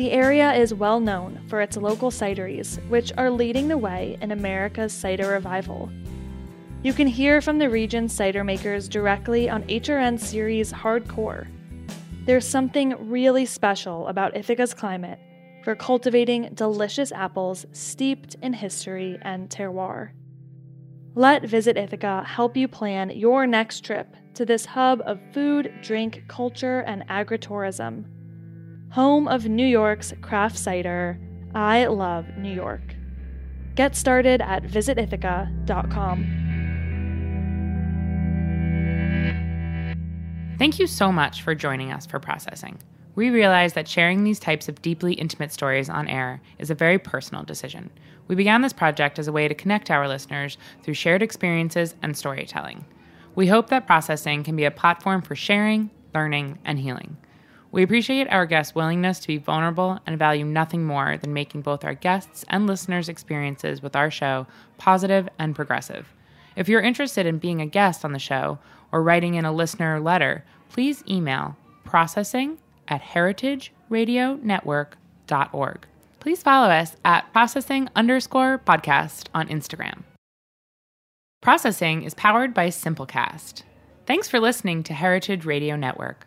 The 0.00 0.12
area 0.12 0.54
is 0.54 0.72
well 0.72 0.98
known 0.98 1.42
for 1.46 1.60
its 1.60 1.76
local 1.76 2.10
cideries, 2.10 2.78
which 2.88 3.12
are 3.18 3.30
leading 3.30 3.68
the 3.68 3.76
way 3.76 4.16
in 4.22 4.30
America's 4.30 4.94
cider 4.94 5.28
revival. 5.28 5.90
You 6.82 6.94
can 6.94 7.06
hear 7.06 7.42
from 7.42 7.58
the 7.58 7.68
region's 7.68 8.14
cider 8.14 8.42
makers 8.42 8.88
directly 8.88 9.50
on 9.50 9.62
HRN 9.64 10.18
series 10.18 10.72
Hardcore. 10.72 11.48
There's 12.24 12.46
something 12.46 13.10
really 13.10 13.44
special 13.44 14.08
about 14.08 14.34
Ithaca's 14.34 14.72
climate 14.72 15.18
for 15.64 15.74
cultivating 15.74 16.48
delicious 16.54 17.12
apples 17.12 17.66
steeped 17.72 18.36
in 18.40 18.54
history 18.54 19.18
and 19.20 19.50
terroir. 19.50 20.12
Let 21.14 21.44
Visit 21.44 21.76
Ithaca 21.76 22.24
help 22.26 22.56
you 22.56 22.68
plan 22.68 23.10
your 23.10 23.46
next 23.46 23.84
trip 23.84 24.16
to 24.32 24.46
this 24.46 24.64
hub 24.64 25.02
of 25.04 25.20
food, 25.34 25.74
drink, 25.82 26.24
culture, 26.26 26.80
and 26.86 27.06
agritourism. 27.08 28.06
Home 28.90 29.28
of 29.28 29.46
New 29.46 29.66
York's 29.66 30.12
craft 30.20 30.58
cider, 30.58 31.16
I 31.54 31.86
love 31.86 32.26
New 32.36 32.52
York. 32.52 32.82
Get 33.76 33.94
started 33.94 34.40
at 34.40 34.64
visitithaca.com. 34.64 36.36
Thank 40.58 40.80
you 40.80 40.88
so 40.88 41.12
much 41.12 41.42
for 41.42 41.54
joining 41.54 41.92
us 41.92 42.04
for 42.04 42.18
processing. 42.18 42.78
We 43.14 43.30
realize 43.30 43.74
that 43.74 43.86
sharing 43.86 44.24
these 44.24 44.40
types 44.40 44.68
of 44.68 44.82
deeply 44.82 45.12
intimate 45.14 45.52
stories 45.52 45.88
on 45.88 46.08
air 46.08 46.40
is 46.58 46.70
a 46.70 46.74
very 46.74 46.98
personal 46.98 47.44
decision. 47.44 47.90
We 48.26 48.34
began 48.34 48.60
this 48.62 48.72
project 48.72 49.20
as 49.20 49.28
a 49.28 49.32
way 49.32 49.46
to 49.46 49.54
connect 49.54 49.90
our 49.92 50.08
listeners 50.08 50.58
through 50.82 50.94
shared 50.94 51.22
experiences 51.22 51.94
and 52.02 52.16
storytelling. 52.16 52.84
We 53.36 53.46
hope 53.46 53.68
that 53.68 53.86
processing 53.86 54.42
can 54.42 54.56
be 54.56 54.64
a 54.64 54.70
platform 54.72 55.22
for 55.22 55.36
sharing, 55.36 55.90
learning, 56.12 56.58
and 56.64 56.78
healing. 56.78 57.16
We 57.72 57.84
appreciate 57.84 58.26
our 58.28 58.46
guests' 58.46 58.74
willingness 58.74 59.20
to 59.20 59.28
be 59.28 59.38
vulnerable 59.38 60.00
and 60.06 60.18
value 60.18 60.44
nothing 60.44 60.84
more 60.84 61.16
than 61.16 61.32
making 61.32 61.62
both 61.62 61.84
our 61.84 61.94
guests' 61.94 62.44
and 62.48 62.66
listeners' 62.66 63.08
experiences 63.08 63.80
with 63.80 63.94
our 63.94 64.10
show 64.10 64.48
positive 64.76 65.28
and 65.38 65.54
progressive. 65.54 66.12
If 66.56 66.68
you're 66.68 66.80
interested 66.80 67.26
in 67.26 67.38
being 67.38 67.60
a 67.60 67.66
guest 67.66 68.04
on 68.04 68.10
the 68.12 68.18
show 68.18 68.58
or 68.90 69.00
writing 69.02 69.34
in 69.34 69.44
a 69.44 69.52
listener 69.52 70.00
letter, 70.00 70.44
please 70.68 71.04
email 71.08 71.56
processing 71.84 72.58
at 72.88 73.02
heritageradionetwork.org. 73.02 75.86
Please 76.18 76.42
follow 76.42 76.68
us 76.68 76.96
at 77.04 77.32
processing 77.32 77.88
underscore 77.94 78.58
podcast 78.58 79.28
on 79.32 79.46
Instagram. 79.48 80.02
Processing 81.40 82.02
is 82.02 82.14
powered 82.14 82.52
by 82.52 82.66
Simplecast. 82.68 83.62
Thanks 84.06 84.26
for 84.28 84.40
listening 84.40 84.82
to 84.82 84.92
Heritage 84.92 85.44
Radio 85.46 85.76
Network, 85.76 86.26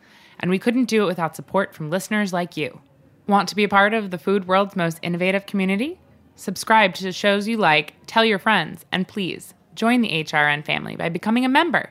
And 0.41 0.49
we 0.49 0.59
couldn't 0.59 0.85
do 0.85 1.03
it 1.03 1.07
without 1.07 1.35
support 1.35 1.73
from 1.73 1.89
listeners 1.89 2.33
like 2.33 2.57
you. 2.57 2.81
Want 3.27 3.47
to 3.49 3.55
be 3.55 3.63
a 3.63 3.69
part 3.69 3.93
of 3.93 4.11
the 4.11 4.17
food 4.17 4.47
world's 4.47 4.75
most 4.75 4.99
innovative 5.01 5.45
community? 5.45 5.99
Subscribe 6.35 6.93
to 6.95 7.11
shows 7.11 7.47
you 7.47 7.57
like, 7.57 7.93
tell 8.07 8.25
your 8.25 8.39
friends, 8.39 8.85
and 8.91 9.07
please 9.07 9.53
join 9.75 10.01
the 10.01 10.23
HRN 10.23 10.65
family 10.65 10.95
by 10.95 11.09
becoming 11.09 11.45
a 11.45 11.49
member. 11.49 11.89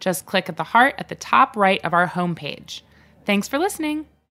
Just 0.00 0.26
click 0.26 0.48
at 0.48 0.56
the 0.56 0.64
heart 0.64 0.94
at 0.98 1.08
the 1.08 1.14
top 1.14 1.56
right 1.56 1.84
of 1.84 1.92
our 1.92 2.08
homepage. 2.08 2.80
Thanks 3.26 3.46
for 3.46 3.58
listening. 3.58 4.06